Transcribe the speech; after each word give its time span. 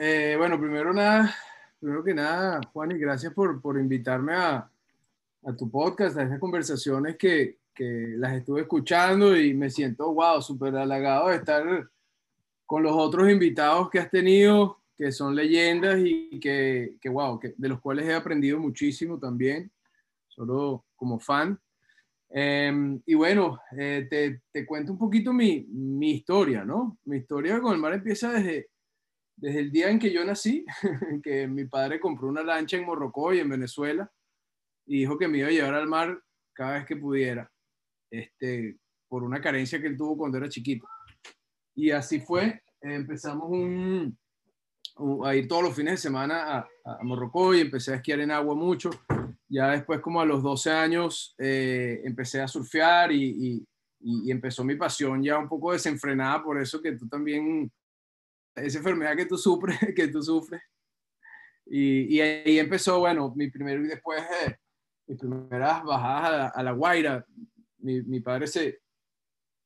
Eh, 0.00 0.34
bueno, 0.36 0.58
primero 0.58 0.92
nada, 0.92 1.34
primero 1.78 2.02
que 2.04 2.14
nada, 2.14 2.60
Juan, 2.72 2.92
y 2.92 2.98
gracias 2.98 3.32
por, 3.32 3.60
por 3.60 3.78
invitarme 3.78 4.34
a, 4.34 4.70
a, 5.44 5.56
tu 5.56 5.70
podcast, 5.70 6.16
a 6.16 6.24
esas 6.24 6.38
conversaciones 6.38 7.16
que, 7.16 7.58
que, 7.74 8.14
las 8.16 8.34
estuve 8.34 8.62
escuchando 8.62 9.36
y 9.36 9.54
me 9.54 9.70
siento, 9.70 10.12
wow, 10.12 10.42
súper 10.42 10.76
halagado 10.76 11.28
de 11.28 11.36
estar 11.36 11.90
con 12.66 12.82
los 12.82 12.92
otros 12.94 13.30
invitados 13.30 13.90
que 13.90 13.98
has 13.98 14.10
tenido, 14.10 14.78
que 14.96 15.12
son 15.12 15.34
leyendas 15.34 15.98
y 16.04 16.38
que, 16.40 16.96
que 17.00 17.08
wow, 17.08 17.38
que, 17.38 17.54
de 17.56 17.68
los 17.68 17.80
cuales 17.80 18.06
he 18.06 18.14
aprendido 18.14 18.58
muchísimo 18.58 19.18
también, 19.18 19.70
solo 20.28 20.84
como 20.96 21.18
fan. 21.18 21.58
Eh, 22.28 22.98
y 23.06 23.14
bueno, 23.14 23.58
eh, 23.76 24.06
te, 24.08 24.42
te, 24.52 24.64
cuento 24.64 24.92
un 24.92 24.98
poquito 24.98 25.32
mi, 25.32 25.66
mi 25.68 26.12
historia, 26.12 26.64
¿no? 26.64 26.98
Mi 27.04 27.16
historia 27.16 27.60
con 27.60 27.74
el 27.74 27.80
mar 27.80 27.94
empieza 27.94 28.32
desde 28.32 28.68
desde 29.40 29.60
el 29.60 29.72
día 29.72 29.90
en 29.90 29.98
que 29.98 30.12
yo 30.12 30.24
nací, 30.24 30.64
que 31.24 31.48
mi 31.48 31.64
padre 31.64 31.98
compró 31.98 32.28
una 32.28 32.42
lancha 32.42 32.76
en 32.76 32.84
Morrocoy, 32.84 33.40
en 33.40 33.48
Venezuela, 33.48 34.10
y 34.86 35.00
dijo 35.00 35.18
que 35.18 35.28
me 35.28 35.38
iba 35.38 35.48
a 35.48 35.52
llevar 35.52 35.74
al 35.74 35.88
mar 35.88 36.22
cada 36.52 36.74
vez 36.74 36.86
que 36.86 36.96
pudiera, 36.96 37.50
este, 38.10 38.76
por 39.08 39.22
una 39.22 39.40
carencia 39.40 39.80
que 39.80 39.86
él 39.86 39.96
tuvo 39.96 40.18
cuando 40.18 40.36
era 40.36 40.48
chiquito. 40.48 40.86
Y 41.74 41.90
así 41.90 42.20
fue, 42.20 42.62
empezamos 42.82 43.50
a 45.24 45.34
ir 45.34 45.48
todos 45.48 45.62
los 45.62 45.74
fines 45.74 45.94
de 45.94 45.98
semana 45.98 46.58
a, 46.58 46.68
a 46.84 47.02
Morrocoy, 47.02 47.60
empecé 47.60 47.92
a 47.92 47.96
esquiar 47.96 48.20
en 48.20 48.32
agua 48.32 48.54
mucho, 48.54 48.90
ya 49.48 49.70
después 49.70 50.00
como 50.00 50.20
a 50.20 50.26
los 50.26 50.42
12 50.42 50.70
años 50.70 51.34
eh, 51.38 52.02
empecé 52.04 52.42
a 52.42 52.48
surfear 52.48 53.10
y 53.10 53.66
empezó 54.28 54.64
mi 54.64 54.76
pasión 54.76 55.22
ya 55.22 55.38
un 55.38 55.48
poco 55.48 55.72
desenfrenada, 55.72 56.42
por 56.42 56.60
eso 56.60 56.82
que 56.82 56.92
tú 56.92 57.08
también 57.08 57.70
esa 58.54 58.78
enfermedad 58.78 59.16
que 59.16 59.26
tú 59.26 59.36
sufres, 59.36 59.78
que 59.96 60.08
tú 60.08 60.22
sufres. 60.22 60.62
Y, 61.66 62.16
y 62.16 62.20
ahí 62.20 62.58
empezó, 62.58 62.98
bueno, 62.98 63.32
mi 63.36 63.50
primero 63.50 63.84
y 63.84 63.88
después, 63.88 64.22
eh, 64.44 64.56
mis 65.06 65.18
primeras 65.18 65.84
bajadas 65.84 66.52
a, 66.54 66.62
la 66.62 66.72
Guaira. 66.72 67.24
Mi, 67.78 68.02
mi 68.02 68.20
padre 68.20 68.46
se, 68.46 68.80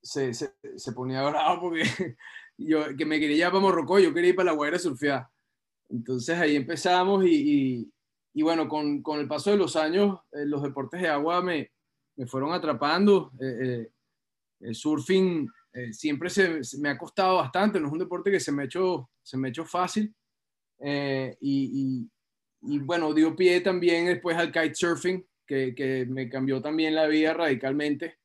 se, 0.03 0.33
se, 0.33 0.93
ponía 0.93 1.23
bravo 1.23 1.63
porque 1.63 1.83
yo, 2.59 2.95
que 2.97 3.07
me 3.07 3.19
quería 3.19 3.37
llevar 3.37 3.53
para 3.53 3.63
Morrocoy, 3.63 4.05
yo 4.05 4.15
quería 4.15 4.31
ir 4.31 4.37
para 4.37 4.51
la 4.51 4.57
Guaira 4.57 4.77
a 4.77 4.81
surfear. 4.81 5.29
Entonces 5.89 6.39
ahí 6.39 6.57
empezamos 6.57 7.25
y, 7.25 7.31
y, 7.81 7.93
y 8.35 8.43
bueno, 8.43 8.69
con, 8.69 9.03
con, 9.03 9.21
el 9.21 9.29
paso 9.29 9.51
de 9.51 9.57
los 9.57 9.75
años, 9.77 10.21
eh, 10.33 10.45
los 10.45 10.63
deportes 10.63 11.01
de 11.01 11.09
agua 11.09 11.43
me, 11.43 11.73
me 12.17 12.27
fueron 12.27 12.53
atrapando. 12.53 13.33
Eh, 13.41 13.59
eh 13.63 13.91
el 14.65 14.75
surfing 14.75 15.49
eh, 15.75 15.93
siempre 15.93 16.31
se, 16.31 16.61
me 16.79 16.89
ha 16.89 16.97
costado 16.97 17.37
bastante, 17.39 17.81
no 17.81 17.89
es 17.89 17.93
un 17.93 17.99
deporte 17.99 18.31
que 18.31 18.39
se 18.39 18.53
me 18.53 18.63
ha 18.63 18.67
hecho, 18.67 19.11
se 19.23 19.37
me 19.37 19.49
ha 19.49 19.65
fácil. 19.65 20.15
Eh, 20.79 21.37
y, 21.41 22.09
y, 22.63 22.75
y, 22.75 22.79
bueno, 22.79 23.13
dio 23.13 23.35
pie 23.35 23.61
también 23.61 24.07
después 24.07 24.37
al 24.37 24.53
kitesurfing, 24.53 25.27
que, 25.45 25.75
que 25.75 26.07
me 26.07 26.29
cambió 26.29 26.63
también 26.63 26.95
la 26.95 27.09
vida 27.09 27.35
radicalmente, 27.35 28.21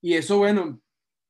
y 0.00 0.14
eso, 0.14 0.38
bueno, 0.38 0.80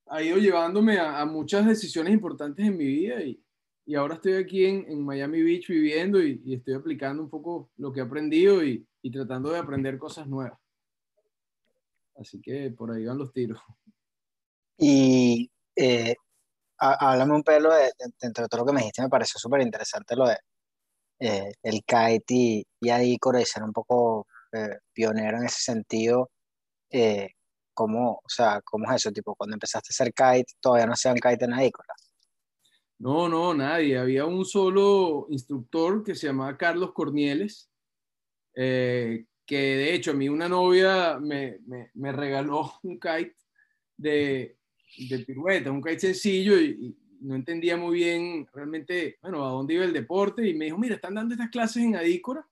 ha 0.06 0.22
ido 0.22 0.38
llevándome 0.38 0.98
a, 0.98 1.20
a 1.20 1.26
muchas 1.26 1.66
decisiones 1.66 2.14
importantes 2.14 2.66
en 2.66 2.76
mi 2.76 2.86
vida 2.86 3.22
y, 3.22 3.41
y 3.84 3.94
ahora 3.94 4.14
estoy 4.14 4.34
aquí 4.34 4.64
en, 4.64 4.84
en 4.88 5.04
Miami 5.04 5.42
Beach 5.42 5.68
viviendo 5.68 6.22
y, 6.22 6.40
y, 6.44 6.54
estoy 6.54 6.74
aplicando 6.74 7.22
un 7.22 7.30
poco 7.30 7.70
lo 7.76 7.92
que 7.92 8.00
he 8.00 8.02
aprendido 8.02 8.64
y, 8.64 8.86
y, 9.02 9.10
tratando 9.10 9.50
de 9.50 9.58
aprender 9.58 9.98
cosas 9.98 10.26
nuevas. 10.26 10.58
Así 12.16 12.40
que 12.40 12.70
por 12.70 12.92
ahí 12.92 13.04
van 13.04 13.18
los 13.18 13.32
tiros. 13.32 13.60
Y 14.78 15.50
eh, 15.76 16.14
háblame 16.78 17.34
un 17.34 17.42
pelo 17.42 17.72
de, 17.72 17.84
de, 17.84 18.12
de, 18.20 18.32
todo 18.32 18.60
lo 18.60 18.66
que 18.66 18.72
me 18.72 18.80
dijiste, 18.80 19.02
me 19.02 19.08
pareció 19.08 19.38
súper 19.38 19.62
interesante 19.62 20.16
lo 20.16 20.26
de 20.28 20.36
eh, 21.20 21.52
el 21.62 21.82
kite 21.84 22.34
y, 22.34 22.66
y 22.80 22.90
Adícora 22.90 23.40
y 23.40 23.44
ser 23.44 23.62
un 23.62 23.72
poco 23.72 24.26
eh, 24.52 24.78
pionero 24.92 25.38
en 25.38 25.44
ese 25.44 25.60
sentido. 25.60 26.30
Eh, 26.90 27.30
¿cómo, 27.74 28.20
o 28.24 28.28
sea, 28.28 28.60
¿Cómo 28.64 28.90
es 28.90 28.96
eso? 28.96 29.12
Tipo, 29.12 29.34
cuando 29.34 29.54
empezaste 29.54 29.88
a 29.90 29.92
hacer 29.92 30.12
kite, 30.12 30.52
todavía 30.60 30.86
no 30.86 30.92
hacían 30.92 31.14
kite 31.14 31.44
en 31.44 31.54
Adícora. 31.54 31.94
No, 33.02 33.28
no, 33.28 33.52
nadie. 33.52 33.98
Había 33.98 34.26
un 34.26 34.44
solo 34.44 35.26
instructor 35.28 36.04
que 36.04 36.14
se 36.14 36.28
llamaba 36.28 36.56
Carlos 36.56 36.92
Cornieles, 36.92 37.68
eh, 38.54 39.24
que 39.44 39.56
de 39.58 39.92
hecho 39.92 40.12
a 40.12 40.14
mí 40.14 40.28
una 40.28 40.48
novia 40.48 41.18
me, 41.18 41.58
me, 41.66 41.90
me 41.94 42.12
regaló 42.12 42.74
un 42.84 43.00
kite 43.00 43.34
de, 43.96 44.56
de, 45.08 45.18
pirueta, 45.26 45.72
un 45.72 45.82
kite 45.82 45.98
sencillo 45.98 46.56
y, 46.60 46.66
y, 46.66 46.98
no 47.22 47.34
entendía 47.34 47.76
muy 47.76 47.96
bien 47.98 48.46
realmente, 48.52 49.18
bueno, 49.20 49.44
a 49.44 49.50
dónde 49.50 49.74
iba 49.74 49.84
el 49.84 49.92
deporte 49.92 50.48
y 50.48 50.54
me 50.54 50.66
dijo, 50.66 50.78
mira, 50.78 50.94
están 50.94 51.14
dando 51.14 51.34
estas 51.34 51.50
clases 51.50 51.82
en 51.82 51.96
Adícora. 51.96 52.46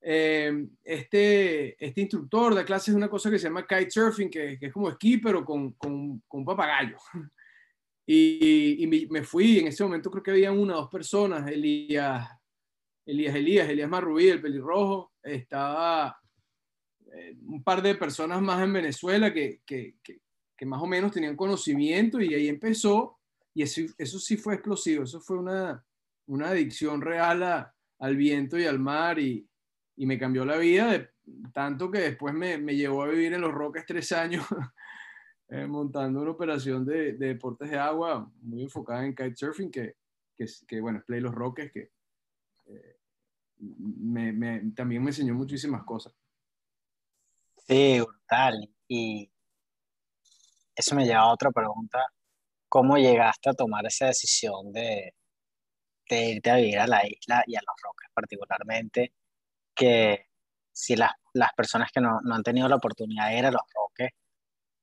Eh, 0.00 0.66
este, 0.82 1.84
este 1.84 2.00
instructor 2.00 2.56
da 2.56 2.64
clases 2.64 2.92
de 2.92 2.98
una 2.98 3.10
cosa 3.10 3.30
que 3.30 3.38
se 3.38 3.44
llama 3.44 3.66
kitesurfing, 3.66 4.30
que, 4.30 4.58
que 4.58 4.66
es 4.66 4.72
como 4.72 4.90
esquí, 4.90 5.18
pero 5.18 5.44
con, 5.44 5.72
con, 5.72 6.20
con 6.26 6.40
un 6.40 6.44
papagayo. 6.44 6.96
Y, 8.08 8.84
y, 8.84 9.06
me 9.08 9.24
fui, 9.24 9.58
en 9.58 9.66
ese 9.66 9.82
momento 9.82 10.10
creo 10.10 10.22
que 10.22 10.30
había 10.30 10.52
una 10.52 10.74
o 10.76 10.82
dos 10.82 10.90
personas, 10.90 11.50
Elías, 11.50 12.28
Elías, 13.04 13.34
Elías, 13.34 13.68
Elías 13.68 13.90
Marrubí, 13.90 14.28
el 14.28 14.40
pelirrojo, 14.40 15.12
estaba 15.22 16.16
eh, 17.12 17.36
un 17.46 17.64
par 17.64 17.82
de 17.82 17.96
personas 17.96 18.40
más 18.40 18.62
en 18.62 18.72
Venezuela 18.72 19.34
que, 19.34 19.60
que, 19.66 19.96
que, 20.04 20.20
que, 20.56 20.66
más 20.66 20.80
o 20.80 20.86
menos 20.86 21.10
tenían 21.10 21.36
conocimiento 21.36 22.20
y 22.20 22.32
ahí 22.32 22.48
empezó, 22.48 23.18
y 23.52 23.62
eso, 23.62 23.80
eso 23.98 24.20
sí 24.20 24.36
fue 24.36 24.54
explosivo, 24.54 25.02
eso 25.02 25.20
fue 25.20 25.38
una, 25.38 25.84
una 26.26 26.48
adicción 26.48 27.00
real 27.00 27.42
a, 27.42 27.74
al 27.98 28.16
viento 28.16 28.56
y 28.56 28.66
al 28.66 28.78
mar 28.78 29.18
y, 29.18 29.48
y 29.96 30.06
me 30.06 30.18
cambió 30.18 30.44
la 30.44 30.58
vida, 30.58 30.92
de, 30.92 31.10
tanto 31.52 31.90
que 31.90 31.98
después 31.98 32.34
me, 32.34 32.58
me 32.58 32.76
llevó 32.76 33.02
a 33.02 33.08
vivir 33.08 33.32
en 33.32 33.40
Los 33.40 33.52
Roques 33.52 33.84
tres 33.84 34.12
años 34.12 34.44
eh, 35.48 35.66
montando 35.66 36.20
una 36.20 36.32
operación 36.32 36.84
de, 36.84 37.12
de, 37.12 37.28
deportes 37.28 37.70
de 37.70 37.78
agua 37.78 38.30
muy 38.42 38.62
enfocada 38.62 39.04
en 39.04 39.14
kitesurfing, 39.14 39.70
que, 39.70 39.96
que, 40.36 40.46
que 40.66 40.80
bueno, 40.80 40.98
es 40.98 41.04
Play 41.04 41.20
Los 41.20 41.34
Roques, 41.34 41.70
que 41.72 41.92
eh, 42.66 42.96
me, 43.58 44.32
me, 44.32 44.72
también 44.72 45.02
me 45.02 45.10
enseñó 45.10 45.34
muchísimas 45.34 45.84
cosas. 45.84 46.14
Sí, 47.66 48.00
brutal. 48.00 48.68
Y 48.88 49.30
eso 50.74 50.94
me 50.94 51.04
lleva 51.04 51.20
a 51.20 51.32
otra 51.32 51.50
pregunta. 51.50 52.04
¿Cómo 52.68 52.96
llegaste 52.96 53.50
a 53.50 53.54
tomar 53.54 53.86
esa 53.86 54.06
decisión 54.06 54.72
de, 54.72 55.14
de 56.08 56.30
irte 56.30 56.50
a 56.50 56.56
vivir 56.56 56.78
a 56.78 56.86
la 56.86 57.06
isla 57.06 57.42
y 57.46 57.56
a 57.56 57.60
Los 57.60 57.76
Roques 57.82 58.10
particularmente? 58.12 59.14
Que 59.74 60.26
si 60.72 60.96
las, 60.96 61.12
las 61.32 61.52
personas 61.54 61.90
que 61.92 62.00
no, 62.00 62.20
no 62.22 62.34
han 62.34 62.42
tenido 62.42 62.68
la 62.68 62.76
oportunidad 62.76 63.28
de 63.28 63.38
ir 63.38 63.46
a 63.46 63.50
Los 63.50 63.62
Roques, 63.74 64.10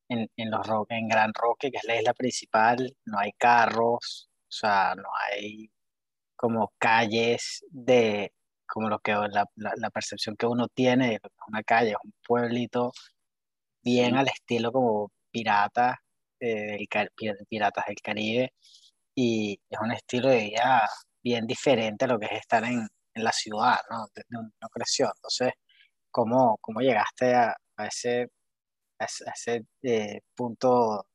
en, 0.10 0.30
en, 0.38 0.52
los 0.52 0.68
en 0.90 1.08
Gran 1.08 1.34
Roque, 1.34 1.72
que 1.72 1.78
es 1.78 1.84
la 1.86 1.98
isla 1.98 2.14
principal, 2.14 2.96
no 3.06 3.20
hay 3.20 3.32
carros, 3.34 4.30
o 4.44 4.52
sea, 4.52 4.96
no 4.96 5.10
hay 5.30 5.72
como 6.36 6.74
calles 6.78 7.64
de, 7.72 8.34
como 8.68 8.90
lo 8.90 9.00
que 9.00 9.14
la, 9.14 9.46
la, 9.56 9.74
la 9.78 9.90
percepción 9.92 10.36
que 10.36 10.46
uno 10.48 10.68
tiene 10.68 11.10
de 11.12 11.20
una 11.48 11.64
calle, 11.64 11.92
es 11.92 11.98
un 12.04 12.14
pueblito 12.26 12.92
bien 13.84 14.16
al 14.18 14.28
estilo 14.28 14.72
como 14.72 15.12
pirata, 15.32 16.00
eh, 16.40 16.86
del, 16.92 17.10
piratas 17.50 17.86
del 17.88 18.02
Caribe, 18.02 18.54
y 19.16 19.60
es 19.70 19.80
un 19.80 19.92
estilo 19.92 20.30
de 20.30 20.46
vida 20.46 20.88
bien 21.24 21.48
diferente 21.48 22.06
a 22.06 22.08
lo 22.10 22.20
que 22.20 22.26
es 22.28 22.34
estar 22.34 22.64
en, 22.66 22.88
en 23.14 23.24
la 23.24 23.32
ciudad, 23.32 23.78
¿no? 23.90 24.08
No, 24.30 24.42
no 24.62 24.70
creció. 24.70 25.08
Entonces, 25.16 25.54
¿cómo, 26.12 26.58
cómo 26.62 26.82
llegaste 26.82 27.34
a, 27.36 27.56
a 27.78 27.88
ese 27.88 28.30
ese 29.04 29.66
eh, 29.82 30.22
punto, 30.36 31.06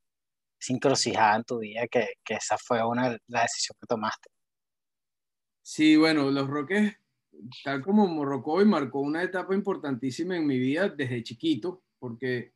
esa 0.60 0.72
encrucijada 0.72 1.36
en 1.36 1.44
tu 1.44 1.58
vida, 1.58 1.86
que, 1.90 2.14
que 2.24 2.34
esa 2.34 2.56
fue 2.58 2.84
una 2.84 3.16
la 3.28 3.42
decisión 3.42 3.76
que 3.80 3.86
tomaste. 3.86 4.28
Sí, 5.62 5.96
bueno, 5.96 6.30
Los 6.30 6.48
Roques, 6.48 6.94
tal 7.62 7.82
como 7.82 8.06
Morrocoy, 8.06 8.64
marcó 8.64 9.00
una 9.00 9.22
etapa 9.22 9.54
importantísima 9.54 10.36
en 10.36 10.46
mi 10.46 10.58
vida 10.58 10.88
desde 10.88 11.22
chiquito, 11.22 11.82
porque 11.98 12.52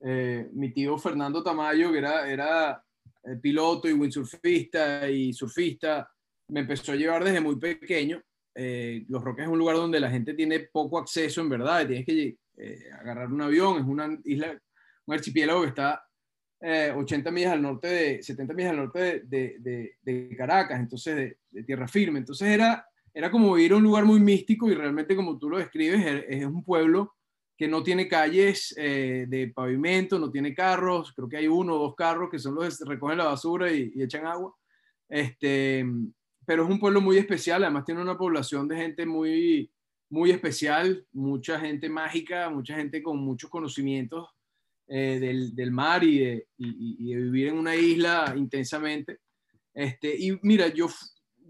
eh, 0.00 0.50
mi 0.52 0.70
tío 0.70 0.98
Fernando 0.98 1.42
Tamayo, 1.42 1.90
que 1.90 1.98
era, 1.98 2.30
era 2.30 2.84
eh, 3.22 3.36
piloto 3.40 3.88
y 3.88 3.94
windsurfista 3.94 5.08
y 5.08 5.32
surfista, 5.32 6.10
me 6.48 6.60
empezó 6.60 6.92
a 6.92 6.96
llevar 6.96 7.24
desde 7.24 7.40
muy 7.40 7.56
pequeño. 7.56 8.22
Eh, 8.54 9.04
Los 9.08 9.24
Roques 9.24 9.46
es 9.46 9.50
un 9.50 9.58
lugar 9.58 9.76
donde 9.76 9.98
la 9.98 10.10
gente 10.10 10.34
tiene 10.34 10.60
poco 10.60 10.98
acceso, 10.98 11.40
en 11.40 11.48
verdad, 11.48 11.86
tienes 11.86 12.04
que 12.04 12.36
eh, 12.56 12.84
agarrar 12.98 13.32
un 13.32 13.42
avión, 13.42 13.78
es 13.78 13.84
una 13.84 14.18
isla, 14.24 14.60
un 15.06 15.14
archipiélago 15.14 15.62
que 15.62 15.68
está 15.68 16.04
eh, 16.60 16.92
80 16.96 17.30
millas 17.30 17.52
al 17.52 17.62
norte 17.62 17.88
de, 17.88 18.22
70 18.22 18.54
millas 18.54 18.70
al 18.70 18.76
norte 18.76 19.20
de, 19.24 19.56
de, 19.58 19.96
de 20.00 20.36
Caracas, 20.36 20.80
entonces 20.80 21.36
de, 21.50 21.62
tierra 21.64 21.86
firme. 21.86 22.18
Entonces 22.18 22.48
era, 22.48 22.86
era 23.12 23.30
como 23.30 23.58
ir 23.58 23.74
un 23.74 23.82
lugar 23.82 24.04
muy 24.04 24.20
místico 24.20 24.70
y 24.70 24.74
realmente 24.74 25.14
como 25.14 25.38
tú 25.38 25.50
lo 25.50 25.58
describes, 25.58 26.24
es 26.28 26.44
un 26.44 26.64
pueblo 26.64 27.14
que 27.56 27.68
no 27.68 27.82
tiene 27.82 28.08
calles 28.08 28.74
eh, 28.76 29.26
de 29.28 29.48
pavimento, 29.48 30.18
no 30.18 30.30
tiene 30.30 30.54
carros, 30.54 31.12
creo 31.14 31.28
que 31.28 31.36
hay 31.36 31.46
uno 31.46 31.76
o 31.76 31.78
dos 31.78 31.94
carros 31.94 32.28
que 32.30 32.38
son 32.38 32.54
los 32.54 32.78
que 32.78 32.84
recogen 32.84 33.18
la 33.18 33.24
basura 33.24 33.70
y, 33.72 33.92
echan 34.02 34.26
agua. 34.26 34.54
Este, 35.08 35.84
pero 36.44 36.64
es 36.64 36.70
un 36.70 36.80
pueblo 36.80 37.00
muy 37.00 37.16
especial, 37.16 37.62
además 37.62 37.84
tiene 37.84 38.02
una 38.02 38.18
población 38.18 38.66
de 38.66 38.76
gente 38.76 39.06
muy, 39.06 39.70
muy 40.14 40.30
especial, 40.30 41.04
mucha 41.10 41.58
gente 41.58 41.88
mágica, 41.88 42.48
mucha 42.48 42.76
gente 42.76 43.02
con 43.02 43.18
muchos 43.18 43.50
conocimientos 43.50 44.28
eh, 44.86 45.18
del, 45.18 45.56
del, 45.56 45.72
mar 45.72 46.04
y 46.04 46.20
de, 46.20 46.46
y, 46.56 47.12
de, 47.12 47.20
vivir 47.20 47.48
en 47.48 47.58
una 47.58 47.74
isla 47.74 48.32
intensamente. 48.36 49.18
Este, 49.74 50.14
y 50.16 50.38
mira, 50.42 50.68
yo, 50.68 50.86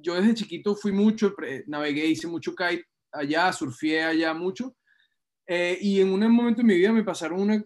yo 0.01 0.15
desde 0.15 0.33
chiquito 0.33 0.75
fui 0.75 0.93
mucho, 0.93 1.35
navegué, 1.67 2.07
hice 2.07 2.27
mucho 2.27 2.55
kite 2.55 2.87
allá, 3.13 3.53
surfé 3.53 4.03
allá 4.03 4.33
mucho 4.33 4.75
eh, 5.47 5.77
y 5.83 6.01
en 6.01 6.11
un 6.11 6.33
momento 6.33 6.63
de 6.63 6.67
mi 6.67 6.77
vida 6.77 6.91
me 6.91 7.05
pasaron 7.05 7.43
una, 7.43 7.63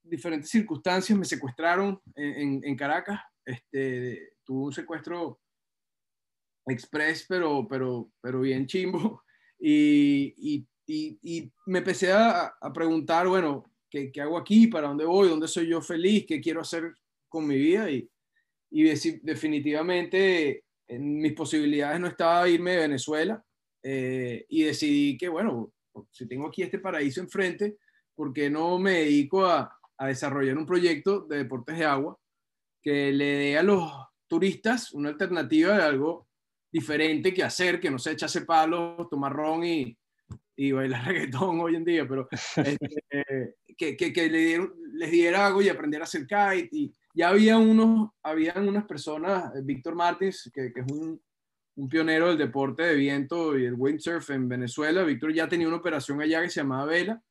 diferentes 0.00 0.48
circunstancias, 0.48 1.18
me 1.18 1.24
secuestraron 1.24 2.00
en, 2.14 2.60
en, 2.62 2.76
Caracas, 2.76 3.20
este, 3.44 4.34
tuve 4.44 4.66
un 4.66 4.72
secuestro 4.72 5.40
express, 6.68 7.26
pero, 7.28 7.66
pero, 7.68 8.12
pero 8.20 8.40
bien 8.42 8.64
chimbo, 8.64 9.24
y, 9.58 10.34
y, 10.38 10.66
y, 10.86 11.52
me 11.66 11.78
empecé 11.78 12.12
a, 12.12 12.54
a 12.60 12.72
preguntar, 12.72 13.26
bueno, 13.28 13.64
¿qué, 13.90 14.12
¿qué, 14.12 14.20
hago 14.20 14.38
aquí? 14.38 14.66
¿Para 14.66 14.88
dónde 14.88 15.04
voy? 15.04 15.28
¿Dónde 15.28 15.48
soy 15.48 15.68
yo 15.68 15.80
feliz? 15.80 16.26
¿Qué 16.26 16.40
quiero 16.40 16.60
hacer 16.60 16.94
con 17.28 17.46
mi 17.46 17.56
vida? 17.56 17.90
Y, 17.90 18.08
y 18.70 18.82
definitivamente 19.22 20.64
en 20.88 21.18
mis 21.18 21.32
posibilidades 21.32 22.00
no 22.00 22.06
estaba 22.06 22.48
irme 22.48 22.72
de 22.72 22.78
Venezuela, 22.78 23.44
eh, 23.88 24.44
y 24.48 24.64
decidí 24.64 25.16
que, 25.16 25.28
bueno, 25.28 25.72
si 26.10 26.26
tengo 26.26 26.48
aquí 26.48 26.62
este 26.62 26.80
paraíso 26.80 27.20
enfrente, 27.20 27.76
¿por 28.16 28.32
qué 28.32 28.50
no 28.50 28.80
me 28.80 28.92
dedico 28.92 29.46
a, 29.46 29.72
desarrollar 30.00 30.58
un 30.58 30.66
proyecto 30.66 31.20
de 31.20 31.38
deportes 31.38 31.78
de 31.78 31.84
agua 31.86 32.18
que 32.82 33.12
le 33.12 33.24
dé 33.24 33.56
a 33.56 33.62
los 33.62 33.90
turistas 34.26 34.92
una 34.92 35.08
alternativa 35.08 35.74
de 35.74 35.82
algo 35.82 36.28
diferente 36.70 37.32
que 37.32 37.42
hacer, 37.42 37.80
que 37.80 37.90
no 37.90 37.98
se 37.98 38.12
echarse 38.12 38.42
palos, 38.42 39.08
tomar 39.08 39.32
ron 39.32 39.64
y, 39.64 39.96
y 40.56 40.72
bailar 40.72 41.04
reggaetón 41.06 41.60
hoy 41.60 41.76
en 41.76 41.84
día, 41.84 42.06
pero 42.08 42.28
este, 42.30 43.56
que, 43.76 43.96
que, 43.96 44.68
les 44.92 45.10
diera 45.10 45.46
algo 45.46 45.62
y 45.62 45.68
aprender 45.68 46.00
a 46.00 46.04
hacer 46.04 46.26
kite. 46.26 46.68
Y 46.72 46.94
ya 47.14 47.28
había 47.28 47.58
unos, 47.58 48.10
habían 48.22 48.68
unas 48.68 48.84
personas, 48.84 49.52
Víctor 49.64 49.94
Martins, 49.94 50.50
que, 50.52 50.72
que 50.72 50.80
es 50.80 50.92
un, 50.92 51.20
un 51.76 51.88
pionero 51.88 52.28
del 52.28 52.38
deporte 52.38 52.82
de 52.82 52.94
viento 52.94 53.56
y 53.58 53.66
el 53.66 53.74
windsurf 53.74 54.30
en 54.30 54.48
Venezuela. 54.48 55.04
Víctor 55.04 55.32
ya 55.32 55.48
tenía 55.48 55.68
una 55.68 55.76
operación 55.76 56.20
allá 56.20 56.42
que 56.42 56.50
se 56.50 56.60
llamaba 56.60 56.86
Vela, 56.86 57.22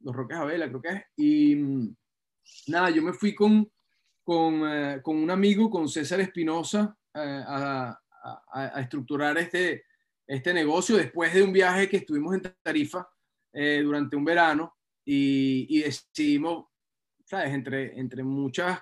los 0.00 0.16
Roques 0.16 0.38
a 0.38 0.44
Vela 0.44 0.68
creo 0.68 0.82
que 0.82 0.88
es. 0.88 1.02
Y 1.16 1.56
nada, 2.66 2.90
yo 2.90 3.02
me 3.02 3.12
fui 3.12 3.34
con, 3.34 3.70
con, 4.22 4.62
eh, 4.66 5.00
con 5.02 5.16
un 5.16 5.30
amigo, 5.30 5.68
con 5.70 5.88
César 5.88 6.20
Espinosa, 6.20 6.96
eh, 7.14 7.44
a, 7.46 7.98
a, 8.22 8.80
estructurar 8.80 9.36
este, 9.38 9.84
este 10.26 10.52
negocio 10.54 10.96
después 10.96 11.32
de 11.34 11.42
un 11.42 11.52
viaje 11.52 11.88
que 11.88 11.98
estuvimos 11.98 12.34
en 12.34 12.42
Tarifa 12.62 13.08
eh, 13.52 13.80
durante 13.82 14.16
un 14.16 14.24
verano 14.24 14.76
y, 15.04 15.66
y, 15.68 15.82
decidimos, 15.82 16.66
¿sabes? 17.24 17.52
Entre, 17.52 17.98
entre 17.98 18.22
muchas 18.22 18.80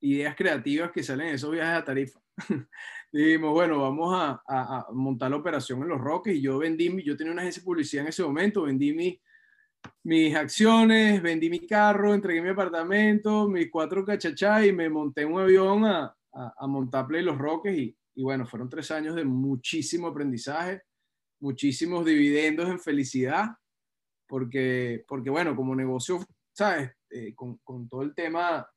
ideas 0.00 0.34
creativas 0.34 0.90
que 0.90 1.02
salen 1.02 1.28
de 1.28 1.34
esos 1.34 1.50
viajes 1.50 1.82
a 1.82 1.84
Tarifa. 1.84 2.20
dijimos, 3.12 3.52
bueno, 3.52 3.80
vamos 3.80 4.14
a, 4.14 4.86
montar 4.92 5.30
la 5.30 5.36
operación 5.36 5.82
en 5.82 5.88
Los 5.88 6.00
Roques 6.00 6.34
y 6.34 6.40
yo 6.40 6.58
vendí, 6.58 7.02
yo 7.02 7.16
tenía 7.16 7.32
una 7.32 7.42
agencia 7.42 7.60
de 7.60 7.64
publicidad 7.64 8.04
en 8.04 8.08
ese 8.08 8.22
momento, 8.22 8.62
vendí 8.62 8.92
mi, 8.92 9.20
mis 10.04 10.34
acciones, 10.34 11.20
vendí 11.22 11.50
mi 11.50 11.66
carro, 11.66 12.14
entregué 12.14 12.40
mi 12.42 12.50
apartamento, 12.50 13.48
mis 13.48 13.70
cuatro 13.70 14.04
cachachas 14.04 14.66
y 14.66 14.72
me 14.72 14.88
monté 14.88 15.22
en 15.22 15.32
un 15.32 15.40
avión 15.40 15.84
a, 15.84 16.16
a, 16.32 16.66
montar 16.66 17.06
Play 17.06 17.22
Los 17.22 17.38
Roques 17.38 17.76
y, 17.76 17.96
y 18.20 18.22
bueno, 18.22 18.46
fueron 18.46 18.68
tres 18.68 18.90
años 18.90 19.14
de 19.14 19.24
muchísimo 19.24 20.08
aprendizaje, 20.08 20.82
muchísimos 21.40 22.04
dividendos 22.04 22.68
en 22.68 22.78
felicidad, 22.78 23.46
porque, 24.26 25.06
porque 25.08 25.30
bueno, 25.30 25.56
como 25.56 25.74
negocio, 25.74 26.22
¿sabes? 26.52 26.90
Eh, 27.08 27.34
con, 27.34 27.56
con, 27.64 27.88
todo 27.88 28.02
el 28.02 28.14
tema 28.14 28.68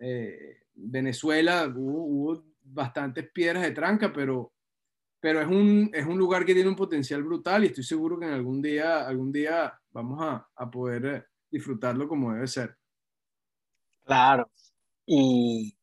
eh, 0.00 0.62
Venezuela, 0.74 1.72
hubo, 1.72 2.02
hubo 2.02 2.44
bastantes 2.62 3.30
piedras 3.30 3.62
de 3.62 3.70
tranca, 3.70 4.12
pero, 4.12 4.54
pero 5.20 5.40
es, 5.40 5.46
un, 5.46 5.88
es 5.94 6.04
un 6.04 6.18
lugar 6.18 6.44
que 6.44 6.54
tiene 6.54 6.68
un 6.68 6.74
potencial 6.74 7.22
brutal 7.22 7.62
y 7.62 7.68
estoy 7.68 7.84
seguro 7.84 8.18
que 8.18 8.26
en 8.26 8.32
algún 8.32 8.60
día, 8.60 9.06
algún 9.06 9.30
día 9.30 9.72
vamos 9.92 10.20
a, 10.20 10.48
a 10.52 10.68
poder 10.68 11.06
eh, 11.06 11.24
disfrutarlo 11.48 12.08
como 12.08 12.32
debe 12.32 12.48
ser. 12.48 12.76
Claro, 14.04 14.50
y 15.06 15.78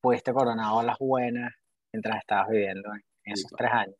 fuiste 0.00 0.32
coronado 0.32 0.80
a 0.80 0.82
las 0.82 0.98
buenas 0.98 1.52
mientras 1.96 2.18
estabas 2.18 2.50
viviendo 2.50 2.92
en, 2.92 3.32
esos 3.32 3.50
tres 3.56 3.70
años. 3.72 3.96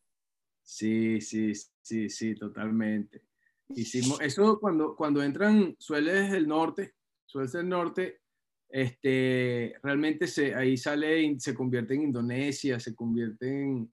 Sí, 0.63 1.21
sí, 1.21 1.53
sí, 1.81 2.11
sí, 2.11 2.35
totalmente. 2.35 3.23
Hicimos 3.69 4.21
eso 4.21 4.61
cuando, 4.61 4.95
cuando 4.95 5.23
entran, 5.23 5.75
suele 5.79 6.37
el 6.37 6.47
norte, 6.47 6.95
suele 7.25 7.49
ser 7.49 7.63
el 7.63 7.71
norte, 7.71 8.21
este, 8.69 9.75
realmente 9.83 10.27
se, 10.27 10.55
ahí 10.55 10.77
sale, 10.77 11.35
se 11.39 11.55
convierte 11.55 11.95
en 11.95 12.03
Indonesia, 12.03 12.79
se 12.79 12.95
convierte 12.95 13.49
en, 13.49 13.93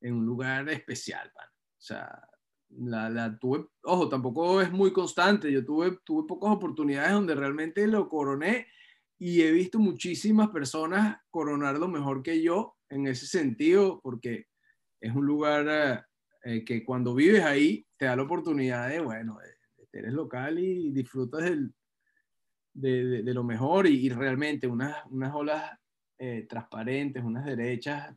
en 0.00 0.14
un 0.14 0.26
lugar 0.26 0.68
especial, 0.68 1.30
O 1.36 1.80
sea, 1.80 2.28
la, 2.70 3.08
la, 3.08 3.38
tuve, 3.38 3.68
ojo, 3.84 4.08
tampoco 4.08 4.60
es 4.60 4.72
muy 4.72 4.92
constante, 4.92 5.52
yo 5.52 5.64
tuve, 5.64 5.98
tuve 6.04 6.26
pocas 6.26 6.50
oportunidades 6.50 7.12
donde 7.12 7.36
realmente 7.36 7.86
lo 7.86 8.08
coroné 8.08 8.66
y 9.18 9.42
he 9.42 9.52
visto 9.52 9.78
muchísimas 9.78 10.48
personas 10.48 11.18
coronarlo 11.30 11.86
mejor 11.86 12.22
que 12.22 12.42
yo 12.42 12.73
en 12.90 13.06
ese 13.06 13.26
sentido, 13.26 14.00
porque 14.02 14.46
es 15.00 15.14
un 15.14 15.26
lugar 15.26 16.06
eh, 16.42 16.64
que 16.64 16.84
cuando 16.84 17.14
vives 17.14 17.42
ahí 17.42 17.86
te 17.96 18.06
da 18.06 18.16
la 18.16 18.22
oportunidad 18.22 18.88
de, 18.88 19.00
bueno, 19.00 19.38
eres 19.92 20.12
local 20.12 20.58
y 20.58 20.90
disfrutas 20.90 21.44
del, 21.44 21.72
de, 22.72 23.22
de, 23.22 23.34
lo 23.34 23.44
mejor 23.44 23.86
y, 23.86 24.08
realmente 24.08 24.66
unas, 24.66 24.96
unas 25.06 25.34
olas 25.34 25.78
eh, 26.18 26.46
transparentes, 26.48 27.22
unas 27.22 27.44
derechas 27.44 28.14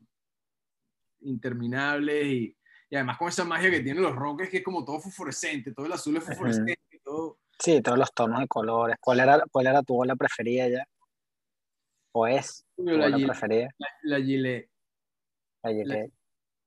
interminables 1.21 2.25
y, 2.27 2.57
y, 2.89 2.95
además 2.95 3.17
con 3.17 3.29
esa 3.29 3.45
magia 3.45 3.69
que 3.69 3.81
tienen 3.81 4.03
los 4.03 4.15
roques 4.15 4.49
que 4.49 4.57
es 4.57 4.63
como 4.63 4.83
todo 4.83 4.99
fosforescente, 4.99 5.73
todo 5.73 5.85
el 5.85 5.93
azul 5.93 6.17
es 6.17 6.23
fosforescente. 6.23 6.79
todo... 7.03 7.39
Sí, 7.59 7.81
todos 7.81 7.97
los 7.97 8.13
tonos 8.13 8.39
de 8.39 8.47
colores. 8.47 8.97
¿Cuál 8.99 9.19
era, 9.19 9.43
cuál 9.51 9.67
era 9.67 9.81
tu 9.81 9.99
ola 9.99 10.15
preferida 10.15 10.67
ya? 10.67 10.87
¿O 12.19 12.25
es 12.25 12.65
la, 12.77 13.09
la 13.09 13.27
preferida? 13.27 13.69
La, 14.01 14.19
Gillette. 14.19 14.71
La 15.61 15.71
Gillette. 15.71 16.11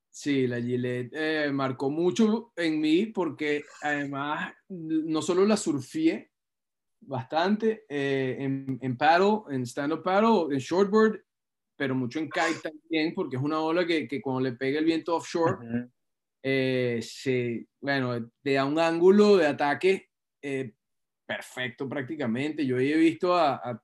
Sí, 0.08 0.46
la 0.46 0.60
Gillette 0.60 1.10
eh, 1.12 1.50
marcó 1.52 1.90
mucho 1.90 2.52
en 2.54 2.80
mí 2.80 3.06
porque 3.06 3.64
además 3.82 4.54
no 4.68 5.20
solo 5.20 5.44
la 5.44 5.56
surfié, 5.56 6.30
bastante 7.00 7.84
eh, 7.88 8.36
en, 8.38 8.78
en 8.80 8.96
paddle, 8.96 9.42
en 9.50 9.66
stand-up 9.66 10.04
paddle, 10.04 10.54
en 10.54 10.60
shortboard, 10.60 11.20
pero 11.76 11.96
mucho 11.96 12.20
en 12.20 12.30
kite 12.30 12.60
también, 12.62 13.12
porque 13.12 13.36
es 13.36 13.42
una 13.42 13.58
ola 13.60 13.84
que, 13.84 14.06
que 14.06 14.20
cuando 14.20 14.42
le 14.42 14.52
pega 14.52 14.78
el 14.78 14.84
viento 14.84 15.16
offshore, 15.16 15.88
eh, 16.44 17.00
se, 17.02 17.66
bueno, 17.80 18.30
te 18.40 18.52
da 18.52 18.64
un 18.66 18.78
ángulo 18.78 19.36
de 19.36 19.48
ataque 19.48 20.10
eh, 20.42 20.74
perfecto 21.26 21.88
prácticamente. 21.88 22.64
Yo 22.64 22.78
he 22.78 22.96
visto 22.96 23.34
a, 23.34 23.54
a, 23.56 23.82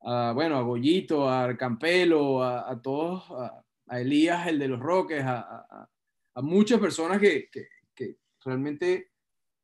bueno, 0.00 0.56
a 0.56 0.62
Goyito, 0.62 1.28
a 1.28 1.56
Campelo, 1.56 2.42
a, 2.42 2.70
a 2.70 2.80
todos, 2.80 3.24
a, 3.30 3.64
Elías, 4.00 4.46
el 4.46 4.58
de 4.58 4.68
los 4.68 4.80
Roques, 4.80 5.22
a, 5.24 5.88
muchas 6.36 6.80
personas 6.80 7.18
que, 7.18 7.50
que, 7.50 7.66
que 7.94 8.16
realmente 8.44 9.10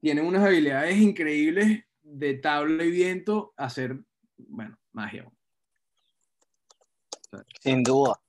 tienen 0.00 0.26
unas 0.26 0.45
habilidades 0.45 0.99
increíbles 0.99 1.85
de 2.02 2.35
tabla 2.35 2.85
y 2.85 2.90
viento 2.90 3.55
hacer, 3.57 3.99
bueno, 4.37 4.76
magia. 4.93 5.31
Sin 7.61 7.83
duda. 7.83 8.21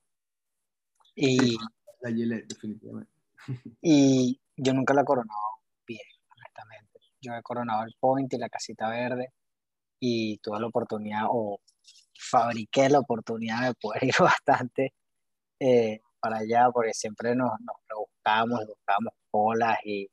Y, 1.14 1.56
la 2.00 2.10
Gillette, 2.10 2.46
definitivamente. 2.46 3.12
Y 3.80 4.40
yo 4.56 4.74
nunca 4.74 4.94
la 4.94 5.02
he 5.02 5.04
coronado 5.04 5.40
bien, 5.86 6.00
honestamente. 6.28 7.00
Yo 7.20 7.34
he 7.34 7.42
coronado 7.42 7.84
el 7.84 7.94
Point 7.98 8.32
y 8.32 8.38
la 8.38 8.48
casita 8.48 8.88
verde 8.88 9.32
y 10.00 10.38
tuve 10.38 10.60
la 10.60 10.66
oportunidad, 10.66 11.26
o 11.30 11.60
fabriqué 12.18 12.88
la 12.88 13.00
oportunidad 13.00 13.68
de 13.68 13.74
poder 13.74 14.02
ir 14.04 14.14
bastante 14.18 14.92
eh, 15.60 16.00
para 16.20 16.38
allá, 16.38 16.68
porque 16.72 16.92
siempre 16.94 17.34
nos, 17.34 17.52
nos 17.60 17.98
buscábamos, 17.98 18.66
buscábamos 18.66 19.14
colas 19.30 19.78
y 19.84 20.08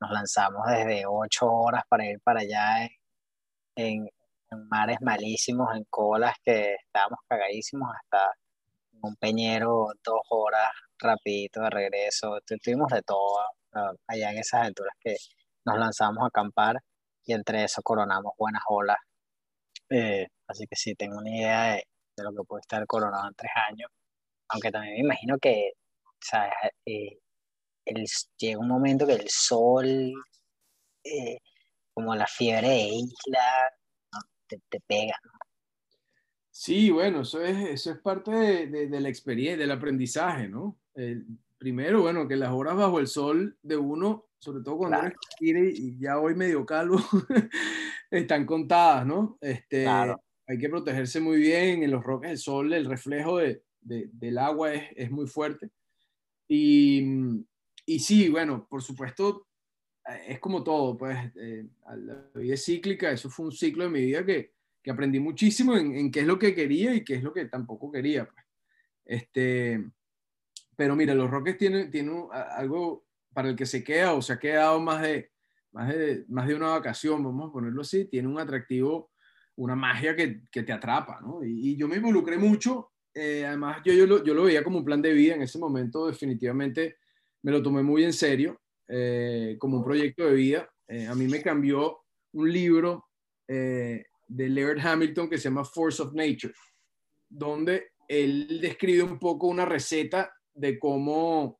nos 0.00 0.10
lanzamos 0.10 0.66
desde 0.68 1.04
ocho 1.06 1.50
horas 1.50 1.82
para 1.88 2.06
ir 2.06 2.20
para 2.20 2.40
allá 2.40 2.88
en, 3.76 4.08
mares 4.70 4.98
malísimos, 5.02 5.76
en 5.76 5.84
colas 5.90 6.34
que 6.42 6.74
estábamos 6.74 7.18
cagadísimos 7.28 7.90
hasta 7.94 8.32
un 9.02 9.14
peñero, 9.16 9.88
dos 10.02 10.20
horas 10.30 10.70
rapidito 10.98 11.60
de 11.60 11.70
regreso, 11.70 12.38
tuvimos 12.62 12.90
de 12.90 13.02
todo, 13.02 13.38
allá 14.06 14.30
en 14.32 14.38
esas 14.38 14.66
alturas 14.66 14.94
que 15.00 15.16
nos 15.64 15.78
lanzamos 15.78 16.24
a 16.24 16.28
acampar 16.28 16.76
y 17.24 17.34
entre 17.34 17.64
eso 17.64 17.82
coronamos 17.82 18.32
buenas 18.38 18.62
olas. 18.68 18.96
Eh, 19.90 20.26
así 20.46 20.66
que 20.66 20.76
sí, 20.76 20.94
tengo 20.94 21.18
una 21.18 21.30
idea 21.30 21.62
de, 21.74 21.84
de, 22.16 22.24
lo 22.24 22.30
que 22.32 22.44
puede 22.46 22.60
estar 22.60 22.86
coronado 22.86 23.28
en 23.28 23.34
tres 23.34 23.52
años, 23.68 23.90
aunque 24.48 24.70
también 24.70 24.94
me 24.94 25.00
imagino 25.00 25.38
que 25.38 25.72
¿sabes? 26.20 26.52
Eh, 26.86 27.18
el, 27.84 28.06
llega 28.38 28.58
un 28.58 28.68
momento 28.68 29.06
que 29.06 29.14
el 29.14 29.28
sol, 29.28 30.12
eh, 31.04 31.38
como 31.94 32.14
la 32.14 32.26
fiebre 32.26 32.68
de 32.68 32.88
isla, 32.88 33.40
te, 34.46 34.60
te, 34.68 34.80
pega. 34.86 35.16
Sí, 36.50 36.90
bueno, 36.90 37.22
eso 37.22 37.42
es, 37.42 37.56
eso 37.68 37.92
es 37.92 37.98
parte 37.98 38.30
de, 38.30 38.88
de, 38.88 39.00
la 39.00 39.08
experiencia, 39.08 39.56
del 39.56 39.70
aprendizaje, 39.70 40.48
¿no? 40.48 40.78
El, 40.94 41.26
primero, 41.56 42.02
bueno, 42.02 42.26
que 42.26 42.36
las 42.36 42.50
horas 42.50 42.76
bajo 42.76 42.98
el 42.98 43.06
sol 43.06 43.58
de 43.62 43.76
uno, 43.76 44.27
sobre 44.38 44.62
todo 44.62 44.78
cuando 44.78 44.98
claro. 45.00 45.16
eres 45.40 45.78
y 45.78 45.98
ya 45.98 46.18
hoy 46.18 46.34
medio 46.34 46.64
calvo, 46.64 46.98
están 48.10 48.46
contadas, 48.46 49.06
¿no? 49.06 49.38
Este, 49.40 49.82
claro. 49.82 50.22
Hay 50.46 50.58
que 50.58 50.68
protegerse 50.68 51.20
muy 51.20 51.38
bien, 51.38 51.82
en 51.82 51.90
los 51.90 52.02
roques 52.02 52.30
el 52.30 52.38
sol, 52.38 52.72
el 52.72 52.86
reflejo 52.86 53.38
de, 53.38 53.62
de, 53.80 54.08
del 54.12 54.38
agua 54.38 54.72
es, 54.72 54.88
es, 54.96 55.10
muy 55.10 55.26
fuerte. 55.26 55.70
Y, 56.48 57.04
y, 57.84 57.98
sí, 57.98 58.30
bueno, 58.30 58.66
por 58.68 58.82
supuesto, 58.82 59.46
es 60.26 60.38
como 60.38 60.64
todo, 60.64 60.96
pues 60.96 61.18
eh, 61.36 61.68
la 61.96 62.30
vida 62.34 62.54
es 62.54 62.64
cíclica, 62.64 63.10
eso 63.10 63.28
fue 63.28 63.46
un 63.46 63.52
ciclo 63.52 63.84
de 63.84 63.90
mi 63.90 64.00
vida 64.00 64.24
que, 64.24 64.54
que 64.82 64.90
aprendí 64.90 65.20
muchísimo 65.20 65.76
en, 65.76 65.94
en, 65.94 66.10
qué 66.10 66.20
es 66.20 66.26
lo 66.26 66.38
que 66.38 66.54
quería 66.54 66.94
y 66.94 67.04
qué 67.04 67.16
es 67.16 67.22
lo 67.22 67.32
que 67.34 67.44
tampoco 67.44 67.92
quería. 67.92 68.24
Pues. 68.24 68.44
Este, 69.04 69.84
pero 70.76 70.94
mira, 70.94 71.14
los 71.14 71.30
Rockets 71.30 71.58
tienen, 71.58 71.90
tienen 71.90 72.26
algo 72.32 73.07
para 73.38 73.50
el 73.50 73.54
que 73.54 73.66
se 73.66 73.84
queda 73.84 74.14
o 74.14 74.20
se 74.20 74.32
ha 74.32 74.38
quedado 74.40 74.80
más 74.80 75.00
de, 75.00 75.30
más 75.70 75.94
de, 75.94 76.24
más 76.26 76.48
de 76.48 76.56
una 76.56 76.70
vacación, 76.70 77.22
vamos 77.22 77.50
a 77.50 77.52
ponerlo 77.52 77.82
así, 77.82 78.06
tiene 78.06 78.26
un 78.26 78.40
atractivo, 78.40 79.12
una 79.54 79.76
magia 79.76 80.16
que, 80.16 80.40
que 80.50 80.64
te 80.64 80.72
atrapa, 80.72 81.20
¿no? 81.20 81.44
Y, 81.44 81.76
yo 81.76 81.86
me 81.86 81.98
involucré 81.98 82.36
mucho, 82.36 82.90
eh, 83.14 83.46
además 83.46 83.80
yo, 83.84 83.92
yo, 83.92 84.08
lo, 84.08 84.24
yo 84.24 84.34
lo 84.34 84.42
veía 84.42 84.64
como 84.64 84.78
un 84.78 84.84
plan 84.84 85.00
de 85.00 85.12
vida 85.12 85.36
en 85.36 85.42
ese 85.42 85.56
momento, 85.56 86.08
definitivamente 86.08 86.96
me 87.42 87.52
lo 87.52 87.62
tomé 87.62 87.80
muy 87.80 88.02
en 88.02 88.12
serio, 88.12 88.60
eh, 88.88 89.54
como 89.60 89.76
un 89.76 89.84
proyecto 89.84 90.24
de 90.24 90.34
vida. 90.34 90.68
Eh, 90.88 91.06
a 91.06 91.14
mí 91.14 91.28
me 91.28 91.40
cambió 91.40 92.00
un 92.32 92.52
libro 92.52 93.04
eh, 93.46 94.04
de 94.26 94.48
Laird 94.48 94.84
Hamilton 94.84 95.30
que 95.30 95.38
se 95.38 95.44
llama 95.44 95.64
Force 95.64 96.02
of 96.02 96.12
Nature, 96.12 96.54
donde 97.28 97.92
él 98.08 98.58
describe 98.60 99.04
un 99.04 99.20
poco 99.20 99.46
una 99.46 99.64
receta 99.64 100.32
de 100.52 100.76
cómo, 100.76 101.57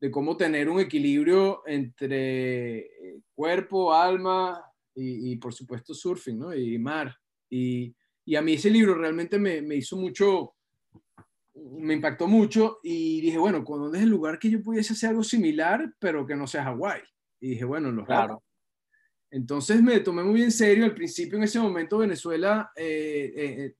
de 0.00 0.10
cómo 0.10 0.36
tener 0.36 0.68
un 0.68 0.80
equilibrio 0.80 1.62
entre 1.66 2.90
cuerpo, 3.34 3.92
alma 3.92 4.62
y, 4.94 5.32
y 5.32 5.36
por 5.36 5.52
supuesto 5.52 5.94
surfing, 5.94 6.38
¿no? 6.38 6.54
Y 6.54 6.78
mar. 6.78 7.14
Y, 7.50 7.94
y, 8.24 8.36
a 8.36 8.42
mí 8.42 8.54
ese 8.54 8.70
libro 8.70 8.94
realmente 8.94 9.38
me, 9.38 9.62
me, 9.62 9.76
hizo 9.76 9.96
mucho, 9.96 10.54
me 11.54 11.94
impactó 11.94 12.26
mucho 12.26 12.78
y 12.82 13.20
dije, 13.20 13.38
bueno, 13.38 13.64
¿dónde 13.66 13.98
es 13.98 14.04
el 14.04 14.10
lugar 14.10 14.38
que 14.38 14.50
yo 14.50 14.62
pudiese 14.62 14.92
hacer 14.92 15.10
algo 15.10 15.24
similar, 15.24 15.94
pero 15.98 16.26
que 16.26 16.36
no 16.36 16.46
sea 16.46 16.64
Hawái? 16.64 17.02
Y 17.40 17.50
dije, 17.50 17.64
bueno, 17.64 17.88
en 17.88 17.96
los 17.96 18.06
claro. 18.06 18.42
Entonces 19.30 19.82
me 19.82 20.00
tomé 20.00 20.22
muy 20.22 20.42
en 20.42 20.52
serio. 20.52 20.84
Al 20.84 20.94
principio, 20.94 21.36
en 21.36 21.44
ese 21.44 21.60
momento, 21.60 21.98
Venezuela, 21.98 22.72
eh, 22.74 23.32
eh, 23.36 23.74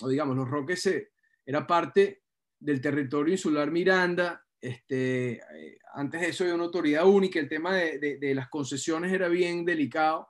o 0.00 0.08
digamos, 0.08 0.36
los 0.36 0.48
Roques 0.48 0.86
eh, 0.86 1.10
era 1.44 1.66
parte 1.66 2.22
del 2.58 2.80
territorio 2.80 3.32
insular 3.32 3.70
Miranda. 3.70 4.44
Este, 4.60 5.34
eh, 5.34 5.78
antes 5.94 6.20
de 6.20 6.28
eso 6.28 6.44
había 6.44 6.54
una 6.54 6.64
autoridad 6.64 7.06
única, 7.06 7.38
el 7.38 7.48
tema 7.48 7.74
de, 7.74 7.98
de, 7.98 8.18
de, 8.18 8.34
las 8.34 8.48
concesiones 8.48 9.12
era 9.12 9.28
bien 9.28 9.64
delicado, 9.64 10.28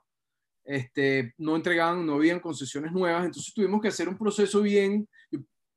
este, 0.63 1.33
no 1.37 1.55
entregaban, 1.55 2.05
no 2.05 2.15
habían 2.15 2.39
concesiones 2.39 2.91
nuevas, 2.91 3.25
entonces 3.25 3.53
tuvimos 3.53 3.81
que 3.81 3.87
hacer 3.87 4.07
un 4.07 4.17
proceso 4.17 4.61
bien, 4.61 5.09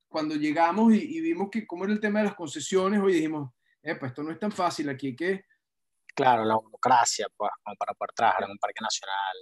cuando 0.09 0.35
llegamos 0.35 0.92
y, 0.92 1.16
y 1.16 1.21
vimos 1.23 1.49
que 1.50 1.66
cómo 1.66 1.85
era 1.85 1.94
el 1.94 2.00
tema 2.00 2.18
de 2.18 2.26
las 2.26 2.35
concesiones, 2.35 3.00
hoy 3.00 3.14
dijimos, 3.14 3.50
pues 3.80 4.02
esto 4.02 4.23
no 4.23 4.30
es 4.30 4.38
tan 4.38 4.52
fácil, 4.52 4.90
aquí 4.90 5.09
hay 5.09 5.16
que... 5.16 5.44
Claro, 6.14 6.44
la 6.44 6.56
burocracia, 6.56 7.26
pues, 7.35 7.50
como 7.62 7.75
para 7.76 7.94
poder 7.94 8.12
trabajar 8.14 8.44
en 8.44 8.50
un 8.50 8.59
parque 8.59 8.80
nacional. 8.82 9.37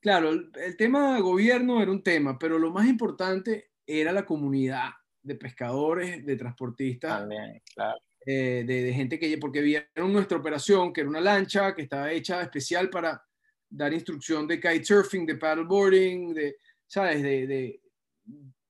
Claro, 0.00 0.28
el, 0.28 0.50
el 0.56 0.76
tema 0.76 1.14
de 1.14 1.22
gobierno 1.22 1.80
era 1.80 1.90
un 1.90 2.02
tema, 2.02 2.38
pero 2.38 2.58
lo 2.58 2.70
más 2.70 2.86
importante 2.86 3.70
era 3.86 4.12
la 4.12 4.26
comunidad, 4.26 4.90
de 5.24 5.34
pescadores, 5.34 6.24
de 6.24 6.36
transportistas, 6.36 7.20
También, 7.20 7.62
claro. 7.74 7.98
Eh, 8.26 8.64
de, 8.66 8.82
de, 8.82 8.92
gente 8.92 9.18
que, 9.18 9.36
porque 9.38 9.60
vieron 9.60 10.12
nuestra 10.12 10.38
operación, 10.38 10.92
que 10.92 11.02
era 11.02 11.10
una 11.10 11.20
lancha 11.20 11.74
que 11.74 11.82
estaba 11.82 12.10
hecha 12.10 12.42
especial 12.42 12.90
para 12.90 13.22
dar 13.68 13.92
instrucción 13.92 14.46
de 14.46 14.60
kitesurfing, 14.60 15.26
de 15.26 15.36
paddleboarding, 15.36 16.34
de, 16.34 16.56
¿sabes? 16.86 17.22
De, 17.22 17.46
de, 17.46 17.80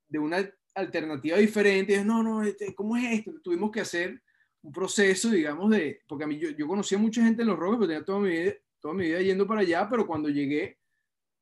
de 0.08 0.18
una 0.18 0.48
alternativa 0.74 1.36
diferente. 1.38 2.04
No, 2.04 2.22
no, 2.22 2.42
este, 2.42 2.74
¿cómo 2.74 2.96
es 2.96 3.18
esto? 3.18 3.32
Tuvimos 3.42 3.70
que 3.70 3.80
hacer 3.80 4.20
un 4.62 4.72
proceso, 4.72 5.30
digamos, 5.30 5.70
de, 5.70 6.00
porque 6.08 6.24
a 6.24 6.26
mí 6.26 6.38
yo, 6.38 6.50
yo 6.50 6.66
conocía 6.66 6.98
mucha 6.98 7.22
gente 7.22 7.42
en 7.42 7.48
los 7.48 7.58
roques, 7.58 7.78
pero 7.78 7.88
tenía 7.88 8.04
toda 8.04 8.20
mi 8.20 8.30
vida, 8.30 8.54
toda 8.80 8.94
mi 8.94 9.04
vida 9.04 9.20
yendo 9.20 9.46
para 9.46 9.60
allá, 9.60 9.86
pero 9.88 10.06
cuando 10.06 10.28
llegué, 10.28 10.78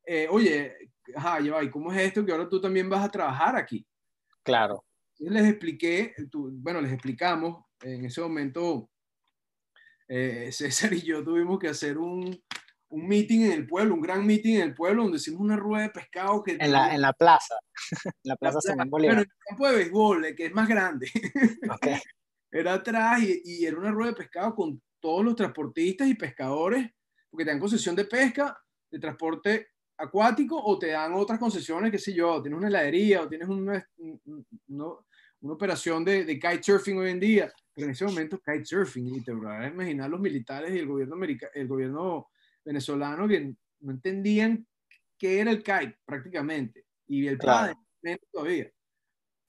eh, 0.04 0.26
oye, 0.30 0.90
ajá, 1.14 1.40
¿y 1.40 1.70
cómo 1.70 1.92
es 1.92 2.00
esto? 2.02 2.26
Que 2.26 2.32
ahora 2.32 2.48
tú 2.48 2.60
también 2.60 2.88
vas 2.88 3.04
a 3.04 3.10
trabajar 3.10 3.56
aquí. 3.56 3.86
Claro 4.42 4.84
les 5.30 5.48
expliqué, 5.48 6.14
bueno, 6.32 6.80
les 6.80 6.92
explicamos, 6.92 7.64
en 7.82 8.04
ese 8.04 8.20
momento 8.20 8.90
eh, 10.08 10.50
César 10.52 10.92
y 10.92 11.02
yo 11.02 11.22
tuvimos 11.24 11.58
que 11.58 11.68
hacer 11.68 11.98
un, 11.98 12.40
un, 12.88 13.08
meeting 13.08 13.40
en 13.40 13.52
el 13.52 13.66
pueblo, 13.66 13.94
un 13.94 14.00
gran 14.00 14.26
meeting 14.26 14.56
en 14.56 14.62
el 14.62 14.74
pueblo, 14.74 15.04
donde 15.04 15.18
hicimos 15.18 15.40
una 15.40 15.56
rueda 15.56 15.84
de 15.84 15.90
pescado. 15.90 16.42
Que 16.42 16.56
en, 16.58 16.72
la, 16.72 16.94
en 16.94 17.00
la 17.00 17.12
plaza, 17.12 17.54
en 18.04 18.12
la 18.24 18.36
plaza 18.36 18.60
Simón 18.60 18.90
Bolívar. 18.90 19.16
Bueno, 19.16 19.22
en 19.22 19.28
el 19.28 19.46
campo 19.46 19.68
de 19.68 19.76
béisbol, 19.76 20.34
que 20.36 20.46
es 20.46 20.52
más 20.52 20.68
grande. 20.68 21.10
Okay. 21.74 21.98
Era 22.50 22.74
atrás 22.74 23.22
y, 23.22 23.40
y, 23.44 23.64
era 23.64 23.78
una 23.78 23.90
rueda 23.90 24.10
de 24.10 24.16
pescado 24.16 24.54
con 24.54 24.82
todos 25.00 25.24
los 25.24 25.34
transportistas 25.34 26.06
y 26.06 26.14
pescadores, 26.14 26.90
porque 27.30 27.44
te 27.44 27.50
dan 27.50 27.58
concesión 27.58 27.96
de 27.96 28.04
pesca, 28.04 28.60
de 28.90 28.98
transporte 28.98 29.68
acuático 29.96 30.62
o 30.62 30.78
te 30.78 30.88
dan 30.88 31.14
otras 31.14 31.38
concesiones, 31.38 31.90
qué 31.90 31.98
sé 31.98 32.12
yo, 32.12 32.42
tienes 32.42 32.58
una 32.58 32.68
heladería 32.68 33.22
o 33.22 33.28
tienes 33.28 33.48
una, 33.48 33.88
no, 34.66 35.06
una 35.42 35.54
operación 35.54 36.04
de, 36.04 36.24
de 36.24 36.38
kitesurfing 36.38 36.98
hoy 36.98 37.10
en 37.10 37.20
día, 37.20 37.52
pero 37.74 37.86
en 37.86 37.92
ese 37.92 38.04
momento 38.04 38.40
kitesurfing, 38.40 39.16
y 39.16 39.20
te 39.20 39.32
vas 39.32 39.64
a 39.64 39.66
imaginar 39.68 40.08
los 40.08 40.20
militares 40.20 40.72
y 40.72 40.78
el 40.78 40.86
gobierno, 40.86 41.14
americano, 41.16 41.52
el 41.54 41.68
gobierno 41.68 42.28
venezolano 42.64 43.26
que 43.26 43.54
no 43.80 43.92
entendían 43.92 44.66
qué 45.18 45.40
era 45.40 45.50
el 45.50 45.58
kite 45.58 45.98
prácticamente, 46.04 46.86
y 47.08 47.26
el 47.26 47.38
claro. 47.38 47.76
todavía. 48.30 48.72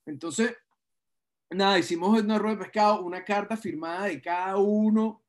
Entonces, 0.06 0.56
nada, 1.50 1.78
hicimos 1.78 2.20
una 2.20 2.38
rueda 2.38 2.56
de 2.56 2.64
pescado, 2.64 3.04
una 3.04 3.24
carta 3.24 3.56
firmada 3.56 4.06
de 4.06 4.20
cada 4.20 4.56
uno, 4.56 5.24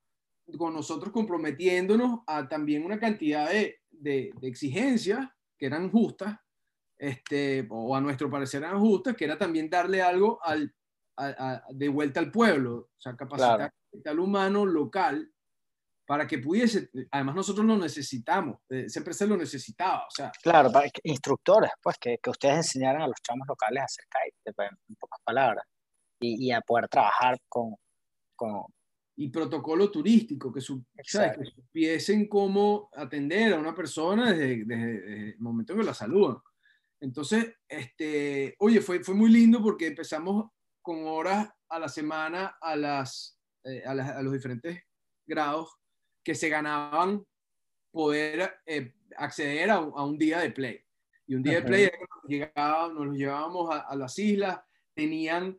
con 0.58 0.74
nosotros 0.74 1.12
comprometiéndonos 1.12 2.22
a 2.28 2.48
también 2.48 2.86
una 2.86 3.00
cantidad 3.00 3.50
de, 3.50 3.82
de, 3.90 4.32
de 4.40 4.48
exigencias 4.48 5.28
que 5.58 5.68
eran 5.68 5.90
justas 5.90 6.40
este, 6.98 7.68
o 7.70 7.96
a 7.96 8.02
nuestro 8.02 8.30
parecer 8.30 8.64
eran 8.64 8.80
justas, 8.80 9.16
que 9.16 9.26
era 9.26 9.38
también 9.38 9.70
darle 9.70 10.02
algo 10.02 10.40
al, 10.44 10.74
a, 11.18 11.26
a, 11.28 11.64
de 11.70 11.90
vuelta 11.90 12.20
al 12.20 12.32
pueblo, 12.32 12.76
o 12.76 13.00
sea, 13.00 13.16
capacitar 13.16 13.58
claro. 13.58 13.74
capital 13.92 14.20
humano 14.20 14.66
local 14.66 15.32
para 16.08 16.28
que 16.28 16.38
pudiese, 16.38 16.90
además 17.12 17.36
nosotros 17.36 17.66
lo 17.66 17.78
necesitamos, 17.78 18.60
esa 18.70 19.00
empresa 19.00 19.26
lo 19.26 19.38
necesitaba, 19.38 20.06
o 20.06 20.12
sea. 20.12 20.32
Claro, 20.42 20.72
para 20.72 20.88
que, 20.90 21.02
instructores, 21.04 21.72
pues, 21.82 21.98
que, 22.00 22.18
que, 22.22 22.30
ustedes 22.30 22.58
enseñaran 22.58 23.02
a 23.02 23.08
los 23.08 23.18
chamos 23.24 23.48
locales 23.48 23.82
a 23.82 23.86
hacer 23.86 24.06
kite, 24.06 24.64
en 24.90 24.96
pocas 25.00 25.20
palabras, 25.24 25.66
y, 26.20 26.48
y 26.48 26.52
a 26.52 26.62
poder 26.62 26.88
trabajar 26.90 27.40
con, 27.50 27.76
con, 28.36 28.66
y 29.18 29.30
protocolo 29.30 29.90
turístico, 29.90 30.52
que, 30.52 30.62
su, 30.62 30.84
¿sabes? 31.04 31.38
que 31.38 31.46
supiesen 31.46 32.28
cómo 32.28 32.90
atender 32.94 33.54
a 33.54 33.60
una 33.60 33.74
persona 33.74 34.32
desde, 34.32 34.66
desde, 34.66 35.02
desde, 35.02 35.30
el 35.32 35.40
momento 35.40 35.74
en 35.74 35.80
que 35.80 35.86
la 35.86 35.94
saludan. 35.94 36.38
Entonces, 37.06 37.54
este, 37.68 38.56
oye, 38.58 38.82
fue, 38.82 39.04
fue 39.04 39.14
muy 39.14 39.30
lindo 39.30 39.62
porque 39.62 39.86
empezamos 39.86 40.50
con 40.82 41.06
horas 41.06 41.48
a 41.70 41.78
la 41.78 41.88
semana 41.88 42.58
a, 42.60 42.76
las, 42.76 43.40
eh, 43.64 43.84
a, 43.86 43.94
las, 43.94 44.10
a 44.10 44.24
los 44.24 44.34
diferentes 44.34 44.82
grados 45.24 45.70
que 46.24 46.34
se 46.34 46.50
ganaban 46.50 47.24
poder 47.92 48.56
eh, 48.66 48.96
acceder 49.18 49.70
a, 49.70 49.76
a, 49.76 50.04
un 50.04 50.18
día 50.18 50.40
de 50.40 50.50
play. 50.50 50.82
Y 51.28 51.36
un 51.36 51.44
día 51.44 51.60
-huh. 51.60 51.62
de 51.62 51.68
play 51.68 51.92
nos, 52.00 52.24
llegaba, 52.28 52.92
nos 52.92 53.06
los 53.06 53.16
llevábamos 53.16 53.70
a, 53.72 53.82
a, 53.82 53.96
las 53.96 54.18
islas, 54.18 54.60
tenían, 54.96 55.56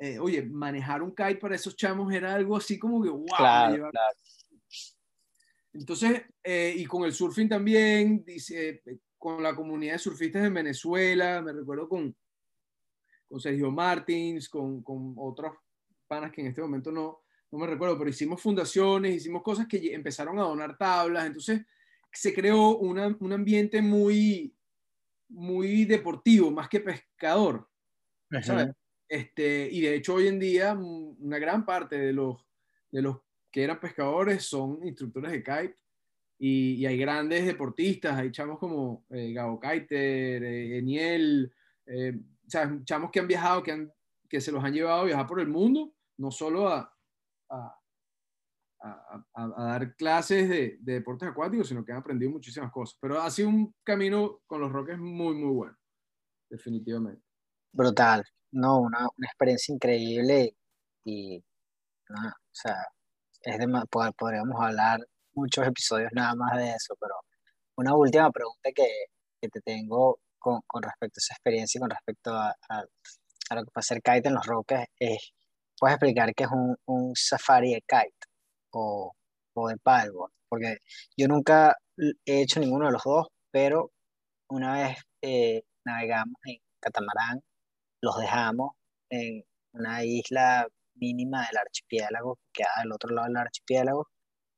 eh, 0.00 0.18
oye, 0.18 0.42
manejar 0.42 1.00
un 1.00 1.14
kite 1.14 1.36
para 1.36 1.54
esos 1.54 1.76
chamos 1.76 2.12
era 2.12 2.34
algo 2.34 2.56
así 2.56 2.76
como 2.76 3.00
que, 3.00 3.08
wow. 3.08 3.24
Claro, 3.36 3.88
claro. 3.92 4.18
Entonces, 5.72 6.22
eh, 6.42 6.74
y 6.76 6.84
con 6.86 7.04
el 7.04 7.12
surfing 7.12 7.48
también, 7.48 8.24
dice, 8.24 8.82
con 9.18 9.42
la 9.42 9.54
comunidad 9.54 9.94
de 9.94 9.98
surfistas 9.98 10.44
en 10.44 10.54
Venezuela, 10.54 11.42
me 11.42 11.52
recuerdo 11.52 11.88
con, 11.88 12.14
con 13.28 13.40
Sergio 13.40 13.70
Martins, 13.70 14.48
con, 14.48 14.82
con 14.82 15.14
otros 15.18 15.54
panas 16.06 16.32
que 16.32 16.40
en 16.40 16.46
este 16.48 16.62
momento 16.62 16.90
no, 16.92 17.20
no 17.50 17.58
me 17.58 17.66
recuerdo, 17.66 17.98
pero 17.98 18.10
hicimos 18.10 18.40
fundaciones, 18.40 19.16
hicimos 19.16 19.42
cosas 19.42 19.66
que 19.66 19.94
empezaron 19.94 20.38
a 20.38 20.42
donar 20.42 20.76
tablas, 20.76 21.26
entonces 21.26 21.62
se 22.12 22.32
creó 22.32 22.78
un 22.78 23.32
ambiente 23.32 23.82
muy, 23.82 24.54
muy 25.28 25.84
deportivo, 25.84 26.50
más 26.50 26.68
que 26.68 26.80
pescador. 26.80 27.68
Este, 29.08 29.68
y 29.70 29.80
de 29.80 29.94
hecho 29.94 30.14
hoy 30.14 30.28
en 30.28 30.38
día 30.38 30.74
una 30.74 31.38
gran 31.38 31.64
parte 31.64 31.98
de 31.98 32.12
los, 32.12 32.36
de 32.90 33.02
los 33.02 33.18
que 33.50 33.64
eran 33.64 33.80
pescadores 33.80 34.44
son 34.44 34.86
instructores 34.86 35.32
de 35.32 35.42
kite 35.42 35.76
y, 36.38 36.86
hay 36.86 36.96
grandes 36.96 37.44
deportistas, 37.44 38.16
hay 38.16 38.30
chamos 38.30 38.58
como 38.58 39.04
eh, 39.10 39.32
Gabo 39.32 39.58
Kaiter, 39.58 40.42
eh, 40.44 40.78
Eniel, 40.78 41.52
eh, 41.86 42.18
chamos 42.46 43.10
que 43.10 43.20
han 43.20 43.26
viajado, 43.26 43.62
que, 43.62 43.72
han, 43.72 43.92
que 44.28 44.40
se 44.40 44.52
los 44.52 44.62
han 44.62 44.72
llevado 44.72 45.00
a 45.00 45.06
viajar 45.06 45.26
por 45.26 45.40
el 45.40 45.48
mundo, 45.48 45.92
no 46.18 46.30
solo 46.30 46.68
a, 46.68 46.94
a, 47.50 47.74
dar 49.34 49.96
clases 49.96 50.48
de, 50.48 50.78
deportes 50.80 51.28
acuáticos, 51.28 51.68
sino 51.68 51.84
que 51.84 51.90
han 51.90 51.98
aprendido 51.98 52.30
muchísimas 52.30 52.70
cosas. 52.70 52.96
Pero 53.00 53.20
ha 53.20 53.30
sido 53.30 53.48
un 53.48 53.74
camino 53.82 54.40
con 54.46 54.60
los 54.60 54.70
Roques 54.70 54.96
muy, 54.96 55.34
muy 55.34 55.52
bueno, 55.52 55.76
definitivamente. 56.48 57.22
Brutal, 57.72 58.24
no, 58.52 58.78
una, 58.80 59.00
una 59.00 59.26
experiencia 59.26 59.74
increíble 59.74 60.56
y, 61.04 61.38
o 61.38 62.14
sea, 62.52 62.76
es 63.42 63.58
de, 63.58 63.66
podríamos 64.16 64.60
hablar 64.60 65.00
muchos 65.38 65.66
episodios 65.66 66.10
nada 66.12 66.34
más 66.34 66.56
de 66.58 66.70
eso, 66.70 66.94
pero 67.00 67.14
una 67.76 67.94
última 67.94 68.30
pregunta 68.30 68.70
que, 68.74 68.88
que 69.40 69.48
te 69.48 69.60
tengo 69.60 70.18
con, 70.38 70.60
con, 70.66 70.82
respecto 70.82 71.18
a 71.18 71.22
esa 71.22 71.34
experiencia 71.34 71.78
y 71.78 71.80
con 71.80 71.90
respecto 71.90 72.32
a, 72.32 72.54
a, 72.68 73.54
lo 73.54 73.64
que 73.64 73.70
puede 73.72 73.84
ser 73.84 74.02
kite 74.02 74.28
en 74.28 74.34
los 74.34 74.46
roques 74.46 74.86
es, 74.98 75.32
¿puedes 75.78 75.94
explicar 75.94 76.34
qué 76.34 76.44
es 76.44 76.50
un, 76.50 76.76
un 76.86 77.12
safari 77.14 77.74
de 77.74 77.82
kite 77.82 78.26
o, 78.72 79.12
o 79.54 79.68
de 79.68 79.76
paddleboard? 79.78 80.32
Porque 80.48 80.78
yo 81.16 81.28
nunca 81.28 81.76
he 82.26 82.42
hecho 82.42 82.60
ninguno 82.60 82.86
de 82.86 82.92
los 82.92 83.02
dos, 83.04 83.28
pero 83.50 83.92
una 84.50 84.72
vez 84.74 84.98
eh, 85.22 85.62
navegamos 85.84 86.36
en 86.44 86.58
catamarán, 86.80 87.40
los 88.00 88.18
dejamos 88.18 88.72
en 89.10 89.44
una 89.72 90.04
isla 90.04 90.66
mínima 90.94 91.46
del 91.46 91.58
archipiélago, 91.58 92.36
que 92.52 92.62
queda 92.62 92.70
del 92.82 92.92
otro 92.92 93.10
lado 93.14 93.28
del 93.28 93.36
archipiélago, 93.36 94.08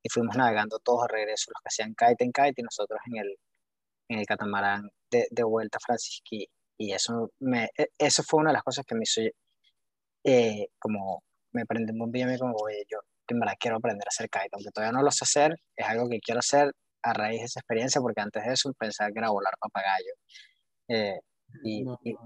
y 0.02 0.08
fuimos 0.08 0.36
navegando 0.36 0.78
todos 0.78 1.02
de 1.02 1.18
regreso, 1.18 1.50
los 1.50 1.60
que 1.62 1.68
hacían 1.68 1.94
kite 1.94 2.24
en 2.24 2.32
kite 2.32 2.60
y 2.60 2.62
nosotros 2.62 3.00
en 3.06 3.18
el, 3.18 3.36
en 4.08 4.18
el 4.20 4.26
catamarán 4.26 4.90
de, 5.10 5.26
de 5.30 5.42
vuelta 5.42 5.78
a 5.78 5.80
Francisquí. 5.84 6.46
Y 6.78 6.92
eso, 6.92 7.30
me, 7.40 7.70
e, 7.76 7.88
eso 7.98 8.22
fue 8.22 8.40
una 8.40 8.50
de 8.50 8.54
las 8.54 8.62
cosas 8.62 8.84
que 8.86 8.94
me 8.94 9.02
hizo, 9.02 9.20
eh, 10.24 10.68
como 10.78 11.22
me 11.52 11.66
prende 11.66 11.92
un 11.92 12.10
bien 12.10 12.36
como, 12.38 12.54
oye, 12.56 12.84
yo 12.90 12.98
en 13.28 13.40
verdad 13.40 13.54
quiero 13.60 13.76
aprender 13.76 14.06
a 14.06 14.10
hacer 14.10 14.28
kite, 14.28 14.48
aunque 14.52 14.70
todavía 14.70 14.92
no 14.96 15.04
lo 15.04 15.10
sé 15.10 15.24
hacer, 15.24 15.54
es 15.76 15.86
algo 15.86 16.08
que 16.08 16.20
quiero 16.20 16.40
hacer 16.40 16.72
a 17.02 17.12
raíz 17.12 17.40
de 17.40 17.46
esa 17.46 17.60
experiencia, 17.60 18.00
porque 18.00 18.20
antes 18.20 18.44
de 18.44 18.52
eso 18.52 18.72
pensaba 18.78 19.10
que 19.12 19.18
era 19.18 19.30
volar 19.30 19.54
papagayo. 19.60 20.12
Eh, 20.88 21.20
y, 21.64 21.84
y, 22.04 22.16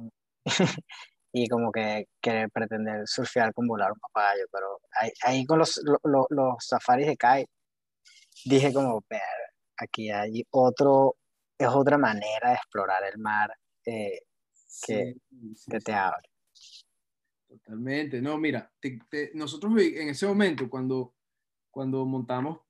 y, 1.32 1.48
como 1.48 1.72
que 1.72 2.06
querer 2.20 2.50
pretender 2.50 3.02
surfear 3.06 3.52
con 3.52 3.66
volar 3.66 3.92
un 3.92 3.98
papagayo, 4.00 4.44
pero 4.52 4.80
ahí, 5.00 5.10
ahí 5.22 5.46
con 5.46 5.58
los, 5.58 5.80
los, 5.84 6.26
los 6.30 6.54
safaris 6.60 7.06
de 7.06 7.16
kite 7.16 7.50
dije 8.44 8.72
como, 8.72 9.04
aquí 9.76 10.10
hay 10.10 10.46
otro, 10.50 11.16
es 11.58 11.68
otra 11.68 11.98
manera 11.98 12.50
de 12.50 12.54
explorar 12.54 13.02
el 13.04 13.18
mar 13.18 13.52
eh, 13.84 14.20
que, 14.86 15.14
te 15.84 15.92
abre. 15.92 16.28
Totalmente. 17.48 18.20
No, 18.20 18.38
mira, 18.38 18.70
nosotros 19.34 19.72
en 19.78 20.08
ese 20.08 20.26
momento, 20.26 20.68
cuando, 20.68 21.14
cuando 21.70 22.04
montamos 22.04 22.60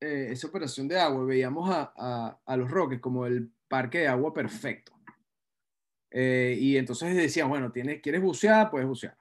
eh, 0.00 0.28
esa 0.30 0.48
operación 0.48 0.88
de 0.88 0.98
agua, 0.98 1.24
veíamos 1.24 1.68
a, 1.70 2.56
los 2.56 2.70
Roques 2.70 3.00
como 3.00 3.26
el 3.26 3.52
parque 3.68 4.00
de 4.00 4.08
agua 4.08 4.32
perfecto. 4.32 4.92
Eh, 6.10 6.56
y 6.58 6.76
entonces 6.76 7.14
decían, 7.14 7.48
bueno, 7.48 7.72
tienes, 7.72 8.00
¿quieres 8.00 8.22
bucear? 8.22 8.70
Puedes 8.70 8.86
bucear. 8.86 9.16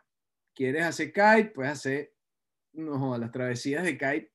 ¿Quieres 0.53 0.85
hacer 0.85 1.11
kite? 1.11 1.51
Puedes 1.55 1.71
hacer 1.71 2.13
no, 2.73 3.17
las 3.17 3.31
travesías 3.31 3.83
de 3.83 3.97
kite 3.97 4.33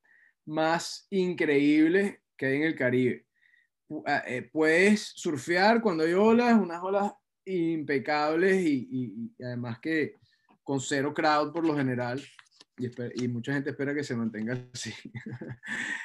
más 0.48 1.06
increíbles 1.11 2.18
que 2.37 2.46
hay 2.46 2.56
en 2.56 2.62
el 2.62 2.74
Caribe. 2.74 3.26
Ah, 4.06 4.24
eh, 4.26 4.48
puedes 4.50 5.12
surfear 5.14 5.80
cuando 5.80 6.04
hay 6.04 6.14
olas, 6.14 6.58
unas 6.58 6.82
olas 6.82 7.12
impecables 7.44 8.62
y, 8.64 9.32
además 9.42 9.78
que 9.80 10.14
con 10.62 10.80
cero 10.80 11.14
crowd 11.14 11.52
por 11.52 11.66
lo 11.66 11.74
general 11.74 12.22
y, 13.14 13.28
mucha 13.28 13.54
gente 13.54 13.70
espera 13.70 13.94
que 13.94 14.04
se 14.04 14.14
mantenga 14.14 14.54
así. 14.72 14.92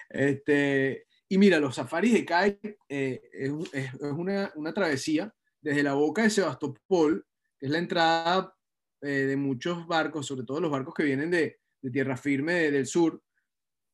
este, 0.10 1.06
y 1.30 1.38
mira, 1.38 1.60
los 1.60 1.76
safaris 1.76 2.14
de 2.14 2.26
kite 2.26 2.78
eh, 2.90 3.22
es, 3.32 3.52
es, 3.74 3.94
una, 4.02 4.52
una, 4.56 4.74
travesía 4.74 5.34
desde 5.62 5.84
la 5.84 5.94
boca 5.94 6.24
de 6.24 6.30
Sebastopol, 6.30 7.26
que 7.60 7.66
es 7.68 7.72
la 7.72 7.78
entrada 7.78 8.56
eh, 9.02 9.08
de 9.08 9.38
muchos 9.38 9.86
barcos, 9.86 10.26
sobre 10.26 10.46
todo 10.46 10.60
los 10.60 10.72
barcos 10.72 10.94
que 10.94 11.04
vienen 11.04 11.30
de, 11.30 11.60
de 11.82 11.92
tierra 11.92 12.18
firme 12.18 12.72
del 12.72 12.88
sur, 12.88 13.22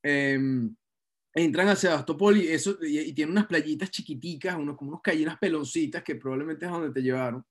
Em, 0.01 0.75
entran 1.33 1.67
a 1.67 1.75
Sebastopol 1.75 2.37
y, 2.37 2.47
eso, 2.47 2.77
y, 2.81 3.13
tiene 3.13 3.31
unas 3.31 3.47
playitas 3.47 3.91
chiquiticas, 3.91 4.55
unos, 4.55 4.75
como 4.75 4.91
unos 4.91 5.01
calles, 5.01 5.31
peloncitas 5.39 6.03
que 6.03 6.15
probablemente 6.15 6.65
es 6.65 6.71
donde 6.71 6.91
te 6.91 7.01
llevaron, 7.01 7.45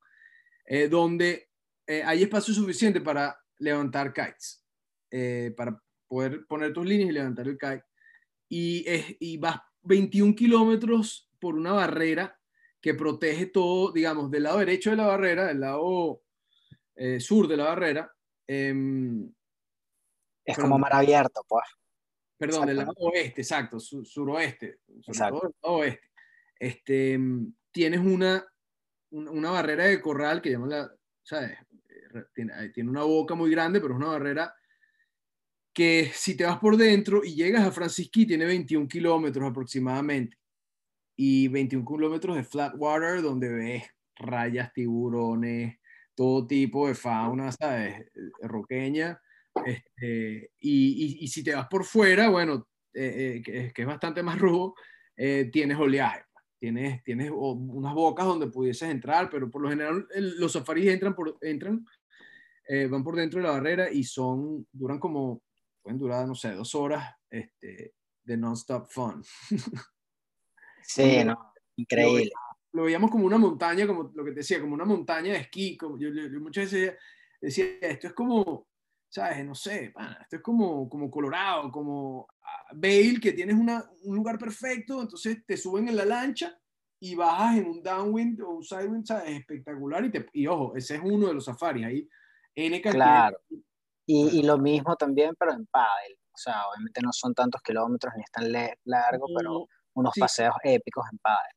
eh, 0.65 0.89
donde 0.89 1.51
eh, 1.87 2.03
hay 2.05 2.23
espacio 2.23 2.53
suficiente 2.53 3.01
para 3.01 3.39
levantar 3.59 4.13
kites, 4.13 4.65
eh, 5.11 5.55
para 5.57 5.81
poder 6.07 6.47
poner 6.47 6.73
tus 6.73 6.87
líneas 6.87 7.11
y 7.11 7.13
levantar 7.13 7.49
el 7.49 7.59
kite. 7.59 7.85
Y, 8.51 8.85
es, 8.87 9.17
y 9.21 9.37
vas 9.37 9.61
21 9.83 10.35
kilómetros 10.35 11.31
por 11.39 11.55
una 11.55 11.73
barrera 11.73 12.39
que 12.81 12.95
protege 12.95 13.47
todo, 13.47 13.93
digamos, 13.93 14.31
del 14.31 14.45
lado 14.45 14.59
derecho 14.59 14.91
de 14.91 14.97
la 14.97 15.07
barrera, 15.07 15.47
del 15.47 15.61
lado 15.61 16.23
sur 17.19 17.47
de 17.47 17.57
la 17.57 17.65
barrera. 17.65 18.13
Em, 18.47 19.31
es 20.45 20.57
como 20.57 20.79
mar 20.79 20.95
abierto, 20.95 21.45
pues. 21.47 21.65
Perdón, 22.39 22.67
del 22.67 22.77
lado 22.77 22.93
oeste, 22.97 23.43
exacto, 23.43 23.81
suroeste, 23.81 24.79
sobre 25.01 25.51
oeste. 25.63 26.09
Este, 26.57 27.19
tienes 27.73 28.01
una, 28.01 28.47
una 29.11 29.51
barrera 29.51 29.85
de 29.85 30.01
corral 30.01 30.41
que 30.41 30.51
llaman 30.51 30.71
la, 30.71 30.93
¿sabes? 31.23 31.59
Tiene, 32.33 32.69
tiene, 32.71 32.91
una 32.91 33.03
boca 33.03 33.35
muy 33.35 33.51
grande, 33.51 33.81
pero 33.81 33.95
es 33.95 33.99
una 33.99 34.13
barrera 34.13 34.55
que 35.73 36.11
si 36.15 36.37
te 36.37 36.45
vas 36.45 36.59
por 36.59 36.77
dentro 36.77 37.25
y 37.25 37.35
llegas 37.35 37.67
a 37.67 37.73
Francisquí, 37.73 38.25
tiene 38.25 38.45
21 38.45 38.87
kilómetros 38.87 39.51
aproximadamente. 39.51 40.37
Y 41.17 41.49
21 41.49 41.85
kilómetros 41.85 42.37
de 42.37 42.45
flat 42.45 42.75
water 42.77 43.21
donde 43.21 43.49
ves 43.49 43.85
rayas, 44.15 44.73
tiburones, 44.73 45.77
todo 46.15 46.47
tipo 46.47 46.87
de 46.87 46.95
fauna, 46.95 47.51
¿sabes? 47.51 48.07
Roqueña 48.43 49.21
este, 49.67 50.51
y, 50.61 51.19
y, 51.21 51.29
si 51.29 51.43
te 51.43 51.55
vas 51.55 51.67
por 51.69 51.85
fuera, 51.85 52.29
bueno, 52.29 52.69
eh, 52.95 53.37
eh, 53.37 53.43
que, 53.43 53.73
que, 53.73 53.83
es 53.83 53.89
bastante 53.89 54.23
más 54.23 54.39
rudo, 54.39 54.75
eh, 55.17 55.49
tienes 55.53 55.79
oleaje. 55.79 56.25
Pues. 56.33 56.45
Tienes, 56.59 57.05
tienes 57.05 57.31
unas 57.33 57.95
bocas 57.95 58.27
donde 58.27 58.49
pudieses 58.49 58.91
entrar, 58.91 59.31
pero 59.31 59.49
por 59.51 59.63
lo 59.63 59.69
general 59.69 60.07
los 60.39 60.53
safaris 60.53 60.89
entran, 60.89 61.15
por, 61.15 61.39
entran 61.41 61.85
van 62.91 63.03
por 63.03 63.17
dentro 63.17 63.41
de 63.41 63.47
la 63.47 63.53
barrera 63.53 63.91
y 63.91 64.05
son, 64.05 64.67
duran 64.73 64.99
como, 64.99 65.43
pueden 65.81 65.99
durar, 65.99 66.27
no 66.27 66.35
sé, 66.35 66.53
dos 66.53 66.75
horas 66.75 67.15
este, 67.31 67.95
de 68.25 68.37
non-stop 68.37 68.89
fun. 68.91 69.23
Sí, 70.89 71.23
no, 71.23 71.53
increíble. 71.77 72.31
Lo, 72.73 72.85
veíamos 72.85 73.11
como 73.11 73.27
una 73.27 73.37
montaña, 73.37 73.87
como 73.87 74.11
lo 74.15 74.25
que 74.25 74.31
te 74.31 74.39
decía, 74.39 74.59
como 74.59 74.73
una 74.73 74.87
montaña 74.87 75.35
de 75.35 75.41
esquí. 75.41 75.77
Como 75.77 75.99
yo, 75.99 76.09
muchas 76.41 76.65
veces 76.65 76.97
decía, 77.41 77.67
esto 77.83 78.07
es 78.07 78.13
como, 78.15 78.67
¿sabes? 79.09 79.45
No 79.45 79.55
sé, 79.55 79.93
esto 80.21 80.37
es 80.37 80.43
como, 80.43 80.89
como 80.89 81.11
Colorado, 81.11 81.71
como 81.71 82.27
ah, 82.43 82.73
Bale, 82.75 83.19
que 83.21 83.33
tienes 83.33 83.57
una, 83.57 83.85
un 84.03 84.17
lugar 84.17 84.39
perfecto, 84.39 85.03
entonces 85.03 85.45
te 85.47 85.57
suben 85.57 85.89
en 85.89 85.97
la 85.97 86.05
lancha 86.05 86.59
y 87.01 87.15
bajas 87.15 87.59
en 87.59 87.67
un 87.67 87.83
downwind 87.83 88.41
o 88.43 88.51
un 88.51 88.65
sidewind, 88.65 89.07
¿sabes? 89.07 89.31
Espectacular. 89.31 90.05
Y, 90.05 90.11
te, 90.11 90.27
y 90.33 90.47
ojo, 90.47 90.75
ese 90.77 90.97
es 90.97 91.01
uno 91.03 91.29
de 91.29 91.35
los 91.35 91.45
safaris, 91.45 91.87
ahí 91.87 92.09
N 92.55 92.81
Claro. 92.81 93.39
Y, 94.07 94.39
y, 94.39 94.43
lo 94.43 94.59
mismo 94.59 94.97
también, 94.97 95.35
pero 95.39 95.53
en 95.53 95.67
paddle. 95.67 96.19
O 96.33 96.37
sea, 96.37 96.67
obviamente 96.67 97.01
no 97.03 97.13
son 97.13 97.35
tantos 97.35 97.61
kilómetros 97.63 98.15
ni 98.17 98.23
es 98.23 98.31
tan 98.31 98.51
largo, 98.85 99.27
pero 99.37 99.67
unos 99.95 100.15
paseos 100.19 100.55
épicos 100.63 101.05
en 101.13 101.19
paddle. 101.19 101.55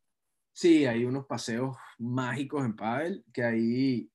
Sí, 0.54 0.86
hay 0.86 1.06
unos 1.06 1.26
paseos 1.26 1.78
mágicos 1.98 2.66
en 2.66 2.76
paddle, 2.76 3.24
que 3.32 3.44
ahí 3.44 4.12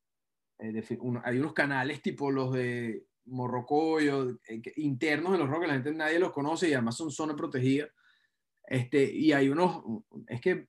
eh, 0.59 0.85
hay 1.25 1.39
unos 1.39 1.53
canales 1.55 2.03
tipo 2.03 2.31
los 2.31 2.53
de 2.53 3.07
morrocoyo, 3.27 4.31
eh, 4.49 4.63
internos 4.77 5.33
de 5.33 5.39
los 5.39 5.49
roques, 5.49 5.69
la 5.69 5.75
gente 5.75 5.93
nadie 5.93 6.19
los 6.19 6.33
conoce 6.33 6.69
y 6.69 6.75
además 6.75 6.97
son 6.97 7.11
zona 7.11 7.37
protegida. 7.37 7.89
Este, 8.65 9.05
y 9.05 9.33
hay 9.33 9.49
unos, 9.49 9.83
es 10.27 10.41
que 10.41 10.67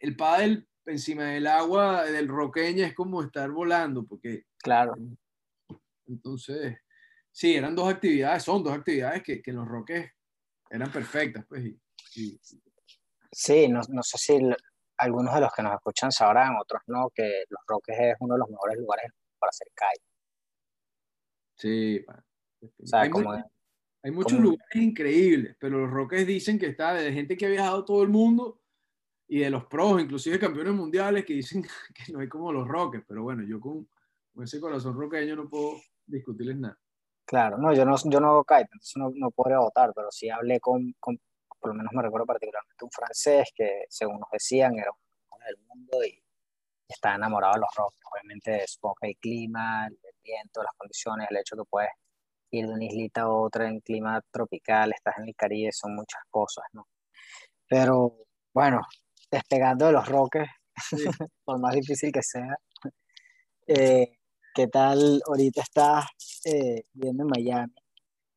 el 0.00 0.16
pádel 0.16 0.68
encima 0.86 1.24
del 1.24 1.46
agua 1.46 2.04
del 2.04 2.28
roqueña 2.28 2.86
es 2.86 2.94
como 2.94 3.22
estar 3.22 3.50
volando, 3.50 4.06
porque... 4.06 4.44
Claro. 4.58 4.94
Entonces, 6.06 6.78
sí, 7.30 7.54
eran 7.54 7.74
dos 7.74 7.92
actividades, 7.92 8.42
son 8.42 8.62
dos 8.62 8.72
actividades 8.72 9.22
que, 9.22 9.42
que 9.42 9.50
en 9.50 9.56
los 9.56 9.68
Roques 9.68 10.10
eran 10.70 10.90
perfectas. 10.90 11.44
Pues, 11.46 11.64
y, 12.14 12.40
Sí, 13.30 13.68
no, 13.68 13.80
no, 13.90 14.02
sé 14.02 14.16
si 14.16 14.38
algunos 14.96 15.34
de 15.34 15.40
los 15.42 15.52
que 15.52 15.62
nos 15.62 15.74
escuchan 15.74 16.10
sabrán, 16.10 16.56
otros 16.58 16.82
no, 16.86 17.10
que 17.14 17.44
Los 17.50 17.60
Roques 17.66 17.96
es 17.98 18.16
uno 18.20 18.34
de 18.34 18.40
los 18.40 18.48
mejores 18.48 18.78
lugares 18.78 19.12
para 19.38 19.50
hacer 19.50 19.68
kite. 19.68 20.07
Sí, 21.58 22.04
o 22.60 22.86
sea, 22.86 23.02
hay, 23.02 23.10
como, 23.10 23.32
hay 23.32 24.10
muchos 24.10 24.38
lugares 24.38 24.74
increíbles, 24.74 25.56
pero 25.58 25.80
Los 25.80 25.90
Roques 25.90 26.26
dicen 26.26 26.58
que 26.58 26.66
está 26.66 26.94
de 26.94 27.12
gente 27.12 27.36
que 27.36 27.46
ha 27.46 27.50
viajado 27.50 27.84
todo 27.84 28.02
el 28.02 28.08
mundo 28.08 28.60
y 29.28 29.40
de 29.40 29.50
los 29.50 29.66
pros, 29.66 30.00
inclusive 30.00 30.38
campeones 30.38 30.74
mundiales, 30.74 31.24
que 31.24 31.34
dicen 31.34 31.62
que 31.94 32.12
no 32.12 32.20
hay 32.20 32.28
como 32.28 32.52
Los 32.52 32.66
Roques, 32.66 33.02
pero 33.06 33.22
bueno, 33.22 33.42
yo 33.42 33.60
con, 33.60 33.88
ese 34.42 34.60
corazón 34.60 34.96
roqueño 34.96 35.34
no 35.34 35.48
puedo 35.48 35.80
discutirles 36.06 36.56
nada. 36.56 36.78
Claro, 37.24 37.58
no, 37.58 37.74
yo 37.74 37.84
no, 37.84 37.96
yo 38.04 38.20
no 38.20 38.28
hago 38.28 38.44
kite, 38.44 38.68
entonces 38.72 38.96
no, 38.96 39.10
no 39.14 39.30
podría 39.30 39.58
votar, 39.58 39.92
pero 39.94 40.10
sí 40.10 40.30
hablé 40.30 40.60
con, 40.60 40.94
con 40.98 41.20
por 41.60 41.70
lo 41.70 41.74
menos 41.74 41.92
me 41.92 42.02
recuerdo 42.02 42.26
particularmente 42.26 42.84
un 42.84 42.90
francés 42.90 43.50
que, 43.54 43.84
según 43.88 44.20
nos 44.20 44.30
decían, 44.30 44.78
era 44.78 44.90
uno 44.92 45.44
del 45.44 45.58
mundo 45.66 46.04
y, 46.04 46.22
estaba 46.88 47.16
enamorado 47.16 47.52
de 47.52 47.60
los 47.60 47.68
rocks. 47.76 48.00
Obviamente, 48.10 48.66
supongo 48.66 48.94
que 49.02 49.08
el 49.08 49.16
clima, 49.18 49.86
el 49.88 49.98
viento, 50.28 50.62
las 50.62 50.74
condiciones, 50.76 51.26
el 51.30 51.36
hecho 51.38 51.56
que 51.56 51.64
puedes 51.68 51.90
ir 52.50 52.66
de 52.66 52.72
una 52.72 52.84
islita 52.84 53.22
a 53.22 53.28
otra 53.28 53.68
en 53.68 53.80
clima 53.80 54.20
tropical, 54.30 54.92
estás 54.92 55.18
en 55.18 55.28
el 55.28 55.34
Caribe, 55.34 55.72
son 55.72 55.94
muchas 55.94 56.22
cosas, 56.30 56.64
¿no? 56.72 56.86
Pero 57.68 58.16
bueno, 58.54 58.80
despegando 59.30 59.86
de 59.86 59.92
los 59.92 60.08
roques, 60.08 60.48
por 61.44 61.58
más 61.58 61.74
difícil 61.74 62.12
que 62.12 62.22
sea, 62.22 62.56
eh, 63.66 64.18
¿qué 64.54 64.66
tal 64.68 65.20
ahorita 65.26 65.62
estás 65.62 66.06
eh, 66.44 66.84
viviendo 66.92 67.24
en 67.24 67.28
Miami? 67.28 67.74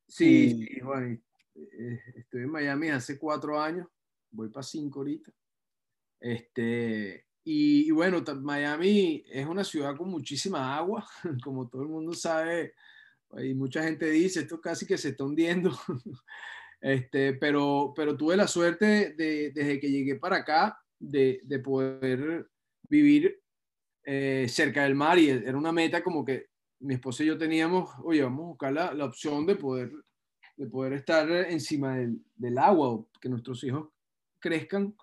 Sí, 0.06 0.66
y... 0.70 0.80
bueno, 0.80 1.18
eh, 1.54 1.98
estoy 2.16 2.42
en 2.42 2.50
Miami 2.50 2.90
hace 2.90 3.18
cuatro 3.18 3.60
años, 3.60 3.88
voy 4.30 4.50
para 4.50 4.62
cinco 4.62 5.00
ahorita. 5.00 5.32
Este, 6.20 7.26
y, 7.44 7.90
bueno, 7.90 8.22
Miami 8.40 9.24
es 9.26 9.46
una 9.46 9.64
ciudad 9.64 9.96
con 9.96 10.08
muchísima 10.08 10.76
agua, 10.76 11.06
como 11.44 11.68
todo 11.68 11.82
el 11.82 11.88
mundo 11.88 12.12
sabe, 12.12 12.74
y 13.38 13.54
mucha 13.54 13.82
gente 13.82 14.10
dice, 14.10 14.40
esto 14.40 14.60
casi 14.60 14.86
que 14.86 14.98
se 14.98 15.10
está 15.10 15.24
hundiendo. 15.24 15.70
Este, 16.84 17.34
pero, 17.34 17.92
pero 17.94 18.16
tuve 18.16 18.36
la 18.36 18.48
suerte 18.48 19.14
de, 19.16 19.52
desde 19.54 19.78
que 19.78 19.88
llegué 19.88 20.16
para 20.16 20.38
acá 20.38 20.76
de, 20.98 21.38
de 21.44 21.60
poder 21.60 22.48
vivir 22.88 23.40
eh, 24.02 24.46
cerca 24.48 24.82
del 24.82 24.96
mar 24.96 25.16
y 25.16 25.28
era 25.28 25.56
una 25.56 25.70
meta 25.70 26.02
como 26.02 26.24
que 26.24 26.46
mi 26.80 26.94
esposa 26.94 27.22
y 27.22 27.26
yo 27.26 27.38
teníamos, 27.38 27.88
oye, 28.02 28.24
vamos 28.24 28.40
a 28.40 28.48
buscar 28.48 28.72
la, 28.72 28.92
la 28.94 29.04
opción 29.04 29.46
de 29.46 29.54
poder 29.54 29.92
de 30.56 30.66
poder 30.66 30.92
estar 30.94 31.30
encima 31.30 31.96
del, 31.96 32.20
del 32.34 32.58
agua, 32.58 33.04
que 33.20 33.28
nuestros 33.28 33.62
hijos 33.64 33.88
crezcan, 34.38 34.94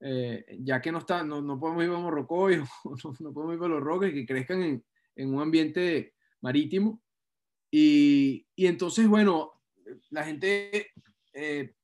eh, 0.00 0.44
ya 0.60 0.80
que 0.80 0.92
no, 0.92 0.98
está, 0.98 1.24
no, 1.24 1.42
no, 1.42 1.58
podemos 1.58 1.84
ir 1.84 1.90
a 1.90 1.98
Morrocoy, 1.98 2.56
no, 2.84 3.14
no, 3.20 3.32
podemos 3.32 3.56
ir 3.56 3.62
a 3.62 3.68
los 3.68 3.82
roques, 3.82 4.12
que 4.12 4.26
crezcan 4.26 4.62
en, 4.62 4.84
en 5.16 5.34
un 5.34 5.42
ambiente 5.42 6.14
marítimo. 6.40 7.02
Y, 7.70 8.46
y, 8.54 8.66
entonces, 8.66 9.06
bueno, 9.06 9.62
la 10.10 10.24
gente 10.24 10.92
eh, 11.32 11.74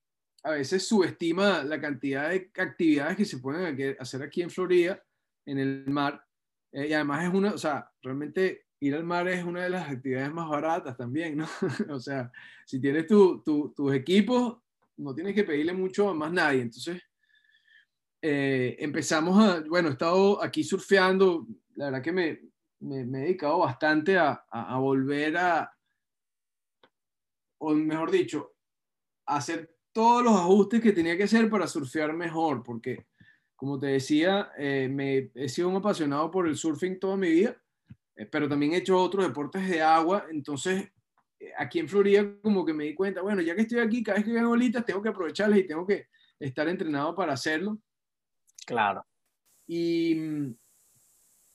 a 0.43 0.51
veces 0.53 0.87
subestima 0.87 1.65
la 1.65 1.81
cantidad 1.81 2.31
de 2.31 2.51
actividades 2.57 3.17
que 3.17 3.25
se 3.25 3.39
pueden 3.39 3.97
hacer 3.99 4.23
aquí 4.23 4.43
en 4.43 4.51
Florida, 4.51 5.03
en 5.47 5.59
el 5.59 5.87
mar. 5.89 6.25
Eh, 6.73 6.89
y 6.89 6.93
además 6.93 7.25
es 7.25 7.35
una, 7.35 7.53
o 7.53 7.59
sea, 7.59 7.91
realmente 8.03 8.67
ir 8.81 8.95
al 8.95 9.05
mar 9.05 9.27
es 9.29 9.45
una 9.45 9.63
de 9.63 9.71
las 9.71 9.89
actividades 9.89 10.33
más 10.33 10.49
baratas 10.49 10.97
también, 10.97 11.39
¿no? 11.39 11.49
o 11.91 11.99
sea, 11.99 12.31
si 12.67 12.81
tienes 12.81 13.07
tu, 13.07 13.43
tu, 13.43 13.73
tus 13.75 13.95
equipos, 13.95 14.59
no 14.97 15.15
tienes 15.15 15.35
que 15.35 15.45
pedirle 15.45 15.73
mucho 15.73 16.09
a 16.11 16.15
más 16.15 16.33
nadie. 16.33 16.63
Entonces, 16.63 17.03
eh, 18.27 18.77
empezamos 18.79 19.39
a, 19.39 19.61
bueno, 19.69 19.89
he 19.89 19.93
estado 19.93 20.43
aquí 20.43 20.65
surfeando, 20.65 21.47
la 21.75 21.87
verdad 21.87 22.03
que 22.03 22.13
me, 22.13 22.41
me, 22.81 23.05
me 23.05 23.19
he 23.19 23.23
dedicado 23.25 23.59
bastante 23.59 24.17
a, 24.17 24.45
a, 24.51 24.75
a, 24.75 24.79
volver 24.79 25.37
a, 25.37 25.71
o 27.59 27.75
mejor 27.75 28.11
dicho, 28.11 28.55
a 29.27 29.37
hacer 29.37 29.77
todos 29.93 30.25
los 30.25 30.35
ajustes 30.35 30.81
que 30.81 30.93
tenía 30.93 31.19
que 31.19 31.25
hacer 31.25 31.51
para 31.51 31.67
surfear 31.67 32.15
mejor, 32.15 32.63
porque, 32.63 33.09
como 33.55 33.79
te 33.79 33.89
decía, 33.89 34.53
eh, 34.57 34.89
me, 34.91 35.31
he 35.35 35.49
sido 35.51 35.69
un 35.69 35.77
apasionado 35.77 36.31
por 36.31 36.49
el 36.49 36.57
surfing 36.57 36.99
toda 36.99 37.19
mi 37.19 37.29
vida 37.29 37.61
eh, 38.17 38.25
pero 38.25 38.49
también 38.49 38.73
he 38.73 38.79
hecho 38.79 38.99
otros 38.99 39.27
deportes 39.27 39.69
de 39.69 39.83
agua, 39.83 40.27
entonces 40.31 40.91
eh, 41.39 41.53
aquí 41.59 41.79
en 41.79 41.89
Florida 41.89 42.25
como 42.43 42.65
que 42.65 42.73
me 42.73 42.85
di 42.85 42.95
cuenta, 42.95 43.21
bueno, 43.21 43.43
ya 43.43 43.55
que 43.55 43.63
estoy 43.63 43.81
aquí, 43.81 44.03
cada 44.03 44.17
vez 44.17 44.25
que 44.25 44.33
veo 44.33 44.49
bolitas 44.49 44.85
tengo 44.85 45.03
que 45.03 45.09
aprovecharlas 45.11 45.59
y 45.59 45.67
tengo 45.67 45.87
que 45.87 46.07
estar 46.39 46.67
entrenado 46.69 47.15
para 47.15 47.35
hacerlo. 47.35 47.79
Claro. 48.67 49.05
Y 49.67 50.15
mm, 50.15 50.57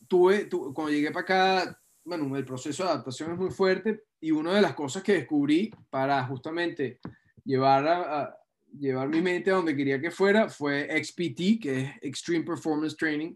tuve, 0.08 0.50
cuando 0.50 0.90
llegué 0.90 1.12
para 1.12 1.24
acá, 1.24 1.82
bueno, 2.04 2.36
el 2.36 2.46
proceso 2.46 2.84
de 2.84 2.90
adaptación 2.90 3.32
es 3.32 3.38
muy 3.38 3.52
fuerte 3.52 4.04
y 4.20 4.32
una 4.32 4.56
de 4.56 4.62
las 4.62 4.74
cosas 4.74 5.04
que 5.04 5.14
descubrí 5.14 5.72
para 5.90 6.24
justamente 6.26 7.00
llevar, 7.44 7.88
a, 7.88 8.38
llevar 8.78 9.08
mi 9.10 9.22
mente 9.22 9.52
a 9.52 9.56
donde 9.56 9.76
quería 9.76 10.02
que 10.02 10.12
fuera 10.12 10.50
fue 10.50 10.88
XPT, 11.04 11.62
que 11.62 11.82
es 11.82 11.92
Extreme 12.02 12.46
Performance 12.46 12.98
Training, 12.98 13.36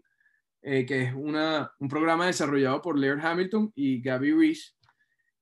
eh, 0.62 0.84
que 0.84 1.02
es 1.02 1.14
una, 1.14 1.70
un 1.78 1.88
programa 1.88 2.26
desarrollado 2.26 2.80
por 2.82 2.98
Laird 2.98 3.24
Hamilton 3.24 3.72
y 3.74 4.00
Gabby 4.00 4.32
Reese. 4.32 4.72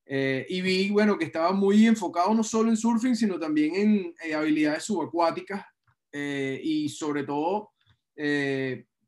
Eh, 0.05 0.45
y 0.49 0.61
vi, 0.61 0.91
bueno, 0.91 1.17
que 1.17 1.25
estaba 1.25 1.53
muy 1.53 1.87
enfocado 1.87 2.35
no 2.35 2.43
solo 2.43 2.71
en 2.71 2.77
surfing, 2.77 3.15
sino 3.15 3.39
también 3.39 3.75
en, 3.77 4.15
en 4.23 4.35
habilidades 4.35 4.85
subacuáticas 4.85 5.65
eh, 6.13 6.61
y 6.63 6.89
sobre 6.89 7.23
todo 7.23 7.72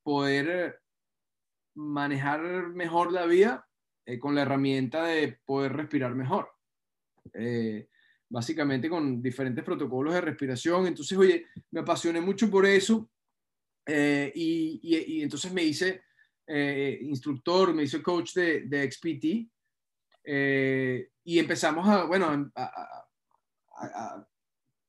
poder 0.02 0.80
manejar 1.74 2.68
mejor 2.68 3.12
la 3.12 3.26
vida 3.26 3.66
con 4.20 4.34
la 4.34 4.42
herramienta 4.42 5.04
de 5.04 5.38
poder 5.44 5.72
respirar 5.74 6.14
mejor. 6.14 6.50
básicamente 8.28 8.88
con 8.88 9.22
diferentes 9.22 9.64
protocolos 9.64 10.14
de 10.14 10.20
respiración. 10.20 10.86
Entonces, 10.86 11.16
oye, 11.16 11.46
me 11.70 11.80
apasioné 11.80 12.20
mucho 12.20 12.50
por 12.50 12.66
eso 12.66 13.08
eh, 13.86 14.32
y, 14.34 14.80
y, 14.82 15.18
y, 15.18 15.22
entonces 15.22 15.52
me 15.52 15.62
hice 15.62 16.02
eh, 16.46 16.98
instructor, 17.02 17.74
me 17.74 17.82
hice 17.82 18.02
coach 18.02 18.32
de, 18.34 18.62
de 18.62 18.90
XPT 18.90 19.50
eh, 20.24 21.08
y 21.24 21.38
empezamos 21.38 21.86
a, 21.86 22.04
bueno, 22.04 22.50
a, 22.54 22.62
a, 22.62 23.04
a 24.16 24.28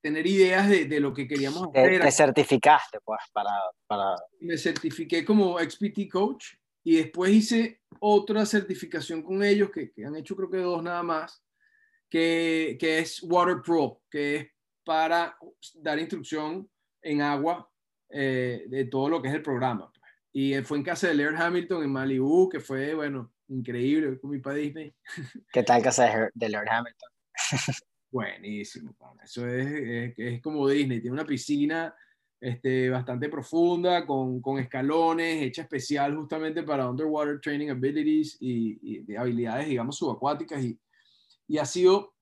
tener 0.06 0.28
ideas 0.28 0.70
de, 0.70 0.86
de, 0.86 1.00
lo 1.00 1.12
que 1.12 1.28
queríamos 1.28 1.64
hacer. 1.64 2.00
Te, 2.00 2.12
certificaste, 2.12 3.00
pues, 3.04 3.20
para, 3.34 3.50
para... 3.88 4.16
Me 4.40 4.56
certifiqué 4.56 5.26
como 5.26 5.58
XPT 5.58 6.08
coach 6.12 6.54
y 6.84 6.98
después 6.98 7.32
hice 7.32 7.82
otra 8.00 8.46
certificación 8.46 9.24
con 9.24 9.44
ellos, 9.44 9.72
que, 9.72 9.92
que 9.92 10.06
han 10.06 10.16
hecho 10.16 10.36
creo 10.36 10.52
que 10.52 10.58
dos 10.58 10.84
nada 10.84 11.02
más, 11.02 11.44
que, 12.08 12.78
que 12.80 13.00
es 13.00 13.24
Water 13.24 13.64
Pro, 13.66 14.04
que 14.12 14.36
es 14.36 14.48
para 14.84 15.36
dar 15.74 15.98
instrucción 15.98 16.70
en 17.02 17.24
agua 17.24 17.68
eh, 18.12 18.66
de 18.68 18.86
todo 18.86 19.10
lo 19.10 19.20
que 19.24 19.30
es 19.30 19.34
el 19.34 19.42
programa. 19.42 19.90
Pues. 19.90 20.04
Y 20.34 20.54
fue 20.62 20.78
en 20.78 20.84
casa 20.84 21.08
de 21.08 21.16
Laird 21.16 21.42
Hamilton 21.42 21.84
en 21.84 21.92
Malibu, 21.92 22.48
que 22.48 22.60
fue, 22.60 22.94
bueno, 22.94 23.34
increíble, 23.48 24.20
con 24.20 24.30
mi 24.30 24.38
padre 24.38 24.60
Disney. 24.60 24.96
¿Qué 25.52 25.64
tal 25.64 25.82
casa 25.82 26.30
de 26.32 26.50
Laird 26.50 26.70
Hamilton? 26.70 27.10
Buenísimo, 28.16 28.96
eso 29.22 29.46
es, 29.46 29.68
es, 29.68 30.14
es, 30.16 30.42
como 30.42 30.70
Disney, 30.70 31.02
tiene 31.02 31.16
una 31.16 31.26
piscina 31.26 31.94
este, 32.40 32.90
bastante 32.90 33.28
profunda, 33.28 34.06
con, 34.06 34.42
con, 34.42 34.58
escalones, 34.58 35.44
hecha 35.44 35.64
especial 35.64 36.16
justamente 36.16 36.64
para 36.64 36.90
underwater 36.90 37.42
training 37.42 37.72
abilities 37.72 38.38
y, 38.40 39.04
y 39.06 39.16
habilidades, 39.18 39.68
digamos, 39.68 39.98
subacuáticas. 39.98 40.64
Y, 40.64 40.80
y 41.46 41.58
ha 41.58 41.66
sido 41.66 42.16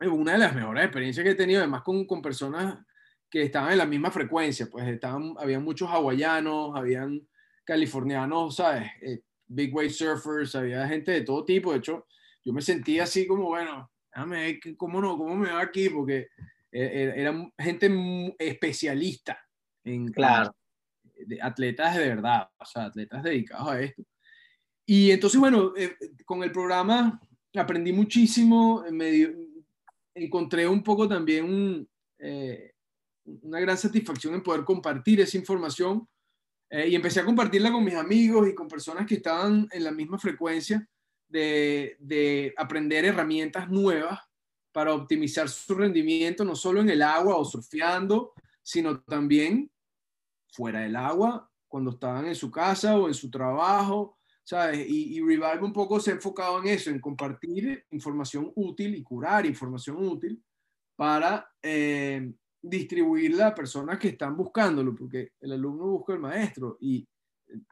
una 0.00 0.32
de 0.32 0.38
las 0.38 0.56
mejores 0.56 0.86
experiencias 0.86 1.22
que 1.22 1.30
he 1.30 1.36
tenido, 1.36 1.60
además 1.60 1.82
con, 1.82 2.04
con 2.04 2.20
personas 2.20 2.84
que 3.30 3.42
estaban 3.42 3.70
en 3.70 3.78
la 3.78 3.86
misma 3.86 4.10
frecuencia, 4.10 4.66
pues 4.68 4.88
estaban, 4.88 5.34
había 5.38 5.60
muchos 5.60 5.88
hawaianos, 5.88 6.74
habían 6.74 7.28
californianos, 7.64 8.56
¿sabes? 8.56 8.90
Eh, 9.00 9.20
big 9.46 9.72
wave 9.72 9.90
surfers, 9.90 10.56
había 10.56 10.88
gente 10.88 11.12
de 11.12 11.20
todo 11.20 11.44
tipo, 11.44 11.70
de 11.70 11.78
hecho, 11.78 12.08
yo 12.44 12.52
me 12.52 12.60
sentía 12.60 13.04
así 13.04 13.24
como, 13.24 13.44
bueno, 13.44 13.91
déjame 14.12 14.36
ver 14.36 14.76
cómo, 14.76 15.00
no, 15.00 15.16
cómo 15.16 15.34
me 15.34 15.50
va 15.50 15.62
aquí, 15.62 15.88
porque 15.88 16.28
eh, 16.70 17.12
era 17.16 17.50
gente 17.58 18.34
especialista 18.38 19.38
en 19.84 20.08
claro. 20.12 20.54
atletas 21.40 21.96
de 21.96 22.08
verdad, 22.08 22.48
o 22.58 22.64
sea, 22.64 22.86
atletas 22.86 23.22
dedicados 23.22 23.68
a 23.68 23.80
esto. 23.80 24.02
Y 24.86 25.10
entonces, 25.10 25.38
bueno, 25.38 25.72
eh, 25.76 25.96
con 26.24 26.42
el 26.42 26.52
programa 26.52 27.20
aprendí 27.54 27.92
muchísimo, 27.92 28.84
me 28.90 29.34
encontré 30.14 30.66
un 30.66 30.82
poco 30.82 31.08
también 31.08 31.88
eh, 32.18 32.72
una 33.24 33.60
gran 33.60 33.78
satisfacción 33.78 34.34
en 34.34 34.42
poder 34.42 34.64
compartir 34.64 35.20
esa 35.20 35.36
información 35.36 36.06
eh, 36.70 36.88
y 36.88 36.94
empecé 36.94 37.20
a 37.20 37.24
compartirla 37.24 37.70
con 37.70 37.84
mis 37.84 37.94
amigos 37.94 38.48
y 38.48 38.54
con 38.54 38.68
personas 38.68 39.06
que 39.06 39.16
estaban 39.16 39.68
en 39.70 39.84
la 39.84 39.92
misma 39.92 40.18
frecuencia 40.18 40.86
de, 41.32 41.96
de 41.98 42.54
aprender 42.56 43.04
herramientas 43.04 43.68
nuevas 43.70 44.20
para 44.72 44.94
optimizar 44.94 45.48
su 45.48 45.74
rendimiento, 45.74 46.44
no 46.44 46.54
solo 46.54 46.80
en 46.80 46.90
el 46.90 47.02
agua 47.02 47.36
o 47.36 47.44
surfeando, 47.44 48.32
sino 48.62 49.00
también 49.02 49.70
fuera 50.52 50.80
del 50.80 50.96
agua, 50.96 51.50
cuando 51.68 51.90
estaban 51.90 52.26
en 52.26 52.34
su 52.34 52.50
casa 52.50 52.96
o 52.98 53.08
en 53.08 53.14
su 53.14 53.30
trabajo, 53.30 54.18
¿sabes? 54.44 54.86
Y, 54.88 55.20
Revive 55.20 55.64
un 55.64 55.72
poco 55.72 55.98
se 56.00 56.10
ha 56.10 56.14
enfocado 56.14 56.60
en 56.60 56.68
eso, 56.68 56.90
en 56.90 57.00
compartir 57.00 57.86
información 57.90 58.52
útil 58.54 58.94
y 58.94 59.02
curar 59.02 59.46
información 59.46 59.96
útil 59.96 60.42
para 60.96 61.50
eh, 61.62 62.32
distribuirla 62.60 63.48
a 63.48 63.54
personas 63.54 63.98
que 63.98 64.08
están 64.08 64.36
buscándolo, 64.36 64.94
porque 64.94 65.32
el 65.40 65.52
alumno 65.52 65.86
busca 65.86 66.12
al 66.12 66.20
maestro 66.20 66.76
y 66.80 67.06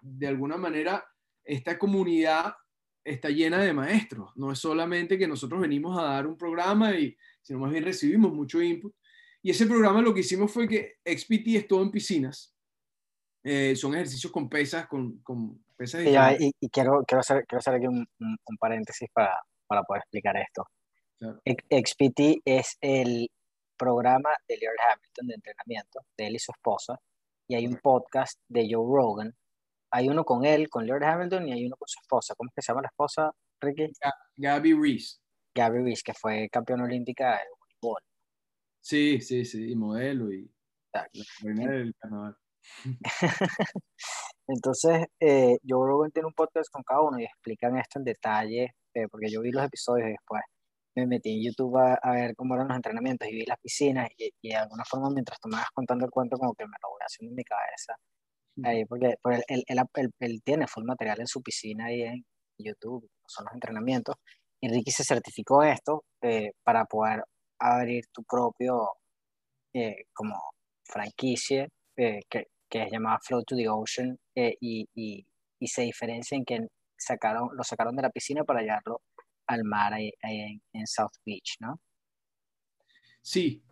de 0.01 0.27
alguna 0.27 0.57
manera 0.57 1.05
esta 1.45 1.79
comunidad 1.79 2.55
está 3.05 3.31
llena 3.31 3.59
de 3.59 3.73
maestros. 3.73 4.31
No 4.37 4.53
es 4.53 4.59
solamente 4.59 5.19
que 5.19 5.29
nosotros 5.29 5.61
venimos 5.61 5.99
a 5.99 6.03
dar 6.03 6.27
un 6.27 6.37
programa, 6.37 6.93
y, 6.93 7.17
sino 7.43 7.59
más 7.59 7.71
bien 7.71 7.85
recibimos 7.85 8.33
mucho 8.33 8.61
input. 8.63 8.95
Y 9.43 9.51
ese 9.51 9.67
programa 9.67 10.03
lo 10.03 10.13
que 10.13 10.21
hicimos 10.21 10.53
fue 10.53 10.69
que 10.69 10.99
XPT 11.05 11.49
es 11.49 11.69
todo 11.69 11.83
en 11.83 11.91
piscinas. 11.91 12.55
Eh, 13.43 13.75
son 13.75 13.95
ejercicios 13.95 14.31
con 14.31 14.49
pesas, 14.49 14.87
con, 14.87 15.19
con 15.21 15.65
pesas. 15.77 16.03
y, 16.05 16.53
y, 16.61 16.69
quiero, 16.69 17.03
quiero, 17.07 17.21
hacer, 17.21 17.47
quiero 17.47 17.61
hacer 17.61 17.75
aquí 17.75 17.87
un, 17.87 18.07
un, 18.19 18.57
paréntesis 18.59 19.09
para, 19.13 19.35
para, 19.67 19.83
poder 19.83 20.03
explicar 20.03 20.37
esto. 20.37 20.67
XPT 21.45 22.43
es 22.45 22.77
el 22.81 23.31
programa 23.79 24.31
de 24.47 24.59
Leonard 24.59 24.93
Hamilton 24.93 25.27
de 25.27 25.35
entrenamiento, 25.35 26.01
de 26.19 26.27
él 26.27 26.35
y 26.35 26.39
su 26.39 26.53
esposa, 26.53 26.99
y 27.49 27.55
hay 27.55 27.67
un 27.67 27.77
podcast 27.77 28.39
de 28.49 28.69
Joe 28.71 28.87
Rogan 28.87 29.35
hay 29.91 30.09
uno 30.09 30.25
con 30.25 30.45
él, 30.45 30.69
con 30.69 30.87
Lord 30.87 31.05
Hamilton, 31.05 31.49
y 31.49 31.53
hay 31.53 31.67
uno 31.67 31.77
con 31.77 31.89
su 31.89 31.99
esposa. 32.01 32.35
¿Cómo 32.37 32.49
es 32.49 32.55
que 32.55 32.63
se 32.63 32.73
llama 32.73 32.83
la 32.83 32.89
esposa, 32.89 33.31
Ricky? 33.61 33.91
Gabby 34.37 34.75
Reese. 34.75 35.19
Gabby 35.55 35.83
Reese, 35.83 36.03
que 36.05 36.15
fue 36.15 36.49
campeona 36.51 36.85
olímpica 36.85 37.33
de 37.33 37.45
voleibol. 37.59 38.03
Sí, 38.81 39.21
sí, 39.21 39.45
sí, 39.45 39.71
y 39.73 39.77
modelo 39.77 40.33
y 40.33 40.51
del 41.43 41.95
carnaval. 41.99 42.37
Entonces, 44.47 45.07
eh, 45.21 45.59
yo 45.63 45.85
luego 45.85 46.09
tiene 46.11 46.27
un 46.27 46.35
podcast 46.35 46.71
con 46.71 46.83
cada 46.83 47.03
uno 47.03 47.19
y 47.19 47.25
explican 47.25 47.79
esto 47.79 47.99
en 47.99 48.05
detalle, 48.05 48.75
eh, 48.95 49.09
porque 49.11 49.29
yo 49.31 49.41
vi 49.43 49.51
los 49.51 49.65
episodios 49.65 50.09
y 50.09 50.13
después 50.13 50.43
me 50.97 51.07
metí 51.07 51.31
en 51.31 51.45
YouTube 51.45 51.77
a, 51.79 52.13
ver 52.13 52.35
cómo 52.35 52.55
eran 52.55 52.69
los 52.69 52.77
entrenamientos 52.77 53.29
y 53.29 53.33
vi 53.33 53.45
las 53.47 53.59
piscinas 53.61 54.09
y, 54.17 54.31
y, 54.43 54.49
de 54.51 54.57
alguna 54.57 54.85
forma 54.85 55.11
mientras 55.11 55.39
tú 55.41 55.49
me 55.49 55.57
vas 55.57 55.71
contando 55.73 56.05
el 56.05 56.11
cuento 56.11 56.37
como 56.37 56.53
que 56.55 56.65
me 56.65 56.77
lo 56.83 56.91
voy 56.91 57.01
haciendo 57.07 57.31
en 57.31 57.37
mi 57.37 57.45
cabeza 57.45 57.95
Ahí, 58.65 58.85
porque, 58.85 59.15
él, 59.49 59.65
él, 60.19 60.43
tiene 60.43 60.67
full 60.67 60.85
material 60.85 61.21
en 61.21 61.27
su 61.27 61.43
piscina 61.43 61.87
ahí 61.87 62.03
en 62.03 62.25
YouTube, 62.59 63.09
son 63.27 63.45
los 63.47 63.55
entrenamientos. 63.55 64.17
Y 64.61 64.69
Ricky 64.69 64.91
se 64.91 65.05
certificó 65.05 65.63
esto 65.63 66.05
eh, 66.21 66.53
para 66.63 66.85
poder 66.85 67.25
abrir 67.59 68.05
tu 68.13 68.23
propio 68.25 68.89
eh, 69.73 70.05
como 70.13 70.37
franquicia 70.85 71.67
eh, 71.97 72.21
que, 72.29 72.49
que, 72.69 72.83
es 72.83 72.93
llamada 72.93 73.19
Flow 73.23 73.43
to 73.45 73.57
the 73.57 73.69
Ocean 73.69 74.19
y, 74.35 74.89
y, 74.95 75.27
y, 75.59 75.69
se 75.69 75.83
diferencia 75.83 76.37
en 76.37 76.45
que 76.45 76.67
sacaron, 76.97 77.51
lo 77.55 77.65
sacaron 77.65 77.97
de 77.97 78.03
la 78.03 78.11
piscina 78.11 78.45
para 78.45 78.63
llevarlo 78.63 79.03
al 79.47 79.65
mar 79.65 79.95
ahí, 79.95 80.13
en, 80.23 80.63
en, 80.73 80.87
South 80.87 81.17
Beach, 81.25 81.57
¿no? 81.61 81.81
Sí, 83.23 83.63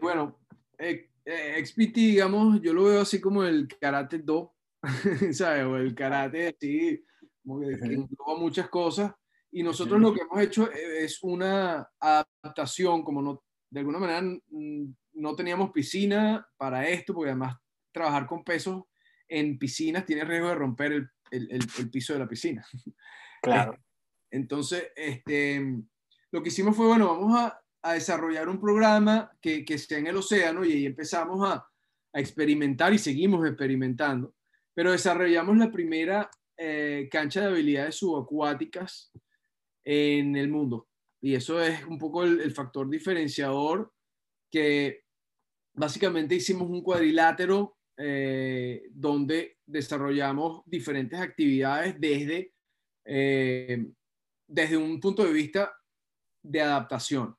bueno, 0.00 0.38
eh, 0.78 1.11
XPT, 1.24 1.94
digamos, 1.94 2.60
yo 2.60 2.72
lo 2.72 2.84
veo 2.84 3.02
así 3.02 3.20
como 3.20 3.44
el 3.44 3.68
karate 3.68 4.18
do, 4.18 4.54
¿sabes? 5.32 5.64
O 5.64 5.76
el 5.76 5.94
karate 5.94 6.48
así, 6.48 7.04
como 7.42 7.60
que, 7.60 7.72
engloba 7.74 8.38
muchas 8.38 8.68
cosas. 8.68 9.12
Y 9.50 9.62
nosotros 9.62 10.00
lo 10.00 10.14
que 10.14 10.22
hemos 10.22 10.40
hecho 10.40 10.70
e, 10.72 11.04
es 11.04 11.22
una 11.22 11.88
adaptación, 12.00 13.02
como 13.02 13.22
no, 13.22 13.42
de 13.70 13.80
alguna 13.80 13.98
manera 13.98 14.22
no 15.14 15.36
teníamos 15.36 15.70
piscina 15.70 16.46
para 16.56 16.88
esto, 16.88 17.14
porque 17.14 17.30
además 17.30 17.56
trabajar 17.92 18.26
con 18.26 18.42
pesos 18.42 18.84
en 19.28 19.58
piscinas 19.58 20.04
tiene 20.04 20.24
riesgo 20.24 20.48
de 20.48 20.54
romper 20.54 20.92
el, 20.92 21.10
el, 21.30 21.50
el, 21.78 21.90
piso 21.90 22.12
de 22.12 22.18
la 22.18 22.28
piscina. 22.28 22.66
Claro. 23.44 23.76
Entonces, 24.30 24.92
este, 24.94 25.60
lo 26.30 26.42
que 26.42 26.48
hicimos 26.50 26.76
fue, 26.76 26.86
bueno, 26.86 27.08
vamos 27.08 27.36
a, 27.36 27.61
a 27.82 27.94
desarrollar 27.94 28.48
un 28.48 28.60
programa 28.60 29.30
que, 29.40 29.64
que 29.64 29.74
esté 29.74 29.98
en 29.98 30.06
el 30.06 30.16
océano 30.16 30.64
y 30.64 30.72
ahí 30.72 30.86
empezamos 30.86 31.48
a, 31.48 31.54
a, 32.12 32.20
experimentar 32.20 32.92
y 32.94 32.98
seguimos 32.98 33.46
experimentando. 33.46 34.34
Pero 34.74 34.92
desarrollamos 34.92 35.56
la 35.56 35.70
primera 35.70 36.30
eh, 36.56 37.08
cancha 37.10 37.40
de 37.40 37.46
habilidades 37.46 37.96
subacuáticas 37.96 39.10
en 39.84 40.36
el 40.36 40.48
mundo. 40.48 40.88
Y 41.20 41.34
eso 41.34 41.60
es 41.60 41.84
un 41.84 41.98
poco 41.98 42.24
el, 42.24 42.52
factor 42.52 42.88
diferenciador 42.88 43.92
que 44.50 45.04
básicamente 45.74 46.34
hicimos 46.34 46.68
un 46.68 46.82
cuadrilátero 46.82 47.78
eh, 47.96 48.82
donde 48.90 49.58
desarrollamos 49.66 50.62
diferentes 50.66 51.18
actividades 51.18 51.98
desde, 51.98 52.52
eh, 53.04 53.86
desde 54.46 54.76
un 54.76 55.00
punto 55.00 55.24
de 55.24 55.32
vista 55.32 55.72
de 56.42 56.60
adaptación. 56.60 57.36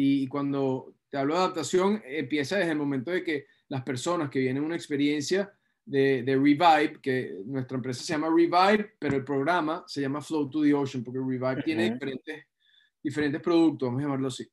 Y 0.00 0.28
cuando 0.28 0.94
te 1.10 1.16
hablo 1.16 1.34
de 1.34 1.40
adaptación, 1.40 2.00
empieza 2.06 2.56
desde 2.56 2.70
el 2.70 2.78
momento 2.78 3.10
de 3.10 3.24
que 3.24 3.46
las 3.68 3.82
personas 3.82 4.30
que 4.30 4.38
vienen 4.38 4.62
una 4.62 4.76
experiencia 4.76 5.52
de, 5.84 6.22
de, 6.22 6.36
Revive, 6.36 7.00
que 7.02 7.42
nuestra 7.44 7.78
empresa 7.78 8.04
se 8.04 8.12
llama 8.12 8.28
Revive, 8.28 8.92
pero 8.96 9.16
el 9.16 9.24
programa 9.24 9.82
se 9.88 10.00
llama 10.00 10.20
Flow 10.20 10.48
to 10.48 10.62
the 10.62 10.72
Ocean, 10.72 11.02
porque 11.02 11.18
Revive 11.18 11.64
tiene 11.64 11.90
diferentes, 11.90 12.44
diferentes 13.02 13.40
productos, 13.40 13.88
vamos 13.88 13.98
a 13.98 14.04
llamarlo 14.04 14.28
así. 14.28 14.48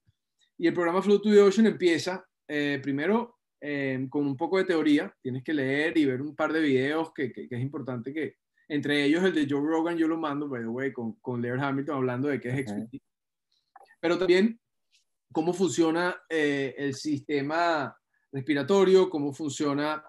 Y 0.57 0.65
el 0.65 0.73
programa 0.73 1.03
Flow 1.03 1.21
to 1.21 1.29
the 1.29 1.41
Ocean 1.41 1.67
empieza 1.67 2.25
eh, 2.47 2.79
primero 2.81 3.37
eh, 3.61 4.03
con 4.09 4.25
un 4.25 4.35
poco 4.35 4.57
de 4.57 4.63
teoría, 4.63 5.15
tienes 5.21 5.43
que 5.43 5.53
leer 5.53 5.95
y 5.95 6.05
ver 6.05 6.23
un 6.23 6.35
par 6.35 6.53
de 6.53 6.61
videos 6.61 7.13
que, 7.13 7.31
que, 7.31 7.47
es 7.47 7.61
importante 7.61 8.11
que, 8.11 8.37
entre 8.67 9.03
ellos 9.03 9.23
el 9.23 9.35
de 9.35 9.45
Joe 9.47 9.61
Rogan, 9.61 9.95
yo 9.95 10.07
lo 10.07 10.17
mando, 10.17 10.49
by 10.49 10.61
the 10.61 10.67
way, 10.69 10.91
con, 10.91 11.13
con 11.21 11.39
Laird 11.39 11.61
Hamilton 11.61 11.97
hablando 11.97 12.29
de 12.29 12.39
qué 12.39 12.49
es 12.49 12.67
XPT. 12.67 12.95
Pero 14.01 14.17
también 14.17 14.59
cómo 15.35 15.51
funciona 15.51 16.15
eh, 16.29 16.73
el 16.77 16.93
sistema 16.93 17.93
respiratorio, 18.31 19.09
cómo 19.09 19.33
funciona 19.33 20.01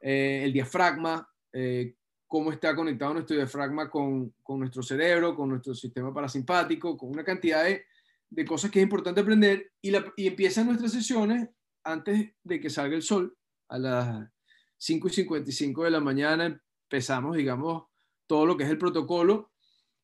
eh, 0.00 0.42
el 0.44 0.52
diafragma, 0.52 1.28
eh, 1.52 1.96
cómo 2.28 2.52
está 2.52 2.76
conectado 2.76 3.14
nuestro 3.14 3.34
diafragma 3.34 3.90
con, 3.90 4.32
con, 4.40 4.60
nuestro 4.60 4.84
cerebro, 4.84 5.34
con 5.34 5.48
nuestro 5.48 5.74
sistema 5.74 6.14
parasimpático, 6.14 6.96
con 6.96 7.10
una 7.10 7.24
cantidad 7.24 7.64
de, 7.64 7.86
de 8.30 8.44
cosas 8.44 8.70
que 8.70 8.78
es 8.78 8.84
importante 8.84 9.20
aprender 9.20 9.72
y, 9.82 9.90
la, 9.90 10.12
y, 10.16 10.28
empiezan 10.28 10.66
nuestras 10.66 10.92
sesiones 10.92 11.48
antes 11.82 12.30
de 12.44 12.60
que 12.60 12.70
salga 12.70 12.94
el 12.94 13.02
sol, 13.02 13.36
a 13.66 13.78
las 13.78 14.30
5 14.76 15.08
y 15.08 15.10
55 15.10 15.84
de 15.84 15.90
la 15.90 15.98
mañana 15.98 16.62
empezamos, 16.84 17.36
digamos, 17.36 17.82
todo 18.28 18.46
lo 18.46 18.56
que 18.56 18.62
es 18.62 18.70
el 18.70 18.78
protocolo 18.78 19.50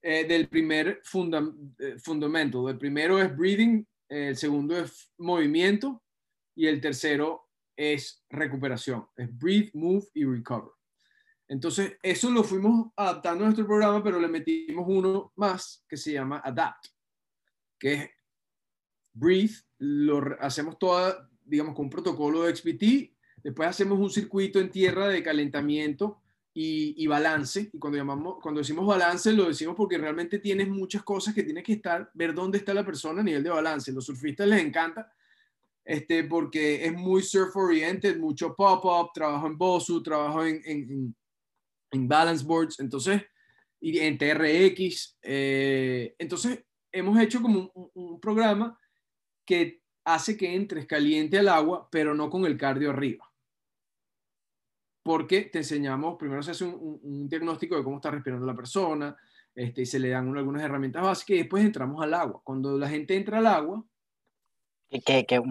del 0.02 0.48
primer 0.48 1.00
fundamento. 1.04 2.68
El 2.68 2.76
primero 2.76 3.22
es 3.22 3.34
breathing, 3.34 3.86
el 4.14 4.36
segundo 4.36 4.76
es 4.76 5.12
movimiento 5.18 6.02
y 6.54 6.66
el 6.66 6.80
tercero 6.80 7.48
es 7.76 8.24
recuperación, 8.30 9.06
es 9.16 9.36
breathe, 9.36 9.70
move 9.74 10.06
y 10.14 10.24
recover. 10.24 10.70
Entonces, 11.48 11.98
eso 12.02 12.30
lo 12.30 12.44
fuimos 12.44 12.92
adaptando 12.96 13.44
a 13.44 13.46
nuestro 13.48 13.66
programa, 13.66 14.02
pero 14.02 14.20
le 14.20 14.28
metimos 14.28 14.86
uno 14.88 15.32
más 15.36 15.84
que 15.88 15.96
se 15.96 16.12
llama 16.12 16.40
Adapt, 16.44 16.86
que 17.78 17.92
es 17.92 18.10
breathe, 19.12 19.54
lo 19.78 20.22
hacemos 20.40 20.78
toda, 20.78 21.28
digamos, 21.42 21.74
con 21.74 21.86
un 21.86 21.90
protocolo 21.90 22.44
de 22.44 22.54
XPT, 22.54 23.42
después 23.42 23.68
hacemos 23.68 23.98
un 23.98 24.10
circuito 24.10 24.60
en 24.60 24.70
tierra 24.70 25.08
de 25.08 25.22
calentamiento 25.22 26.22
y, 26.56 27.06
balance. 27.08 27.68
Y 27.72 27.78
cuando, 27.78 27.98
llamamos, 27.98 28.36
cuando 28.40 28.60
decimos 28.60 28.86
balance, 28.86 29.32
lo 29.32 29.48
decimos 29.48 29.74
porque 29.76 29.98
realmente 29.98 30.38
tienes 30.38 30.68
muchas 30.68 31.02
cosas 31.02 31.34
que 31.34 31.42
tienes 31.42 31.64
que 31.64 31.74
estar, 31.74 32.10
ver 32.14 32.32
dónde 32.32 32.58
está 32.58 32.72
la 32.72 32.86
persona 32.86 33.20
a 33.20 33.24
nivel 33.24 33.42
de 33.42 33.50
balance. 33.50 33.92
Los 33.92 34.06
surfistas 34.06 34.46
les 34.46 34.62
encanta 34.62 35.12
este, 35.84 36.24
porque 36.24 36.86
es 36.86 36.92
muy 36.92 37.22
surf 37.22 37.54
oriented, 37.56 38.18
mucho 38.18 38.54
pop-up, 38.54 39.10
trabajo 39.12 39.48
en 39.48 39.58
Bosu, 39.58 40.02
trabajo 40.02 40.44
en, 40.44 40.62
en, 40.64 41.16
en, 41.90 42.08
balance 42.08 42.44
boards, 42.44 42.78
entonces, 42.78 43.20
y 43.80 43.98
en 43.98 44.16
TRX. 44.16 45.18
Eh, 45.22 46.14
entonces, 46.18 46.64
hemos 46.92 47.20
hecho 47.20 47.42
como 47.42 47.70
un, 47.74 47.90
un 47.94 48.20
programa 48.20 48.78
que 49.44 49.82
hace 50.04 50.36
que 50.36 50.54
entres 50.54 50.86
caliente 50.86 51.36
al 51.38 51.48
agua, 51.48 51.88
pero 51.90 52.14
no 52.14 52.30
con 52.30 52.46
el 52.46 52.56
cardio 52.56 52.90
arriba 52.90 53.28
porque 55.04 55.42
te 55.42 55.58
enseñamos, 55.58 56.16
primero 56.18 56.42
se 56.42 56.52
hace 56.52 56.64
un, 56.64 57.28
diagnóstico 57.28 57.76
de 57.76 57.84
cómo 57.84 57.96
está 57.96 58.10
respirando 58.10 58.46
la 58.46 58.56
persona, 58.56 59.14
este, 59.54 59.82
y 59.82 59.86
se 59.86 59.98
le 60.00 60.08
dan 60.08 60.34
algunas 60.36 60.62
herramientas 60.62 61.02
básicas 61.02 61.36
y 61.36 61.38
después 61.40 61.62
entramos 61.62 62.02
al 62.02 62.14
agua. 62.14 62.40
Cuando 62.42 62.76
la 62.78 62.88
gente 62.88 63.14
entra 63.14 63.38
al 63.38 63.46
agua... 63.46 63.84
Que, 64.88 65.26
que, 65.26 65.42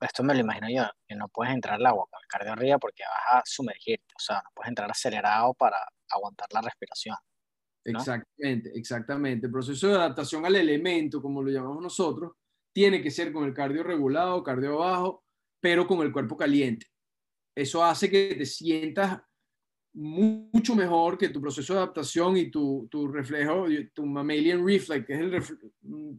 esto 0.00 0.22
me 0.22 0.34
lo 0.34 0.40
imagino 0.40 0.68
yo, 0.68 0.84
que 1.06 1.14
no 1.14 1.28
puedes 1.28 1.54
entrar 1.54 1.76
al 1.76 1.86
agua 1.86 2.06
con 2.10 2.20
el 2.20 2.26
cardio 2.26 2.52
arriba 2.52 2.78
porque 2.78 3.04
vas 3.04 3.40
a 3.40 3.42
sumergirte, 3.44 4.14
o 4.16 4.20
sea, 4.20 4.36
no 4.36 4.50
puedes 4.54 4.68
entrar 4.68 4.90
acelerado 4.90 5.54
para 5.54 5.76
aguantar 6.10 6.48
la 6.52 6.60
respiración. 6.60 7.16
Exactamente, 7.84 8.70
exactamente. 8.74 9.46
El 9.46 9.52
proceso 9.52 9.88
de 9.88 9.94
adaptación 9.94 10.44
al 10.44 10.56
elemento, 10.56 11.22
como 11.22 11.42
lo 11.42 11.50
llamamos 11.50 11.82
nosotros, 11.82 12.32
tiene 12.72 13.00
que 13.00 13.10
ser 13.10 13.32
con 13.32 13.44
el 13.44 13.54
cardio 13.54 13.82
regulado, 13.82 14.42
cardio 14.42 14.78
bajo, 14.78 15.24
pero 15.60 15.86
con 15.86 16.00
el 16.00 16.12
cuerpo 16.12 16.36
caliente. 16.36 16.86
Eso 17.58 17.82
hace 17.82 18.08
que 18.08 18.36
te 18.36 18.46
sientas 18.46 19.20
mucho 19.92 20.76
mejor 20.76 21.18
que 21.18 21.30
tu 21.30 21.40
proceso 21.40 21.72
de 21.72 21.80
adaptación 21.80 22.36
y 22.36 22.52
tu, 22.52 22.88
reflejo, 23.12 23.66
tu 23.92 24.06
mammalian 24.06 24.64
reflex, 24.64 25.04
que 25.04 25.14
es 25.14 25.18
el 25.18 25.32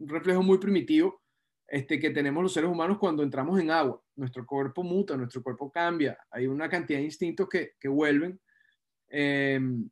reflejo 0.05 0.43
muy 0.43 0.57
primitivo 0.57 1.21
este, 1.65 1.97
que 1.97 2.09
tenemos 2.09 2.43
los 2.43 2.51
seres 2.51 2.69
humanos 2.69 2.97
cuando 2.97 3.23
entramos 3.23 3.57
en 3.57 3.71
agua. 3.71 4.03
Nuestro 4.17 4.45
cuerpo 4.45 4.83
muta, 4.83 5.15
nuestro 5.15 5.41
cuerpo 5.41 5.71
cambia, 5.71 6.17
hay 6.29 6.45
una 6.45 6.67
cantidad 6.67 6.99
de 6.99 7.05
instintos 7.05 7.47
que, 7.47 7.87
vuelven. 7.87 8.37
Em, 9.07 9.89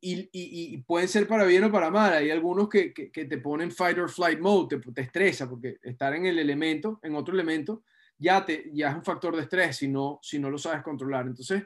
y, 0.00 0.78
pueden 0.78 1.06
ser 1.06 1.28
para 1.28 1.44
bien 1.44 1.62
o 1.62 1.70
para 1.70 1.92
mal. 1.92 2.12
Hay 2.14 2.30
algunos 2.32 2.68
que, 2.68 2.92
que, 2.92 3.24
te 3.24 3.38
ponen 3.38 3.70
fight 3.70 3.98
or 3.98 4.10
flight 4.10 4.40
mode, 4.40 4.80
te, 4.80 4.92
te, 4.92 5.02
estresa 5.02 5.48
porque 5.48 5.78
estar 5.80 6.12
en 6.16 6.26
el 6.26 6.40
elemento, 6.40 6.98
en 7.04 7.14
otro 7.14 7.34
elemento, 7.34 7.84
ya, 8.18 8.44
te, 8.44 8.70
ya 8.72 8.90
es 8.90 8.96
un 8.96 9.04
factor 9.04 9.34
de 9.36 9.42
estrés 9.42 9.76
si 9.76 9.88
no, 9.88 10.18
si 10.22 10.38
no 10.38 10.50
lo 10.50 10.58
sabes 10.58 10.82
controlar. 10.82 11.26
Entonces, 11.26 11.64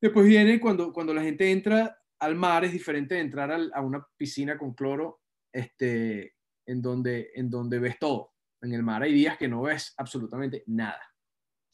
después 0.00 0.26
viene 0.26 0.60
cuando, 0.60 0.92
cuando 0.92 1.14
la 1.14 1.22
gente 1.22 1.50
entra 1.50 1.98
al 2.18 2.34
mar, 2.34 2.64
es 2.64 2.72
diferente 2.72 3.14
de 3.14 3.20
entrar 3.20 3.50
a 3.50 3.80
una 3.80 4.06
piscina 4.16 4.58
con 4.58 4.74
cloro 4.74 5.22
este, 5.52 6.36
en, 6.66 6.82
donde, 6.82 7.30
en 7.34 7.50
donde 7.50 7.78
ves 7.78 7.98
todo. 7.98 8.32
En 8.60 8.72
el 8.72 8.82
mar 8.82 9.02
hay 9.02 9.12
días 9.12 9.36
que 9.36 9.48
no 9.48 9.62
ves 9.62 9.94
absolutamente 9.96 10.62
nada. 10.66 11.02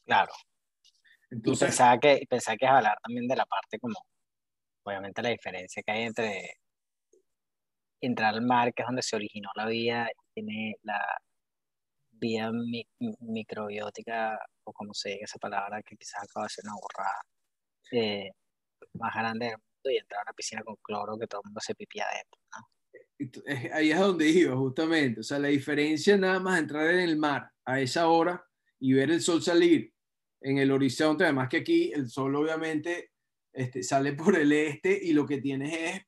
Claro. 0.05 0.31
Entonces, 1.29 1.61
y 1.61 1.65
pensaba 1.65 1.99
que, 1.99 2.25
pensaba 2.27 2.57
que 2.57 2.65
es 2.65 2.71
hablar 2.71 2.97
también 3.03 3.27
de 3.27 3.35
la 3.35 3.45
parte 3.45 3.77
como 3.79 3.95
obviamente 4.83 5.21
la 5.21 5.29
diferencia 5.29 5.83
que 5.83 5.91
hay 5.91 6.03
entre 6.03 6.55
entrar 8.01 8.33
al 8.33 8.41
mar, 8.41 8.73
que 8.73 8.81
es 8.81 8.87
donde 8.87 9.01
se 9.01 9.15
originó 9.15 9.49
la 9.55 9.67
vida, 9.67 10.09
tiene 10.33 10.75
la 10.83 10.99
vía 12.19 12.51
microbiótica, 13.19 14.37
o 14.63 14.73
como 14.73 14.93
se 14.93 15.09
diga 15.09 15.25
esa 15.25 15.39
palabra, 15.39 15.81
que 15.83 15.95
quizás 15.95 16.23
acaba 16.23 16.45
de 16.45 16.49
ser 16.49 16.65
una 16.65 16.75
borrada, 16.75 17.21
eh, 17.91 18.31
más 18.93 19.13
grande 19.13 19.45
del 19.47 19.55
mundo, 19.55 19.89
y 19.91 19.97
entrar 19.97 20.19
a 20.19 20.23
una 20.23 20.33
piscina 20.33 20.63
con 20.63 20.75
cloro 20.81 21.17
que 21.17 21.27
todo 21.27 21.41
el 21.41 21.47
mundo 21.47 21.61
se 21.61 21.75
pipía 21.75 22.05
adentro. 22.05 22.39
Ahí 23.73 23.91
es 23.91 23.99
donde 23.99 24.29
iba, 24.29 24.55
justamente. 24.55 25.19
O 25.19 25.23
sea, 25.23 25.39
la 25.39 25.49
diferencia 25.49 26.17
nada 26.17 26.39
más 26.39 26.59
entrar 26.59 26.89
en 26.89 26.99
el 26.99 27.17
mar 27.17 27.49
a 27.65 27.79
esa 27.79 28.07
hora 28.07 28.43
y 28.79 28.93
ver 28.93 29.11
el 29.11 29.21
sol 29.21 29.41
salir 29.41 29.93
en 30.41 30.57
el 30.57 30.71
horizonte, 30.71 31.25
además 31.25 31.49
que 31.49 31.57
aquí 31.57 31.91
el 31.91 32.09
sol 32.09 32.35
obviamente 32.35 33.11
este, 33.51 33.83
sale 33.83 34.13
por 34.13 34.37
el 34.37 34.51
este 34.53 34.97
y 35.01 35.11
lo 35.11 35.25
que 35.25 35.39
tienes 35.39 35.73
es 35.73 36.01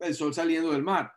el 0.00 0.14
sol 0.14 0.34
saliendo 0.34 0.72
del 0.72 0.82
mar. 0.82 1.12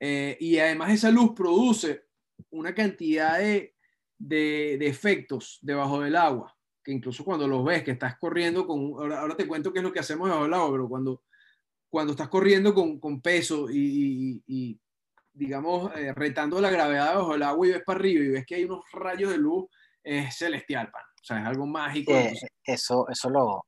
Eh, 0.00 0.36
y 0.40 0.58
además 0.58 0.92
esa 0.92 1.10
luz 1.10 1.32
produce 1.34 2.06
una 2.50 2.74
cantidad 2.74 3.38
de, 3.38 3.74
de, 4.18 4.86
efectos 4.86 5.58
debajo 5.62 6.00
del 6.00 6.16
agua, 6.16 6.56
que 6.82 6.92
incluso 6.92 7.24
cuando 7.24 7.46
los 7.46 7.64
ves, 7.64 7.82
que 7.82 7.92
estás 7.92 8.18
corriendo 8.18 8.66
con, 8.66 8.94
ahora, 9.12 9.36
te 9.36 9.46
cuento 9.46 9.72
qué 9.72 9.78
es 9.78 9.84
lo 9.84 9.92
que 9.92 10.00
hacemos 10.00 10.26
debajo 10.28 10.44
del 10.44 10.54
agua, 10.54 10.70
pero 10.72 10.88
cuando, 10.88 11.22
cuando 11.88 12.12
estás 12.12 12.28
corriendo 12.28 12.74
con, 12.74 12.98
con 12.98 13.20
peso 13.20 13.68
y, 13.70 14.42
y, 14.46 14.78
digamos, 15.32 15.94
eh, 15.96 16.12
retando 16.14 16.60
la 16.60 16.70
gravedad 16.70 17.10
debajo 17.10 17.32
del 17.32 17.42
agua 17.42 17.66
y 17.66 17.70
ves 17.70 17.82
para 17.84 17.98
arriba 17.98 18.24
y 18.24 18.28
ves 18.28 18.46
que 18.46 18.54
hay 18.56 18.64
unos 18.64 18.84
rayos 18.92 19.30
de 19.30 19.38
luz, 19.38 19.66
es 20.02 20.36
celestial, 20.36 20.88
O 20.88 21.24
sea, 21.24 21.40
es 21.40 21.46
algo 21.46 21.66
mágico. 21.66 22.12
Eh, 22.12 22.34
eso, 22.64 23.06
eso 23.08 23.30
lo, 23.30 23.64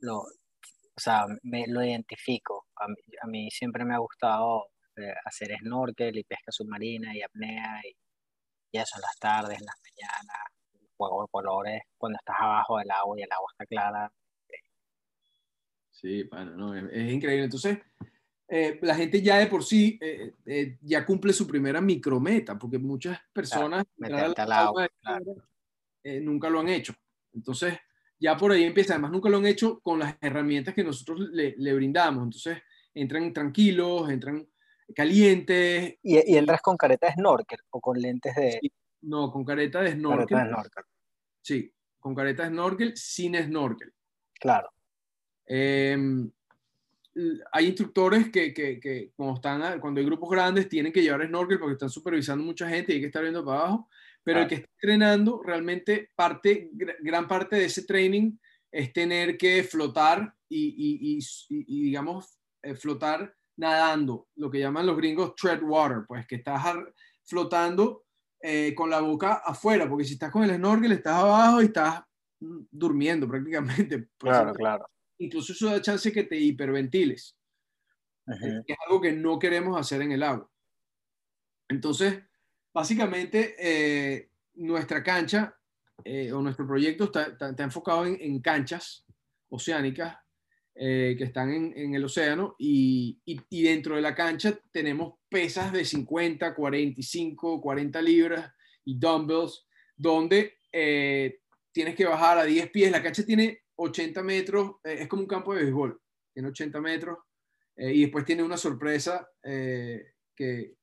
lo, 0.00 0.18
o 0.18 1.00
sea, 1.00 1.26
me 1.42 1.66
lo 1.66 1.82
identifico. 1.84 2.66
A 2.76 3.26
mí, 3.26 3.50
siempre 3.50 3.84
me 3.84 3.94
ha 3.94 3.98
gustado 3.98 4.66
hacer 5.24 5.56
snorkel 5.58 6.18
y 6.18 6.24
pesca 6.24 6.52
submarina 6.52 7.14
y 7.14 7.22
apnea 7.22 7.80
y, 7.84 7.96
y, 8.72 8.78
eso 8.78 8.96
en 8.96 9.02
las 9.02 9.18
tardes, 9.18 9.58
en 9.58 9.66
las 9.66 9.76
mañanas, 9.82 10.52
juego 10.96 11.22
de 11.22 11.28
colores, 11.30 11.82
cuando 11.96 12.18
estás 12.18 12.36
abajo 12.38 12.78
del 12.78 12.90
agua 12.90 13.18
y 13.18 13.22
el 13.22 13.32
agua 13.32 13.48
está 13.52 13.66
clara. 13.66 14.12
Sí, 15.90 16.24
bueno, 16.24 16.56
no, 16.56 16.74
es, 16.74 17.12
increíble. 17.12 17.44
Entonces, 17.44 17.78
eh, 18.48 18.78
la 18.82 18.94
gente 18.94 19.22
ya 19.22 19.38
de 19.38 19.46
por 19.46 19.62
sí 19.62 19.98
eh, 20.00 20.78
ya 20.80 21.06
cumple 21.06 21.32
su 21.32 21.46
primera 21.46 21.80
micrometa, 21.80 22.58
porque 22.58 22.78
muchas 22.78 23.18
personas 23.32 23.84
nunca 26.22 26.50
lo 26.50 26.60
han 26.60 26.68
hecho. 26.68 26.94
Entonces, 27.32 27.78
ya 28.18 28.36
por 28.36 28.52
ahí 28.52 28.64
empieza. 28.64 28.94
Además, 28.94 29.12
nunca 29.12 29.28
lo 29.28 29.38
han 29.38 29.46
hecho 29.46 29.80
con 29.80 29.98
las 29.98 30.16
herramientas 30.20 30.74
que 30.74 30.84
nosotros 30.84 31.20
le, 31.30 31.54
le 31.56 31.74
brindamos. 31.74 32.24
Entonces, 32.24 32.58
entran 32.94 33.32
tranquilos, 33.32 34.10
entran 34.10 34.46
calientes. 34.94 35.96
¿Y, 36.02 36.36
entras 36.36 36.60
con 36.60 36.76
careta 36.76 37.06
de 37.06 37.14
snorkel 37.14 37.60
o 37.70 37.80
con 37.80 38.00
lentes 38.00 38.34
de...? 38.34 38.60
no, 39.02 39.32
con 39.32 39.44
careta 39.44 39.80
de 39.82 39.92
snorkel. 39.92 40.38
Sí, 41.40 41.72
con 41.98 42.14
careta 42.14 42.44
de 42.44 42.50
snorkel, 42.50 42.96
sin 42.96 43.34
snorkel. 43.36 43.92
Claro. 44.38 44.70
Em, 45.44 46.30
hay 47.52 47.66
instructores 47.66 48.30
que, 48.30 48.54
que, 48.54 48.78
que, 48.78 49.12
cuando, 49.16 49.34
están, 49.34 49.80
cuando 49.80 50.00
hay 50.00 50.06
grupos 50.06 50.30
grandes 50.30 50.68
tienen 50.68 50.92
que 50.92 51.02
llevar 51.02 51.26
snorkel 51.26 51.58
porque 51.58 51.74
están 51.74 51.90
supervisando 51.90 52.44
mucha 52.44 52.68
gente 52.68 52.92
y 52.92 52.96
hay 52.96 53.00
que 53.00 53.06
estar 53.08 53.22
viendo 53.22 53.44
para 53.44 53.60
abajo 53.60 53.88
pero 54.24 54.40
el 54.40 54.48
que 54.48 54.54
está 54.56 54.70
entrenando, 54.74 55.42
realmente 55.42 56.10
parte, 56.14 56.70
gran 57.00 57.26
parte 57.26 57.56
de 57.56 57.64
ese 57.64 57.84
training 57.84 58.36
es 58.70 58.92
tener 58.92 59.36
que 59.36 59.62
flotar 59.64 60.34
y, 60.48 61.18
digamos, 61.66 62.38
eh, 62.62 62.74
flotar 62.74 63.34
nadando, 63.56 64.28
lo 64.36 64.50
que 64.50 64.60
llaman 64.60 64.86
los 64.86 64.96
gringos 64.96 65.34
tread 65.34 65.62
water, 65.62 66.04
pues 66.06 66.26
que 66.26 66.36
estás 66.36 66.76
flotando 67.24 68.04
eh, 68.40 68.74
con 68.74 68.90
la 68.90 69.00
boca 69.00 69.42
afuera, 69.44 69.88
porque 69.88 70.04
si 70.04 70.14
estás 70.14 70.30
con 70.30 70.44
el 70.44 70.56
snorkel 70.56 70.92
estás 70.92 71.14
abajo 71.14 71.62
y 71.62 71.66
estás 71.66 72.02
mm, 72.40 72.60
durmiendo 72.70 73.28
prácticamente. 73.28 74.08
Claro, 74.18 74.54
claro. 74.54 74.86
Incluso 75.18 75.52
eso 75.52 75.66
da 75.66 75.80
chance 75.80 76.10
que 76.10 76.24
te 76.24 76.36
hiperventiles, 76.36 77.36
es 78.26 78.76
algo 78.86 79.00
que 79.00 79.12
no 79.12 79.38
queremos 79.38 79.78
hacer 79.78 80.02
en 80.02 80.12
el 80.12 80.22
agua. 80.22 80.48
Entonces, 81.68 82.22
básicamente 82.72 83.54
eh, 83.58 84.30
nuestra 84.54 85.02
cancha 85.02 85.56
eh, 86.04 86.32
o 86.32 86.40
nuestro 86.40 86.66
proyecto 86.66 87.04
está, 87.04 87.54
enfocado 87.58 88.06
en, 88.06 88.40
canchas 88.40 89.04
oceánicas 89.48 90.16
eh, 90.74 91.14
que 91.18 91.24
están 91.24 91.52
en, 91.52 91.94
el 91.94 92.04
océano 92.04 92.56
y, 92.58 93.20
dentro 93.50 93.96
de 93.96 94.02
la 94.02 94.14
cancha 94.14 94.58
tenemos 94.70 95.14
pesas 95.28 95.72
de 95.72 95.84
50, 95.84 96.54
45, 96.54 97.60
40 97.60 98.02
libras 98.02 98.52
y 98.84 98.98
dumbbells 98.98 99.66
donde 99.96 100.58
tienes 101.72 101.94
que 101.94 102.06
bajar 102.06 102.38
a 102.38 102.44
10 102.44 102.70
pies. 102.70 102.90
La 102.90 103.02
cancha 103.02 103.24
tiene 103.24 103.62
80 103.76 104.22
metros, 104.22 104.76
es 104.82 105.08
como 105.08 105.22
un 105.22 105.28
campo 105.28 105.54
de 105.54 105.64
béisbol, 105.64 106.00
tiene 106.32 106.48
80 106.48 106.80
metros 106.80 107.18
y 107.76 108.00
después 108.00 108.24
tiene 108.24 108.42
una 108.42 108.56
sorpresa 108.56 109.28
que, 109.42 110.76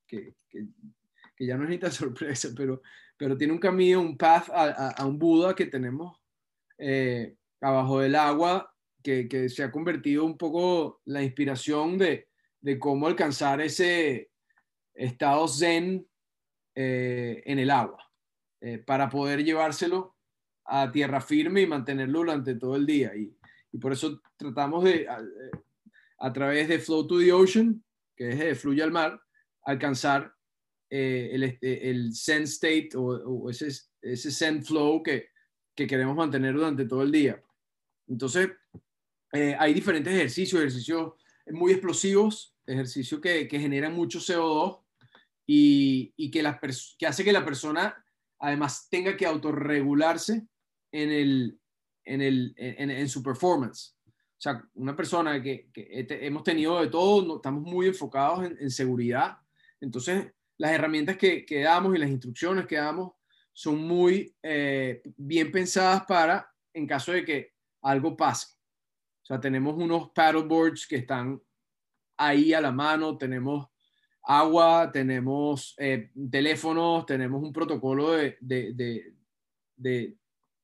ya 1.40 1.58
no 1.58 1.64
es 1.64 1.70
ni 1.70 1.78
tan 1.78 1.92
sorpresa, 1.92 2.50
pero, 2.56 2.82
tiene 3.38 3.54
un 3.54 3.60
camino, 3.60 4.02
un 4.02 4.18
path 4.18 4.50
a, 4.50 5.06
un 5.06 5.20
Buda 5.20 5.56
que 5.56 5.66
tenemos 5.66 6.18
eh, 6.78 7.36
abajo 7.60 8.00
del 8.00 8.16
agua, 8.16 8.74
que, 9.28 9.50
se 9.50 9.64
ha 9.64 9.72
convertido 9.72 10.26
un 10.26 10.38
poco 10.38 11.02
la 11.06 11.24
inspiración 11.24 11.98
de, 11.98 12.28
cómo 12.80 13.08
alcanzar 13.08 13.62
ese 13.62 14.32
estado 14.94 15.48
zen 15.48 16.08
eh, 16.76 17.42
en 17.46 17.60
el 17.60 17.72
agua, 17.72 18.04
eh, 18.62 18.78
para 18.80 19.10
poder 19.10 19.44
llevárselo 19.44 20.16
a 20.66 20.92
tierra 20.92 21.22
firme 21.22 21.62
y 21.62 21.68
mantenerlo 21.68 22.20
durante 22.20 22.56
todo 22.56 22.76
el 22.76 22.86
día. 22.86 23.12
Y, 23.16 23.36
por 23.80 23.94
eso 23.94 24.22
tratamos 24.36 24.84
de, 24.84 25.08
a, 26.18 26.34
través 26.34 26.68
de 26.68 26.80
Flow 26.80 27.06
to 27.06 27.20
the 27.20 27.32
Ocean, 27.32 27.84
que 28.16 28.50
es 28.50 28.60
Fluye 28.60 28.82
al 28.82 28.92
Mar, 28.92 29.22
alcanzar 29.64 30.34
eh, 30.90 31.30
el, 31.34 31.44
este, 31.44 31.90
el 31.90 32.16
Zen 32.16 32.44
state 32.44 32.90
o, 32.96 33.50
ese, 33.50 33.68
ese 34.02 34.32
Zen 34.32 34.64
flow 34.64 35.04
que, 35.04 35.30
que, 35.76 35.86
queremos 35.86 36.16
mantener 36.16 36.56
durante 36.56 36.86
todo 36.86 37.04
el 37.04 37.12
día. 37.12 37.42
Entonces, 38.08 38.50
eh, 39.34 39.56
hay 39.58 39.74
diferentes 39.74 40.14
ejercicios, 40.14 40.62
ejercicios 40.62 41.14
muy 41.48 41.72
explosivos, 41.72 42.56
ejercicios 42.66 43.20
que, 43.22 43.48
que 43.48 43.60
generan 43.60 43.94
mucho 43.94 44.20
CO2 44.20 44.82
y, 45.46 46.14
y 46.16 46.30
que, 46.32 46.44
la 46.44 46.60
que 46.98 47.08
hace 47.08 47.24
que 47.24 47.32
la 47.32 47.46
persona 47.46 48.04
además 48.40 48.88
tenga 48.90 49.18
que 49.18 49.26
autorregularse 49.26 50.48
en, 50.92 51.12
el, 51.12 51.60
en, 52.06 52.22
el, 52.22 52.54
en, 52.58 52.90
en 52.90 53.10
su 53.10 53.22
performance. 53.22 53.96
O 54.08 54.42
sea, 54.42 54.64
una 54.76 54.96
persona 54.96 55.42
que, 55.44 55.70
que 55.74 56.08
hemos 56.22 56.44
tenido 56.44 56.80
de 56.80 56.88
todo, 56.88 57.36
estamos 57.36 57.64
muy 57.64 57.88
enfocados 57.88 58.46
en, 58.46 58.58
en, 58.60 58.72
seguridad. 58.72 59.38
Entonces, 59.82 60.32
las 60.58 60.72
herramientas 60.72 61.18
que, 61.18 61.46
que 61.46 61.62
damos 61.62 61.94
y 61.94 61.98
las 61.98 62.10
instrucciones 62.10 62.66
que 62.66 62.78
damos 62.78 63.14
son 63.52 63.80
muy 63.80 64.34
eh, 64.42 65.02
bien 65.18 65.52
pensadas 65.52 66.06
para 66.06 66.50
en 66.74 66.88
caso 66.88 67.12
de 67.12 67.26
que 67.26 67.54
algo 67.82 68.16
pase. 68.16 68.59
Sea, 69.30 69.40
tenemos 69.40 69.78
unos 69.78 70.10
paddleboards 70.10 70.88
que 70.88 70.96
están 70.96 71.40
ahí 72.18 72.52
a 72.52 72.62
la 72.62 72.72
mano, 72.72 73.16
tenemos 73.16 73.68
agua, 74.24 74.90
tenemos 74.92 75.76
eh, 75.78 76.10
teléfonos, 76.32 77.06
tenemos 77.06 77.44
un 77.44 77.54
protocolo 77.54 78.14
de, 78.14 78.38
de, 78.42 78.74
de, 78.74 79.14
de, 79.76 80.18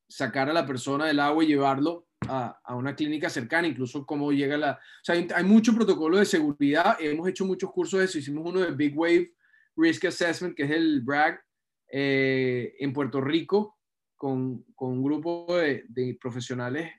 sacar 0.08 0.50
a 0.50 0.52
la 0.52 0.66
persona 0.66 1.06
del 1.06 1.20
agua 1.20 1.44
y 1.44 1.46
llevarlo 1.46 2.08
a, 2.28 2.58
a, 2.64 2.74
una 2.74 2.96
clínica 2.96 3.30
cercana, 3.30 3.68
incluso 3.68 4.04
cómo 4.04 4.32
llega 4.32 4.56
la... 4.56 4.72
O 4.72 5.04
sea, 5.04 5.14
hay, 5.14 5.28
hay, 5.32 5.44
mucho 5.44 5.72
protocolo 5.72 6.18
de 6.18 6.24
seguridad, 6.24 6.96
hemos 6.98 7.28
hecho 7.28 7.44
muchos 7.44 7.70
cursos 7.70 8.00
de 8.00 8.06
eso, 8.06 8.18
hicimos 8.18 8.44
uno 8.48 8.60
de 8.60 8.72
Big 8.72 8.98
Wave 8.98 9.32
Risk 9.76 10.06
Assessment, 10.06 10.56
que 10.56 10.64
es 10.64 10.70
el 10.72 11.02
BRAG, 11.02 11.40
eh, 11.92 12.74
en 12.80 12.92
Puerto 12.92 13.20
Rico, 13.20 13.78
con, 14.16 14.64
con 14.74 14.90
un 14.90 15.04
grupo 15.04 15.46
de 15.56 16.18
profesionales, 16.20 16.90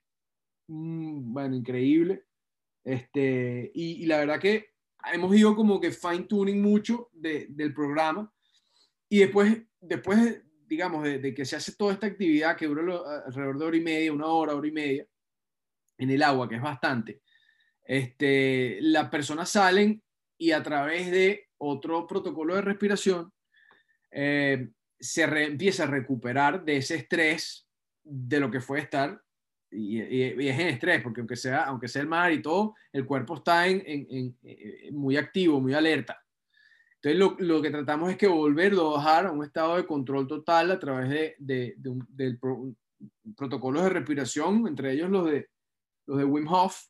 mmm, 0.68 1.34
bueno, 1.34 1.56
increíble. 1.56 2.26
Este, 2.84 3.72
y, 3.74 4.06
la 4.06 4.20
verdad 4.20 4.40
que 4.40 4.72
hemos 5.12 5.36
ido 5.36 5.56
como 5.56 5.80
que 5.80 5.92
fine 5.92 6.24
tuning 6.24 6.62
mucho 6.62 7.10
de, 7.12 7.48
del 7.50 7.74
programa 7.74 8.32
y 9.10 9.20
después, 9.20 9.62
después 9.82 10.42
digamos, 10.68 11.04
de, 11.04 11.34
que 11.34 11.46
se 11.46 11.56
hace 11.56 11.74
toda 11.76 11.94
esta 11.94 12.08
actividad 12.08 12.56
que 12.56 12.68
dura 12.68 12.82
alrededor 13.26 13.58
de 13.58 13.66
hora 13.66 13.78
y 13.78 13.82
media, 13.82 14.14
una 14.14 14.28
hora, 14.28 14.56
hora 14.56 14.68
y 14.68 14.72
media, 14.72 15.06
en 15.98 16.10
el 16.12 16.22
agua, 16.22 16.48
que 16.48 16.56
es 16.56 16.62
bastante, 16.62 17.22
este, 17.84 18.78
las 18.82 19.10
personas 19.10 19.50
salen 19.50 20.04
y 20.38 20.52
a 20.52 20.62
través 20.62 21.10
de 21.10 21.48
otro 21.58 22.06
protocolo 22.06 22.56
de 22.56 22.62
respiración 22.62 23.32
eh, 24.12 24.70
se 25.00 25.26
re, 25.26 25.46
empieza 25.46 25.84
a 25.84 25.88
recuperar 25.88 26.64
de 26.64 26.78
ese 26.78 26.96
estrés 26.96 27.68
de 28.04 28.40
lo 28.40 28.52
que 28.52 28.62
fue 28.62 28.80
estar 28.80 29.22
y, 29.72 30.02
y, 30.02 30.44
y, 30.44 30.48
es 30.48 30.60
en 30.60 30.68
estrés, 30.68 31.02
porque 31.02 31.22
aunque 31.22 31.36
sea, 31.36 31.66
aunque 31.66 31.88
sea 31.88 32.02
el 32.02 32.08
mar 32.08 32.32
y 32.32 32.42
todo, 32.42 32.76
el 32.92 33.06
cuerpo 33.06 33.36
está 33.36 33.68
en, 33.68 33.84
en, 33.86 34.08
en, 34.10 34.38
en 34.44 34.96
muy 34.96 35.18
activo, 35.18 35.60
muy 35.60 35.74
alerta. 35.74 36.22
Entonces, 36.96 37.20
lo, 37.20 37.36
lo, 37.40 37.62
que 37.62 37.70
tratamos 37.70 38.10
es 38.10 38.18
que 38.18 38.28
volverlo 38.28 38.90
a 38.90 38.98
bajar 38.98 39.28
a 39.28 39.32
un 39.32 39.44
estado 39.44 39.78
de 39.78 39.86
control 39.86 40.28
total 40.28 40.72
a 40.72 40.80
través 40.80 41.10
de, 41.10 41.36
de, 41.38 41.76
de 41.78 41.90
un, 41.90 42.08
del 42.10 42.40
pro, 42.40 42.74
protocolos 43.36 43.84
de 43.84 43.90
respiración, 43.90 44.68
entre 44.68 44.94
ellos 44.94 45.10
los 45.10 45.30
de, 45.30 45.50
los 46.08 46.18
de 46.18 46.24
Wim 46.24 46.48
Hof. 46.48 46.82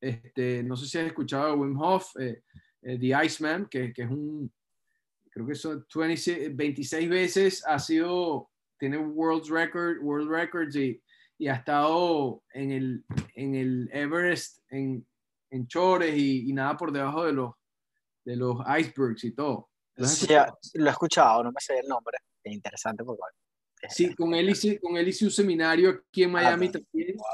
Este, 0.00 0.62
no 0.62 0.76
sé 0.76 0.86
si 0.86 0.98
has 0.98 1.06
escuchado 1.06 1.48
de 1.48 1.56
Wim 1.56 1.78
Hof, 1.80 2.16
eh, 2.18 2.42
eh, 2.82 2.98
The 2.98 3.24
Iceman, 3.24 3.66
que, 3.66 3.92
que, 3.92 4.02
es 4.02 4.10
un, 4.10 4.50
creo 5.30 5.46
que 5.46 5.54
son 5.54 5.86
26, 5.94 6.56
26 6.56 7.08
veces, 7.08 7.64
ha 7.66 7.78
sido, 7.78 8.50
tiene 8.78 8.98
World 8.98 9.48
Record, 9.48 9.98
World 10.02 10.30
Records 10.30 10.74
y 10.76 11.00
y 11.42 11.48
ha 11.48 11.54
estado 11.54 12.44
en 12.54 12.70
el, 12.70 13.04
en 13.34 13.56
el 13.56 13.90
Everest, 13.92 14.60
en, 14.68 15.04
en 15.50 15.66
chores 15.66 16.16
y, 16.16 16.48
y, 16.48 16.52
nada 16.52 16.76
por 16.76 16.92
debajo 16.92 17.24
de 17.24 17.32
los, 17.32 17.54
de 18.24 18.36
los 18.36 18.58
icebergs 18.78 19.24
y 19.24 19.32
todo. 19.32 19.68
Sí, 19.96 20.28
lo 20.74 20.86
he 20.86 20.90
escuchado, 20.90 21.42
no 21.42 21.50
me 21.50 21.60
sé 21.60 21.80
el 21.80 21.88
nombre. 21.88 22.16
Es 22.44 22.52
interesante 22.52 23.02
porque 23.02 23.22
Sí, 23.90 24.14
con 24.14 24.32
él, 24.34 24.50
hice, 24.50 24.78
con 24.78 24.96
él 24.96 25.08
hice 25.08 25.24
un 25.24 25.32
seminario 25.32 25.90
aquí 25.90 26.22
en 26.22 26.30
Miami 26.30 26.68
ah, 26.68 26.72
también. 26.78 27.16
Wow. 27.16 27.26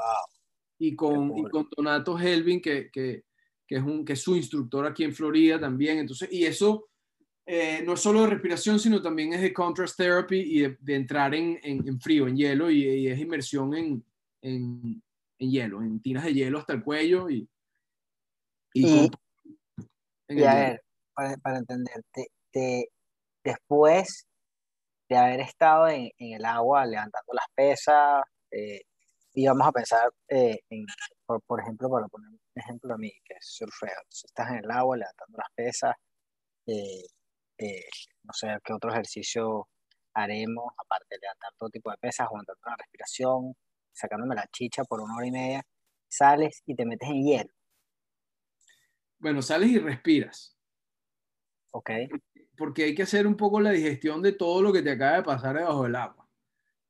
Y 0.79 0.95
con, 0.95 1.37
y 1.37 1.43
con 1.43 1.69
Donato 1.77 2.17
Helvin, 2.17 2.59
que, 2.63 2.89
que, 2.89 3.25
que, 3.67 3.75
es 3.75 3.83
un, 3.83 4.03
que 4.03 4.13
es 4.13 4.21
su 4.23 4.35
instructor 4.35 4.87
aquí 4.87 5.03
en 5.03 5.13
Florida 5.13 5.59
también. 5.59 5.99
Entonces, 5.99 6.29
y 6.31 6.47
eso 6.47 6.88
eh, 7.51 7.81
no 7.83 7.93
es 7.93 7.99
solo 7.99 8.21
de 8.21 8.27
respiración, 8.27 8.79
sino 8.79 9.01
también 9.01 9.33
es 9.33 9.41
de 9.41 9.51
contrast 9.51 9.97
therapy 9.97 10.39
y 10.39 10.61
de, 10.61 10.77
de 10.79 10.95
entrar 10.95 11.33
en, 11.33 11.59
en, 11.63 11.87
en, 11.87 11.99
frío, 11.99 12.27
en 12.27 12.37
hielo, 12.37 12.69
y, 12.69 12.87
y 12.87 13.07
es 13.07 13.17
inmersión 13.17 13.73
en, 13.73 14.05
en, 14.43 15.01
hielo, 15.39 15.81
en 15.81 15.99
tinas 15.99 16.25
de 16.25 16.35
hielo 16.35 16.59
hasta 16.59 16.73
el 16.73 16.83
cuello. 16.83 17.27
Y, 17.27 17.49
y, 18.75 18.85
y, 18.85 19.09
y 20.27 20.43
a 20.43 20.53
ver, 20.53 20.83
para, 21.11 21.37
para 21.37 21.57
entenderte, 21.57 22.27
te, 22.51 22.91
después 23.43 24.27
de 25.09 25.17
haber 25.17 25.39
estado 25.39 25.87
en, 25.87 26.11
el 26.19 26.45
agua 26.45 26.85
levantando 26.85 27.33
las 27.33 27.47
pesas, 27.55 28.21
eh, 28.51 28.81
y 29.33 29.47
vamos 29.47 29.67
a 29.67 29.71
pensar 29.71 30.07
eh, 30.27 30.59
en, 30.69 30.85
por, 31.25 31.41
por, 31.41 31.61
ejemplo, 31.61 31.89
para 31.89 32.07
poner 32.09 32.29
un 32.29 32.39
ejemplo 32.53 32.93
a 32.93 32.97
mí, 32.99 33.11
que 33.25 33.33
es 33.33 33.47
surfeo. 33.47 33.89
estás 34.07 34.51
en 34.51 34.57
el 34.57 34.69
agua 34.69 34.97
levantando 34.97 35.39
las 35.39 35.51
pesas, 35.55 35.95
eh, 36.67 37.07
eh, 37.59 37.85
no 38.23 38.33
sé 38.33 38.47
qué 38.63 38.73
otro 38.73 38.91
ejercicio 38.91 39.67
haremos, 40.13 40.73
aparte 40.77 41.15
de 41.15 41.19
levantar 41.19 41.51
todo 41.57 41.69
tipo 41.69 41.91
de 41.91 41.97
pesas, 41.97 42.27
aguantando 42.27 42.61
la 42.65 42.75
respiración, 42.77 43.55
sacándome 43.91 44.35
la 44.35 44.47
chicha 44.51 44.83
por 44.85 45.01
una 45.01 45.15
hora 45.15 45.27
y 45.27 45.31
media, 45.31 45.63
sales 46.07 46.63
y 46.65 46.75
te 46.75 46.85
metes 46.85 47.09
en 47.09 47.23
hielo. 47.23 47.49
Bueno, 49.19 49.41
sales 49.41 49.69
y 49.71 49.79
respiras. 49.79 50.57
Ok. 51.71 51.91
Porque 52.57 52.85
hay 52.85 52.95
que 52.95 53.03
hacer 53.03 53.27
un 53.27 53.35
poco 53.35 53.59
la 53.59 53.71
digestión 53.71 54.21
de 54.21 54.31
todo 54.31 54.61
lo 54.61 54.71
que 54.71 54.81
te 54.81 54.91
acaba 54.91 55.17
de 55.17 55.23
pasar 55.23 55.55
debajo 55.57 55.83
del 55.83 55.95
agua. 55.95 56.27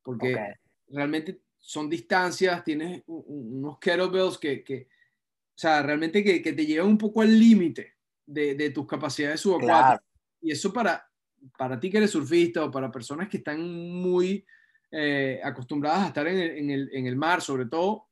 Porque 0.02 0.34
okay. 0.34 0.52
realmente 0.88 1.42
son 1.58 1.90
distancias, 1.90 2.64
tienes 2.64 3.02
unos 3.06 3.78
kettlebells 3.78 4.38
que, 4.38 4.64
que 4.64 4.88
o 4.88 5.58
sea, 5.60 5.82
realmente 5.82 6.24
que, 6.24 6.40
que 6.40 6.52
te 6.52 6.64
llevan 6.64 6.88
un 6.88 6.98
poco 6.98 7.20
al 7.20 7.38
límite 7.38 7.96
de, 8.24 8.54
de, 8.54 8.70
tus 8.70 8.86
capacidades 8.86 9.40
subacuáticas. 9.40 9.98
Claro 9.98 10.09
y 10.40 10.52
eso 10.52 10.72
para, 10.72 11.06
para 11.56 11.78
ti 11.78 11.90
que 11.90 11.98
eres 11.98 12.10
surfista 12.10 12.64
o 12.64 12.70
para 12.70 12.90
personas 12.90 13.28
que 13.28 13.38
están 13.38 13.60
muy 13.62 14.44
eh, 14.90 15.40
acostumbradas 15.42 16.04
a 16.04 16.06
estar 16.08 16.26
en 16.26 16.38
el, 16.38 16.50
en, 16.58 16.70
el, 16.70 16.90
en 16.92 17.06
el, 17.06 17.16
mar, 17.16 17.40
sobre 17.42 17.66
todo, 17.66 18.08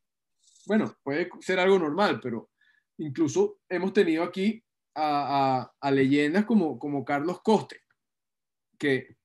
bueno, 0.66 0.96
puede 1.02 1.28
ser 1.40 1.58
algo 1.58 1.78
normal, 1.78 2.20
pero 2.22 2.50
incluso 2.98 3.60
hemos 3.68 3.92
tenido 3.92 4.22
aquí 4.22 4.62
a, 4.94 5.60
a, 5.60 5.72
a 5.80 5.90
leyendas 5.90 6.44
como, 6.44 6.78
como 6.78 7.04
Carlos 7.04 7.40
Coste, 7.42 7.82
que 8.78 9.16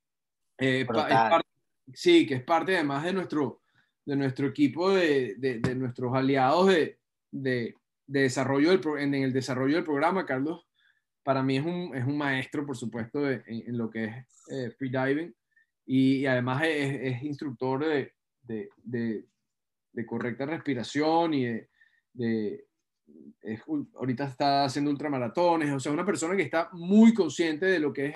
eh, 0.57 0.81
es 0.81 0.87
parte, 0.87 1.49
sí, 1.93 2.25
que 2.25 2.35
es 2.35 2.43
parte 2.43 2.75
además 2.75 3.03
de 3.03 3.13
nuestro, 3.13 3.61
de 4.05 4.15
nuestro 4.15 4.47
equipo, 4.47 4.91
de, 4.91 5.35
de, 5.37 5.59
de 5.59 5.75
nuestros 5.75 6.13
aliados 6.15 6.67
de, 6.67 6.99
de, 7.31 7.75
desarrollo 8.05 8.71
del, 8.71 8.81
en 8.99 9.13
el 9.13 9.33
desarrollo 9.33 9.75
del 9.75 9.83
programa. 9.83 10.25
Carlos 10.25 10.65
para 11.23 11.41
mí 11.41 11.57
es 11.57 11.65
un, 11.65 11.95
es 11.95 12.05
un 12.05 12.17
maestro, 12.17 12.65
por 12.65 12.77
supuesto, 12.77 13.21
de, 13.21 13.41
en, 13.47 13.69
en, 13.69 13.77
lo 13.77 13.89
que 13.89 14.05
es 14.05 14.25
eh, 14.51 14.71
freediving 14.77 15.33
y, 15.85 16.17
y, 16.17 16.25
además 16.25 16.63
es, 16.65 16.99
es 17.01 17.23
instructor 17.23 17.85
de, 17.85 18.13
de, 18.41 19.25
de, 19.91 20.05
correcta 20.05 20.45
respiración 20.45 21.33
y 21.33 21.45
de, 22.13 22.65
es, 23.41 23.61
ahorita 23.95 24.25
está 24.25 24.65
haciendo 24.65 24.91
ultramaratones, 24.91 25.71
o 25.71 25.79
sea, 25.79 25.91
una 25.91 26.05
persona 26.05 26.35
que 26.35 26.43
está 26.43 26.69
muy 26.73 27.13
consciente 27.13 27.65
de 27.65 27.79
lo 27.79 27.93
que 27.93 28.07
es, 28.07 28.15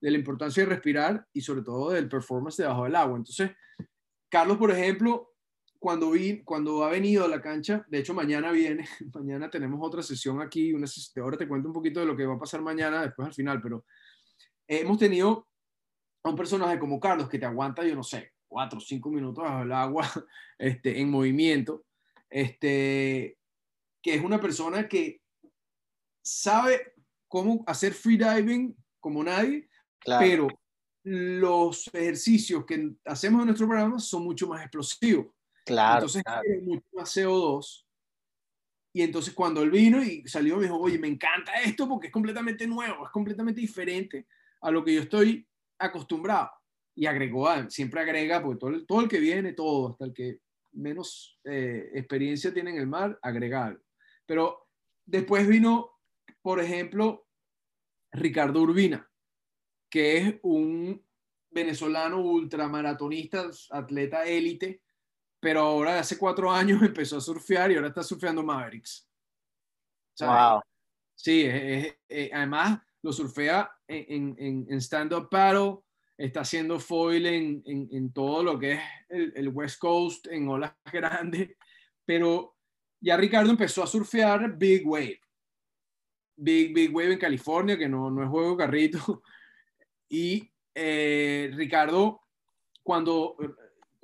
de 0.00 0.10
la 0.10 0.18
importancia 0.18 0.62
de 0.62 0.70
respirar 0.70 1.26
y 1.32 1.40
sobre 1.40 1.62
todo 1.62 1.90
del 1.90 2.08
performance 2.08 2.56
debajo 2.56 2.84
del 2.84 2.96
agua. 2.96 3.16
Entonces, 3.16 3.50
Carlos, 4.28 4.56
por 4.56 4.70
ejemplo, 4.70 5.27
cuando, 5.78 6.10
vi, 6.10 6.42
cuando 6.42 6.84
ha 6.84 6.90
venido 6.90 7.24
a 7.24 7.28
la 7.28 7.40
cancha, 7.40 7.84
de 7.88 7.98
hecho 7.98 8.14
mañana 8.14 8.50
viene, 8.50 8.88
mañana 9.14 9.50
tenemos 9.50 9.78
otra 9.82 10.02
sesión 10.02 10.40
aquí, 10.40 10.72
una 10.72 10.86
sesión, 10.86 11.24
ahora 11.24 11.36
te 11.36 11.46
cuento 11.46 11.68
un 11.68 11.74
poquito 11.74 12.00
de 12.00 12.06
lo 12.06 12.16
que 12.16 12.26
va 12.26 12.34
a 12.34 12.38
pasar 12.38 12.60
mañana, 12.62 13.02
después 13.02 13.28
al 13.28 13.34
final, 13.34 13.62
pero 13.62 13.84
hemos 14.66 14.98
tenido 14.98 15.48
a 16.24 16.30
un 16.30 16.36
personaje 16.36 16.78
como 16.78 16.98
Carlos 16.98 17.28
que 17.28 17.38
te 17.38 17.46
aguanta, 17.46 17.84
yo 17.84 17.94
no 17.94 18.02
sé, 18.02 18.32
cuatro 18.48 18.78
o 18.78 18.82
cinco 18.82 19.10
minutos 19.10 19.44
bajo 19.44 19.62
el 19.62 19.72
agua 19.72 20.06
este, 20.58 21.00
en 21.00 21.10
movimiento, 21.10 21.84
este, 22.28 23.38
que 24.02 24.14
es 24.14 24.22
una 24.22 24.40
persona 24.40 24.88
que 24.88 25.20
sabe 26.22 26.94
cómo 27.28 27.62
hacer 27.66 27.94
freediving 27.94 28.76
como 29.00 29.22
nadie, 29.22 29.68
claro. 30.00 30.26
pero 30.26 30.48
los 31.04 31.88
ejercicios 31.94 32.66
que 32.66 32.96
hacemos 33.04 33.40
en 33.40 33.46
nuestro 33.46 33.66
programa 33.66 33.98
son 33.98 34.24
mucho 34.24 34.48
más 34.48 34.60
explosivos. 34.62 35.28
Claro. 35.68 36.06
Entonces, 36.06 36.22
claro. 36.22 36.48
mucho 36.62 36.86
más 36.92 37.16
CO2. 37.16 37.84
Y 38.94 39.02
entonces 39.02 39.34
cuando 39.34 39.62
él 39.62 39.70
vino 39.70 40.02
y 40.02 40.26
salió, 40.26 40.56
me 40.56 40.64
dijo, 40.64 40.78
oye, 40.78 40.98
me 40.98 41.08
encanta 41.08 41.60
esto 41.62 41.88
porque 41.88 42.08
es 42.08 42.12
completamente 42.12 42.66
nuevo, 42.66 43.04
es 43.04 43.12
completamente 43.12 43.60
diferente 43.60 44.26
a 44.62 44.70
lo 44.70 44.82
que 44.82 44.94
yo 44.94 45.02
estoy 45.02 45.46
acostumbrado. 45.78 46.50
Y 46.96 47.06
agregó, 47.06 47.48
siempre 47.70 48.00
agrega, 48.00 48.42
porque 48.42 48.58
todo 48.58 48.70
el, 48.70 48.86
todo 48.86 49.00
el 49.02 49.08
que 49.08 49.20
viene, 49.20 49.52
todo, 49.52 49.90
hasta 49.90 50.06
el 50.06 50.12
que 50.12 50.40
menos 50.72 51.38
eh, 51.44 51.90
experiencia 51.94 52.52
tiene 52.52 52.70
en 52.70 52.78
el 52.78 52.86
mar, 52.86 53.18
agrega 53.22 53.66
algo. 53.66 53.82
Pero 54.26 54.68
después 55.06 55.46
vino, 55.46 55.92
por 56.42 56.60
ejemplo, 56.60 57.28
Ricardo 58.10 58.62
Urbina, 58.62 59.08
que 59.88 60.16
es 60.16 60.34
un 60.42 61.04
venezolano 61.50 62.20
ultramaratonista, 62.20 63.48
atleta 63.70 64.24
élite, 64.24 64.82
pero 65.40 65.60
ahora 65.60 65.98
hace 65.98 66.18
cuatro 66.18 66.50
años 66.50 66.80
empezó 66.82 67.16
a 67.16 67.20
surfear 67.20 67.70
y 67.70 67.76
ahora 67.76 67.88
está 67.88 68.02
surfeando 68.02 68.42
Mavericks. 68.42 69.06
Wow. 70.20 70.60
Sí, 71.14 71.42
es, 71.42 71.54
es, 71.54 71.96
es, 72.08 72.32
además 72.32 72.80
lo 73.02 73.12
surfea 73.12 73.70
en, 73.86 74.34
en, 74.38 74.66
en 74.68 74.80
stand-up 74.80 75.28
paddle, 75.30 75.78
está 76.16 76.40
haciendo 76.40 76.80
foil 76.80 77.26
en, 77.26 77.62
en, 77.64 78.12
todo 78.12 78.42
lo 78.42 78.58
que 78.58 78.72
es 78.72 78.80
el, 79.08 79.32
el, 79.36 79.48
West 79.48 79.78
Coast, 79.78 80.26
en 80.26 80.48
olas 80.48 80.72
grandes, 80.92 81.50
pero 82.04 82.56
ya 83.00 83.16
Ricardo 83.16 83.50
empezó 83.50 83.82
a 83.82 83.86
surfear 83.86 84.56
Big 84.56 84.86
Wave. 84.86 85.20
Big, 86.36 86.74
Big 86.74 86.94
Wave 86.94 87.12
en 87.14 87.18
California, 87.18 87.78
que 87.78 87.88
no, 87.88 88.10
no 88.10 88.22
es 88.22 88.28
juego 88.28 88.56
carrito. 88.56 89.22
Y 90.10 90.50
eh, 90.74 91.50
Ricardo, 91.52 92.22
cuando, 92.82 93.36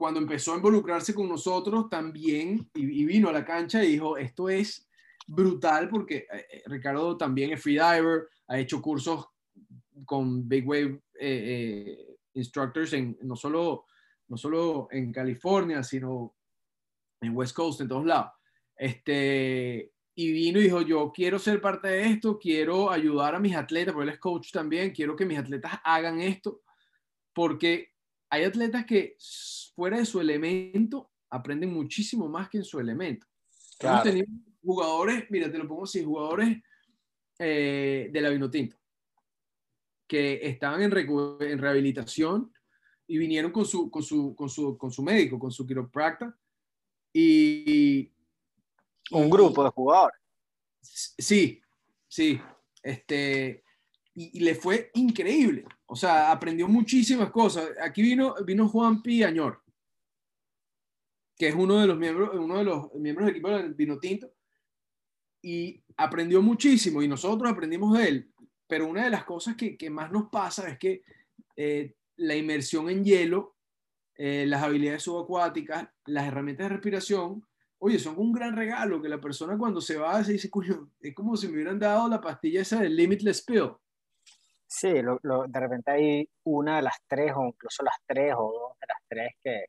cuando 0.05 0.20
empezó 0.20 0.52
a 0.52 0.57
involucrarse 0.57 1.14
con 1.14 1.30
nosotros 1.30 1.88
también 1.88 2.68
y, 2.74 3.07
vino 3.07 3.30
a 3.30 3.32
la 3.32 3.42
cancha 3.42 3.82
y 3.82 3.92
dijo, 3.92 4.18
esto 4.18 4.50
es 4.50 4.86
brutal 5.26 5.88
porque 5.88 6.26
eh, 6.30 6.46
eh, 6.52 6.62
Ricardo 6.66 7.16
también 7.16 7.52
es 7.52 7.62
freediver, 7.62 8.28
ha 8.48 8.59
hecho 8.59 8.82
cursos 8.82 9.26
con 10.05 10.46
Big 10.46 10.68
Wave 10.68 11.00
Instructors 12.34 12.92
en, 12.92 13.16
no, 13.22 13.34
solo, 13.34 13.86
no 14.28 14.36
solo 14.36 14.88
en 14.90 15.11
California, 15.11 15.82
sino 15.82 16.36
en 17.22 17.34
West 17.34 17.57
Coast, 17.57 17.80
en 17.80 17.88
todos 17.88 18.05
lados. 18.05 18.30
Este, 18.76 19.90
y 20.14 20.32
vino 20.32 20.61
y 20.61 20.64
dijo, 20.64 20.82
yo 20.82 21.11
quiero 21.14 21.38
ser 21.38 21.62
parte 21.62 21.88
de 21.88 22.09
esto, 22.09 22.38
quiero 22.38 22.90
ayudar 22.90 23.36
a 23.36 23.40
mis 23.40 23.57
atletas, 23.57 23.94
porque 23.94 24.11
él 24.11 24.14
es 24.16 24.20
coach 24.20 24.52
también, 24.52 24.90
quiero 24.90 25.16
que 25.16 25.24
mis 25.24 25.38
atletas 25.38 25.80
hagan 25.82 26.20
esto, 26.20 26.61
porque 27.32 27.93
hay 28.35 28.45
atletas 28.45 28.85
que 28.85 29.16
fuera 29.76 29.99
de 29.99 30.05
su 30.05 30.20
elemento 30.20 31.12
aprenden 31.30 31.72
muchísimo 31.72 32.28
más 32.28 32.49
que 32.49 32.59
en 32.59 32.64
su 32.64 32.80
elemento. 32.80 33.26
Claro. 33.78 33.95
Hemos 33.95 34.05
tenido 34.05 34.26
jugadores, 34.62 35.24
mira, 35.30 35.51
te 35.51 35.59
lo 35.59 35.68
pongo 35.68 35.85
así, 35.85 36.03
jugadores 36.03 36.59
eh, 37.39 38.09
de 38.12 38.20
la 38.20 38.30
Vinotinto, 38.30 38.76
que 40.07 40.41
estaban 40.43 40.82
en, 40.82 40.93
en, 40.93 41.59
rehabilitación 41.59 42.53
y 43.07 43.18
vinieron 43.18 43.53
con 43.53 43.64
su, 43.64 43.91
con 43.91 44.03
su, 44.03 44.35
con 44.35 44.49
su, 44.49 44.76
con 44.76 44.91
su 44.91 45.03
médico, 45.03 45.39
con 45.39 45.53
su 45.53 45.66
quiropracta, 45.66 46.37
y, 47.12 48.12
un 49.12 49.30
grupo 49.30 49.62
de 49.62 49.70
jugadores. 49.70 50.18
Sí, 50.80 51.61
sí. 52.09 52.41
Este, 52.82 53.63
y, 54.14 54.40
le 54.40 54.54
fue 54.54 54.90
increíble. 54.94 55.64
O 55.86 55.96
sea, 55.96 56.30
aprendió 56.30 56.68
muchísimas 56.68 57.30
cosas. 57.30 57.70
Aquí 57.82 58.02
vino, 58.02 58.34
vino 58.44 58.68
Juan 58.68 59.02
Piañor, 59.02 59.62
que 61.36 61.48
es 61.48 61.54
uno 61.54 61.80
de 61.80 61.86
los 61.86 61.98
miembros, 61.98 62.30
uno 62.34 62.58
de 62.58 62.64
los 62.64 62.94
miembros 62.94 63.26
del 63.26 63.34
equipo 63.34 63.50
del 63.50 63.74
Vino 63.74 63.98
Tinto, 63.98 64.32
y 65.42 65.82
aprendió 65.96 66.40
muchísimo 66.40 67.02
y 67.02 67.08
nosotros 67.08 67.50
aprendimos 67.50 67.98
de 67.98 68.08
él. 68.08 68.30
Pero 68.66 68.86
una 68.86 69.04
de 69.04 69.10
las 69.10 69.24
cosas 69.24 69.56
que, 69.56 69.76
que 69.76 69.90
más 69.90 70.10
nos 70.10 70.30
pasa 70.30 70.68
es 70.68 70.78
que 70.78 71.02
eh, 71.56 71.94
la 72.16 72.36
inmersión 72.36 72.88
en 72.88 73.04
hielo, 73.04 73.56
eh, 74.16 74.46
las 74.46 74.62
habilidades 74.62 75.02
subacuáticas, 75.02 75.88
las 76.06 76.26
herramientas 76.26 76.66
de 76.66 76.74
respiración, 76.74 77.44
oye, 77.78 77.98
son 77.98 78.16
un 78.16 78.32
gran 78.32 78.56
regalo 78.56 79.02
que 79.02 79.08
la 79.08 79.20
persona 79.20 79.58
cuando 79.58 79.80
se 79.80 79.96
va 79.96 80.22
se 80.24 80.32
dice, 80.32 80.48
coño, 80.48 80.90
es 81.00 81.14
como 81.14 81.36
si 81.36 81.48
me 81.48 81.54
hubieran 81.54 81.78
dado 81.78 82.08
la 82.08 82.20
pastilla 82.20 82.62
esa 82.62 82.80
del 82.80 82.96
Limitless 82.96 83.42
Pill. 83.42 83.72
Sí, 84.76 84.88
de 84.88 85.60
repente 85.60 85.92
hay 85.92 86.28
una 86.44 86.76
de 86.76 86.82
las 86.82 86.96
tres 87.06 87.32
o 87.36 87.46
incluso 87.46 87.84
las 87.84 87.94
tres 88.06 88.34
o 88.36 88.52
dos 88.52 88.78
de 88.80 88.86
las 88.88 88.98
tres 89.08 89.32
que, 89.42 89.66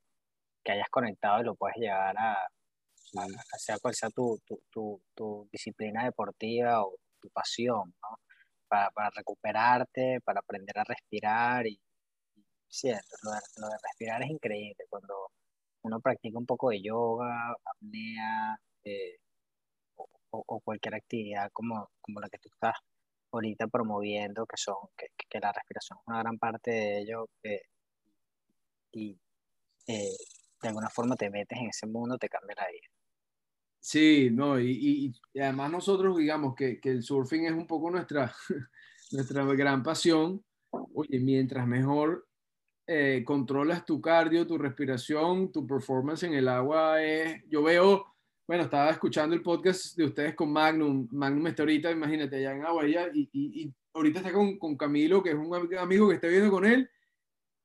que 0.64 0.72
hayas 0.72 0.90
conectado 0.90 1.42
y 1.42 1.46
lo 1.46 1.56
puedes 1.56 1.78
llegar 1.78 2.16
a, 2.18 2.34
a, 2.34 3.28
sea 3.60 3.78
cual 3.80 3.94
sea 3.94 4.10
tu, 4.10 4.40
tu, 4.48 4.60
tu, 4.72 5.02
tu, 5.14 5.48
disciplina 5.52 6.06
deportiva 6.06 6.84
o 6.84 6.96
tu 7.22 7.30
pasión, 7.30 7.94
¿no? 8.02 8.20
Para, 8.68 8.90
para, 8.92 9.12
recuperarte, 9.12 10.22
para 10.26 10.40
aprender 10.40 10.80
a 10.80 10.84
respirar 10.84 11.68
y, 11.68 11.80
sí, 12.68 12.90
lo 12.90 13.32
lo 13.58 13.68
de 13.70 13.78
respirar 13.84 14.24
es 14.24 14.30
increíble 14.32 14.86
cuando 14.90 15.32
uno 15.84 16.00
practica 16.02 16.40
un 16.40 16.48
poco 16.48 16.72
de 16.72 16.82
yoga, 16.82 17.56
apnea 17.64 18.60
eh, 18.86 19.18
o, 20.32 20.60
cualquier 20.62 20.96
actividad 20.96 21.52
como, 21.54 21.90
como 22.02 22.20
la 22.22 22.30
que 22.30 22.40
tú 22.40 22.50
estás 22.52 22.76
ahorita 23.36 23.68
promoviendo, 23.68 24.46
que 24.46 24.58
son 24.58 24.76
que, 24.98 25.08
que 25.30 25.40
la 25.40 25.52
respiración 25.52 26.00
es 26.00 26.08
una 26.08 26.20
gran 26.20 26.38
parte 26.38 26.72
de 26.72 27.02
ello 27.02 27.30
eh, 27.44 27.62
y 28.92 29.20
eh, 29.88 30.18
de 30.62 30.68
alguna 30.68 30.90
forma 30.90 31.16
te 31.16 31.30
metes 31.30 31.58
en 31.60 31.68
ese 31.68 31.86
mundo, 31.88 32.18
te 32.18 32.30
cambia 32.30 32.56
la 32.56 32.68
vida. 32.68 32.88
Sí, 33.80 34.30
no, 34.32 34.60
y, 34.60 35.14
y, 35.34 35.40
además 35.40 35.72
nosotros 35.72 36.18
digamos 36.18 36.56
que, 36.56 36.80
que, 36.80 36.90
el 36.90 37.04
surfing 37.04 37.46
es 37.46 37.52
un 37.52 37.68
poco 37.68 37.92
nuestra, 37.92 38.34
nuestra 39.12 39.44
gran 39.44 39.84
pasión. 39.84 40.44
Oye, 40.72 41.20
mientras 41.20 41.68
mejor 41.68 42.28
eh, 42.88 43.24
controlas 43.26 43.86
tu 43.86 44.02
cardio, 44.02 44.46
tu 44.46 44.58
respiración, 44.58 45.52
tu 45.52 45.66
performance 45.66 46.24
en 46.24 46.34
el 46.34 46.48
agua 46.48 47.02
es, 47.04 47.44
yo 47.48 47.64
veo, 47.64 48.15
bueno, 48.48 48.64
estaba 48.64 48.92
escuchando 48.92 49.36
el 49.36 49.42
podcast 49.42 49.96
de 49.98 50.06
ustedes 50.06 50.36
con 50.36 50.52
Magnum, 50.52 51.08
Magnum 51.12 51.48
está 51.48 51.64
ahorita, 51.64 51.92
imagínate, 51.92 52.36
allá 52.36 52.56
en 52.56 52.64
agua, 52.64 52.88
y, 52.88 53.30
y, 53.34 53.74
ahorita 53.94 54.20
está 54.20 54.32
con, 54.32 54.78
Camilo, 54.78 55.24
que 55.24 55.30
es 55.30 55.36
un 55.36 55.76
amigo 55.78 56.10
que 56.10 56.16
está 56.16 56.28
viendo 56.28 56.52
con 56.52 56.66
él, 56.66 56.90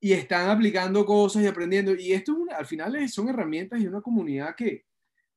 y 0.01 0.12
están 0.12 0.49
aplicando 0.49 1.05
cosas 1.05 1.43
y 1.43 1.47
aprendiendo, 1.47 1.95
y 1.95 2.12
esto 2.12 2.35
al 2.57 2.66
final 2.66 3.09
son 3.09 3.28
herramientas 3.28 3.81
y 3.81 3.87
una 3.87 4.01
comunidad 4.01 4.55
que, 4.57 4.87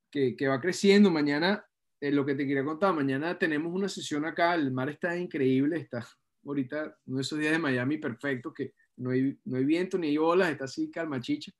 que, 0.09 0.35
que 0.35 0.47
va 0.47 0.61
creciendo, 0.61 1.11
mañana, 1.11 1.65
eh, 1.99 2.11
lo 2.11 2.25
que 2.25 2.35
te 2.35 2.45
quería 2.45 2.63
contar, 2.63 2.93
mañana 2.93 3.37
tenemos 3.37 3.73
una 3.73 3.89
sesión 3.89 4.25
acá, 4.25 4.55
el 4.55 4.71
mar 4.71 4.89
está 4.89 5.17
increíble, 5.17 5.77
está 5.77 6.05
ahorita 6.45 6.97
uno 7.05 7.17
de 7.17 7.21
esos 7.21 7.39
días 7.39 7.53
de 7.53 7.59
Miami 7.59 7.97
perfecto, 7.97 8.53
que 8.53 8.73
no 8.97 9.11
hay, 9.11 9.37
no 9.45 9.57
hay 9.57 9.65
viento 9.65 9.97
ni 9.97 10.07
hay 10.07 10.17
olas, 10.17 10.51
está 10.51 10.65
así 10.65 10.91
calma 10.91 11.21
chicha. 11.21 11.51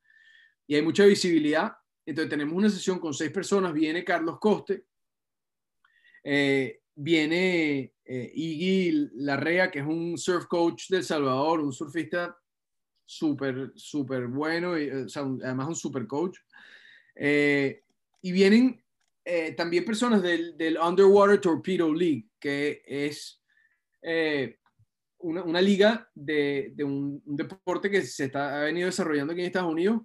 Y 0.68 0.76
hay 0.76 0.82
mucha 0.82 1.06
visibilidad. 1.06 1.74
Entonces 2.06 2.30
tenemos 2.30 2.54
una 2.54 2.70
sesión 2.70 3.00
con 3.00 3.14
seis 3.14 3.32
personas, 3.32 3.74
viene 3.74 4.04
Carlos 4.04 4.38
Coste, 4.40 4.86
eh, 6.24 6.82
viene 6.96 7.94
eh, 8.06 8.32
Iggy 8.34 9.10
Larrea, 9.16 9.72
que 9.72 9.80
es 9.80 9.86
un 9.86 10.18
surf 10.18 10.46
coach 10.46 10.90
del 10.90 11.04
Salvador, 11.04 11.62
un 11.62 11.72
surfista 11.72 12.38
súper, 13.06 13.72
súper 13.76 14.28
bueno, 14.28 14.78
y, 14.78 14.90
además 14.90 15.68
un 15.68 15.76
super 15.76 16.06
coach. 16.08 16.40
Eh, 17.16 17.84
y 18.22 18.32
vienen 18.32 18.82
también 19.56 19.86
personas 19.86 20.22
del, 20.22 20.58
del, 20.58 20.78
Underwater 20.78 21.40
Torpedo 21.40 21.94
League, 21.94 22.28
que 22.40 22.84
es 22.86 23.42
una, 25.20 25.62
liga 25.62 26.10
de, 26.14 26.74
un, 26.84 27.22
deporte 27.26 27.90
que 27.90 28.02
se 28.02 28.26
está, 28.26 28.60
ha 28.60 28.64
venido 28.66 28.88
desarrollando 28.88 29.32
aquí 29.32 29.42
en 29.42 29.48
Estados 29.48 29.72
Unidos, 29.72 30.02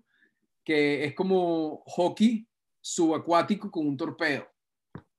que 0.69 1.03
es 1.03 1.14
como 1.14 1.83
hockey 1.87 2.47
subacuático 2.79 3.71
con 3.71 3.89
un 3.89 3.97
torpedo. 3.97 4.47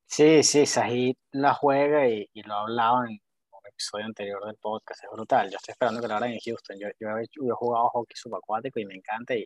Sí, 0.05 0.43
sí, 0.43 0.67
Sahid 0.67 1.15
la 1.31 1.55
juega 1.55 2.07
y, 2.07 2.29
lo 2.45 2.53
ha 2.53 2.61
hablado 2.61 3.05
en 3.05 3.13
un 3.13 3.67
episodio 3.67 4.05
anterior 4.05 4.45
del 4.45 4.57
podcast, 4.57 5.03
es 5.03 5.09
brutal. 5.09 5.49
Yo 5.49 5.57
estoy 5.57 5.71
esperando 5.71 6.01
que 6.01 6.07
lo 6.07 6.13
hagan 6.13 6.33
en 6.33 6.39
Houston. 6.45 6.77
Yo, 6.79 6.89
yo, 6.99 7.17
he, 7.17 7.25
jugado 7.55 7.89
hockey 7.89 8.15
subacuático 8.15 8.79
y 8.79 8.85
me 8.85 8.93
encanta 8.93 9.33
y, 9.33 9.43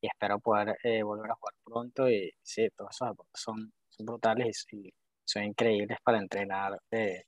espero 0.00 0.38
poder 0.40 0.74
eh, 0.84 1.02
volver 1.02 1.30
a 1.30 1.34
jugar 1.34 1.54
pronto. 1.62 2.08
Y 2.08 2.32
sí, 2.40 2.70
todos 2.74 2.92
esos 2.92 3.08
deportes 3.08 3.42
son, 3.42 3.74
son 3.90 4.06
brutales 4.06 4.64
y, 4.72 4.90
son 5.22 5.44
increíbles 5.44 5.98
para 6.02 6.16
entrenar 6.16 6.80
eh, 6.90 7.24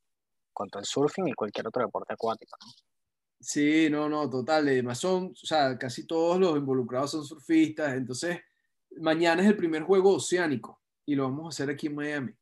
contra 0.55 0.81
el 0.81 0.87
surfing 0.87 1.29
y 1.29 1.35
cualquier 1.35 1.69
otro 1.69 1.83
deporte 1.85 2.15
acuático, 2.15 2.57
¿no? 2.65 2.73
Sí, 3.41 3.89
no, 3.91 4.09
no, 4.09 4.29
total. 4.31 4.69
Además 4.69 4.99
son, 4.99 5.27
o 5.27 5.47
sea, 5.47 5.77
casi 5.79 6.07
todos 6.07 6.39
los 6.41 6.57
involucrados 6.57 7.11
son 7.11 7.25
surfistas. 7.25 7.95
Entonces, 7.95 8.41
mañana 8.97 9.43
es 9.43 9.49
el 9.49 9.57
primer 9.57 9.83
juego 9.83 10.15
oceánico 10.15 10.81
y 11.05 11.15
lo 11.15 11.25
vamos 11.25 11.47
a 11.47 11.49
hacer 11.49 11.73
aquí 11.73 11.89
en 11.89 11.95
Miami. 11.95 12.33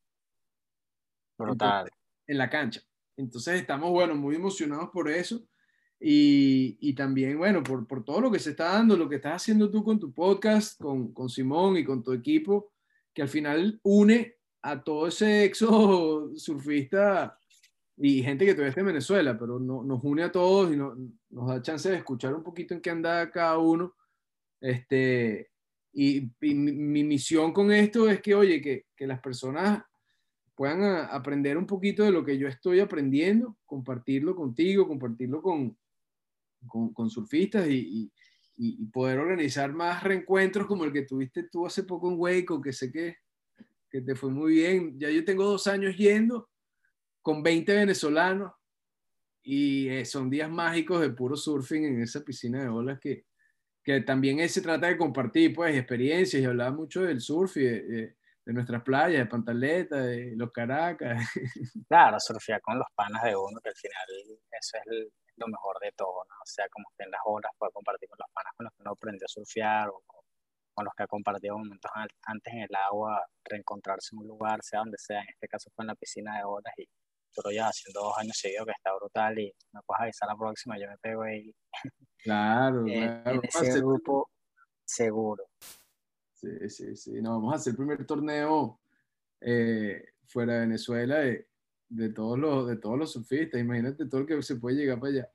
Brutal. 1.36 1.90
en 2.26 2.38
la 2.38 2.49
cancha. 2.49 2.80
Entonces, 3.16 3.61
estamos, 3.61 3.90
bueno, 3.90 4.14
muy 4.14 4.36
emocionados 4.36 4.90
por 4.90 5.11
eso. 5.11 5.45
Y, 5.99 6.76
y 6.80 6.95
también, 6.95 7.38
bueno, 7.38 7.62
por, 7.62 7.86
por, 7.86 8.05
todo 8.05 8.20
lo 8.20 8.30
que 8.30 8.38
se 8.38 8.51
está 8.51 8.72
dando, 8.72 8.97
lo 8.97 9.09
que 9.09 9.16
estás 9.16 9.43
haciendo 9.43 9.70
tú 9.70 9.84
con 9.84 10.01
tu 10.01 10.12
podcast, 10.12 10.80
con, 10.80 11.12
con 11.12 11.28
Simón 11.28 11.76
y 11.76 11.84
con 11.84 12.03
tu 12.03 12.12
equipo, 12.12 12.72
que 13.14 13.22
al 13.22 13.28
final 13.28 13.78
une 13.84 14.36
a 14.62 14.82
todo 14.82 15.07
ese 15.07 15.45
exo 15.45 16.32
surfista 16.36 17.38
y 18.05 18.20
gente 18.20 18.44
que 18.44 18.55
todavía 18.55 18.70
está 18.70 18.80
en 18.80 18.88
Venezuela, 18.88 19.38
pero 19.38 19.61
no, 19.61 19.84
nos 19.84 20.03
une 20.03 20.24
a 20.24 20.32
todos 20.32 20.72
y 20.72 20.76
no, 20.76 20.96
nos 21.30 21.46
da 21.46 21.62
chance 21.62 21.88
de 21.88 21.98
escuchar 21.98 22.34
un 22.34 22.42
poquito 22.42 22.74
en 22.74 22.80
qué 22.80 22.90
anda 22.90 23.30
cada 23.30 23.59
uno. 23.59 23.94
Este, 24.61 25.53
y, 25.92 26.28
mi, 26.40 27.05
misión 27.05 27.53
con 27.53 27.70
esto 27.70 28.11
es 28.11 28.20
que, 28.20 28.34
oye, 28.34 28.61
que, 28.61 28.86
que 28.96 29.07
las 29.07 29.20
personas 29.20 29.84
puedan 30.57 30.82
aprender 31.12 31.57
un 31.57 31.64
poquito 31.64 32.03
de 32.03 32.11
lo 32.11 32.24
que 32.24 32.36
yo 32.36 32.48
estoy 32.48 32.80
aprendiendo, 32.80 33.57
compartirlo 33.64 34.34
contigo, 34.34 34.88
compartirlo 34.88 35.40
con, 35.40 35.78
con, 36.66 36.92
con 36.92 37.09
surfistas 37.09 37.68
y, 37.68 38.11
y, 38.57 38.84
poder 38.86 39.20
organizar 39.20 39.72
más 39.72 40.03
reencuentros 40.03 40.66
como 40.66 40.84
el 40.84 40.92
que 40.92 41.03
tuviste 41.03 41.44
tú 41.44 41.66
hace 41.66 41.84
poco 41.84 42.11
en 42.11 42.18
Waco, 42.18 42.61
que 42.61 42.72
sé 42.72 42.90
que, 42.90 43.18
que 43.88 44.00
te 44.00 44.16
fue 44.16 44.30
muy 44.30 44.55
bien. 44.55 44.98
Ya 44.98 45.09
yo 45.09 45.24
tengo 45.24 45.44
dos 45.44 45.68
años 45.68 45.96
yendo 45.96 46.48
con 47.23 47.43
20 47.43 47.75
venezolanos 47.75 48.53
y 49.43 49.89
eh, 49.89 50.05
son 50.05 50.29
días 50.31 50.51
mágicos 50.51 51.01
de 51.01 51.11
puro 51.11 51.37
surfing 51.37 51.85
en 51.85 52.03
esa 52.03 52.20
piscina 52.20 52.62
de 52.62 52.68
olas 52.68 53.01
que, 53.01 53.25
que 53.83 54.01
también 54.03 54.47
se 54.49 54.61
trata 54.61 54.89
de 54.89 54.97
compartir 54.97 55.55
pues 55.55 55.75
experiencias 55.77 56.43
y 56.43 56.45
hablaba 56.45 56.70
mucho 56.70 57.03
del 57.03 57.20
surf 57.20 57.57
y 57.57 58.14
de 58.45 58.53
nuestras 58.53 58.83
playas, 58.83 59.20
de 59.20 59.27
Pantaleta, 59.27 59.97
de 59.97 60.35
Los 60.37 60.51
Caracas. 60.53 61.18
Claro, 61.89 62.18
surfear 62.18 62.61
con 62.61 62.79
los 62.79 62.89
panas 62.95 63.23
de 63.23 63.37
uno, 63.37 63.61
que 63.62 63.68
al 63.68 63.77
final 63.77 64.41
eso 64.51 64.79
es 64.79 65.09
lo 65.37 65.47
mejor 65.47 65.79
de 65.81 65.93
todo, 65.93 66.25
¿no? 66.29 66.35
O 66.43 66.47
sea, 66.47 66.66
como 66.70 66.87
que 66.97 67.05
en 67.05 67.11
las 67.11 67.20
horas 67.25 67.53
puede 67.59 67.73
compartir 67.73 68.09
con 68.09 68.18
los 68.18 68.31
panas 68.33 68.53
con 68.57 68.64
los 68.64 68.73
que 68.75 68.83
uno 68.83 68.91
aprendió 68.93 69.25
a 69.27 69.29
surfear 69.29 69.89
o 69.89 70.03
con 70.75 70.85
los 70.85 70.95
que 70.95 71.03
ha 71.03 71.07
compartido 71.07 71.59
momentos 71.59 71.91
antes 72.23 72.53
en 72.53 72.61
el 72.61 72.75
agua, 72.75 73.23
reencontrarse 73.45 74.14
en 74.14 74.20
un 74.20 74.29
lugar, 74.29 74.61
sea 74.62 74.81
donde 74.81 74.99
sea, 74.99 75.20
en 75.20 75.29
este 75.29 75.49
caso 75.49 75.70
fue 75.75 75.83
en 75.85 75.89
la 75.89 75.95
piscina 75.95 76.39
de 76.39 76.45
olas 76.45 76.73
y 76.79 76.89
pero 77.35 77.51
ya 77.51 77.68
haciendo 77.68 78.01
dos 78.01 78.14
años 78.18 78.37
seguidos 78.37 78.66
que 78.66 78.72
está 78.72 78.95
brutal 78.95 79.39
y 79.39 79.53
me 79.72 79.80
puedes 79.87 80.03
avisar 80.03 80.28
la 80.28 80.37
próxima, 80.37 80.78
yo 80.78 80.89
me 80.89 80.99
pego 80.99 81.22
ahí. 81.22 81.55
Claro, 82.18 82.80
en, 82.87 83.22
claro. 83.22 83.41
en 83.43 83.66
ese 83.66 83.80
grupo 83.80 84.30
seguro. 84.85 85.45
Sí, 86.35 86.68
sí, 86.68 86.97
sí. 86.97 87.22
No, 87.22 87.33
vamos 87.33 87.53
a 87.53 87.57
hacer 87.57 87.72
el 87.72 87.76
primer 87.76 88.05
torneo 88.05 88.80
eh, 89.41 90.05
fuera 90.26 90.55
de 90.55 90.61
Venezuela 90.61 91.18
de, 91.18 91.47
de, 91.89 92.09
todos 92.11 92.39
los, 92.39 92.68
de 92.68 92.76
todos 92.76 92.99
los 92.99 93.12
surfistas. 93.12 93.61
Imagínate 93.61 94.07
todo 94.07 94.22
lo 94.22 94.26
que 94.26 94.43
se 94.43 94.57
puede 94.57 94.76
llegar 94.76 94.99
para 94.99 95.12
allá. 95.12 95.30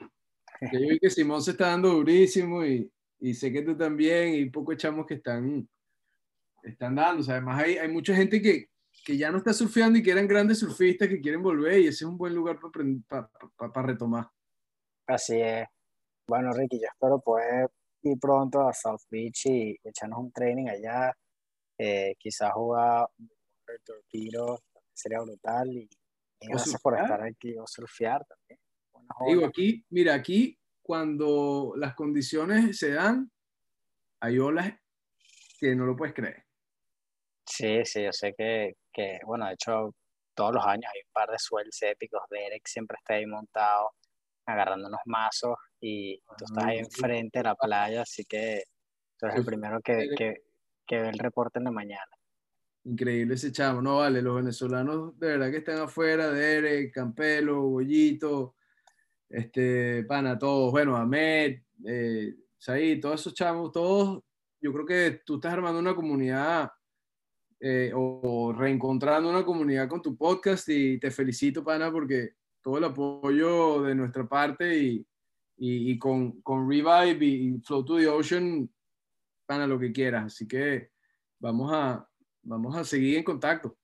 Que 0.59 0.67
yo 0.81 0.89
vi 0.89 0.99
que 0.99 1.09
Simón 1.09 1.41
se 1.41 1.51
está 1.51 1.67
dando 1.67 1.89
durísimo 1.89 2.65
y, 2.65 2.91
y 3.19 3.33
sé 3.33 3.51
que 3.51 3.61
tú 3.61 3.75
también 3.77 4.35
y 4.35 4.49
poco 4.49 4.73
echamos 4.73 5.05
que 5.05 5.15
están, 5.15 5.67
están 6.63 6.95
dando. 6.95 7.21
O 7.21 7.23
sea, 7.23 7.35
además 7.35 7.63
hay, 7.63 7.77
hay 7.77 7.87
mucha 7.87 8.15
gente 8.15 8.41
que, 8.41 8.69
que 9.07 9.15
ya 9.15 9.31
no 9.31 9.37
está 9.37 9.53
surfeando 9.53 9.97
y 9.97 10.03
que 10.03 10.11
eran 10.11 10.27
grandes 10.27 10.59
surfistas 10.59 11.07
que 11.07 11.21
quieren 11.21 11.41
volver 11.41 11.79
y 11.79 11.87
ese 11.87 12.03
es 12.03 12.09
un 12.09 12.17
buen 12.17 12.35
lugar 12.35 12.59
para, 12.59 13.29
para, 13.55 13.71
para 13.71 13.87
retomar. 13.87 14.29
Así 15.07 15.39
es. 15.39 15.65
Bueno, 16.27 16.51
Ricky, 16.51 16.77
yo 16.77 16.87
espero 16.91 17.17
poder 17.21 17.71
ir 18.01 18.19
pronto 18.19 18.67
a 18.67 18.73
South 18.73 19.03
Beach 19.09 19.45
y 19.45 19.79
echarnos 19.81 20.19
un 20.19 20.31
training 20.33 20.67
allá. 20.67 21.13
Eh, 21.77 22.15
quizás 22.19 22.51
jugar 22.51 23.07
un 23.17 23.29
torpedo, 23.85 24.59
sería 24.93 25.21
brutal. 25.21 25.69
Y, 25.71 25.89
y 26.41 26.47
gracias 26.49 26.81
por 26.81 26.99
estar 26.99 27.23
aquí 27.23 27.57
o 27.57 27.65
surfear 27.65 28.25
también. 28.25 28.59
Digo, 29.25 29.45
aquí, 29.45 29.85
mira, 29.89 30.15
aquí 30.15 30.59
cuando 30.81 31.75
las 31.77 31.95
condiciones 31.95 32.77
se 32.77 32.91
dan, 32.91 33.31
hay 34.19 34.37
olas 34.37 34.73
que 35.61 35.77
no 35.77 35.85
lo 35.85 35.95
puedes 35.95 36.13
creer. 36.13 36.43
Sí, 37.45 37.85
sí, 37.85 38.03
yo 38.03 38.11
sé 38.11 38.35
que, 38.37 38.75
que, 38.97 39.19
bueno, 39.25 39.45
de 39.45 39.53
hecho, 39.53 39.93
todos 40.33 40.55
los 40.55 40.65
años 40.65 40.89
hay 40.91 41.01
un 41.05 41.13
par 41.13 41.29
de 41.29 41.37
swells 41.37 41.83
épicos. 41.83 42.21
Derek 42.31 42.67
siempre 42.67 42.97
está 42.97 43.13
ahí 43.13 43.27
montado, 43.27 43.91
agarrando 44.47 44.87
unos 44.87 45.01
mazos 45.05 45.55
y 45.79 46.17
tú 46.35 46.45
estás 46.45 46.65
ahí 46.65 46.79
enfrente 46.79 47.39
de 47.39 47.43
la 47.43 47.53
playa, 47.53 48.01
así 48.01 48.25
que 48.25 48.63
tú 49.19 49.27
eres 49.27 49.37
el 49.37 49.45
primero 49.45 49.79
que, 49.81 50.09
que, 50.17 50.41
que 50.87 50.99
ve 50.99 51.09
el 51.09 51.19
reporte 51.19 51.59
en 51.59 51.65
la 51.65 51.71
mañana. 51.71 52.11
Increíble 52.85 53.35
ese 53.35 53.51
chavo, 53.51 53.81
no 53.81 53.97
vale, 53.97 54.21
los 54.21 54.37
venezolanos 54.37 55.19
de 55.19 55.27
verdad 55.27 55.51
que 55.51 55.57
están 55.57 55.77
afuera, 55.79 56.31
Derek, 56.31 56.91
Campelo, 56.91 57.61
Bollito, 57.61 58.55
este, 59.29 60.05
pana, 60.05 60.39
todos, 60.39 60.71
bueno, 60.71 60.95
Ahmed, 60.95 61.61
eh, 61.85 62.33
Said, 62.57 62.99
todos 63.01 63.21
esos 63.21 63.35
chavos, 63.35 63.71
todos, 63.71 64.23
yo 64.59 64.73
creo 64.73 64.85
que 64.85 65.21
tú 65.23 65.35
estás 65.35 65.53
armando 65.53 65.79
una 65.79 65.93
comunidad 65.93 66.71
eh, 67.59 67.91
o, 67.95 68.53
reencontrando 68.53 69.29
una 69.29 69.43
comunidad 69.43 69.87
con 69.87 70.01
tu 70.01 70.15
podcast 70.15 70.69
y 70.69 70.99
te 70.99 71.11
felicito, 71.11 71.63
pana, 71.63 71.91
porque 71.91 72.33
todo 72.61 72.77
el 72.77 72.83
apoyo 72.83 73.81
de 73.83 73.95
nuestra 73.95 74.27
parte 74.27 74.77
y, 74.77 75.07
y, 75.57 75.97
con, 75.97 76.41
con, 76.41 76.69
Revive 76.69 77.25
y, 77.25 77.59
Flow 77.59 77.83
to 77.83 77.97
the 77.97 78.07
Ocean, 78.07 78.69
pana, 79.45 79.65
lo 79.65 79.79
que 79.79 79.91
quieras. 79.91 80.25
Así 80.25 80.47
que 80.47 80.91
vamos 81.39 81.71
a, 81.73 82.07
vamos 82.43 82.75
a 82.75 82.83
seguir 82.83 83.17
en 83.17 83.23
contacto. 83.23 83.77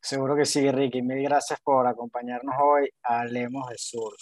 Seguro 0.00 0.36
que 0.36 0.44
sí, 0.44 0.70
Ricky. 0.70 1.02
Mil 1.02 1.22
gracias 1.22 1.60
por 1.60 1.86
acompañarnos 1.86 2.54
hoy 2.62 2.88
a 3.02 3.24
Lemos 3.24 3.68
del 3.68 3.78
Sur. 3.78 4.14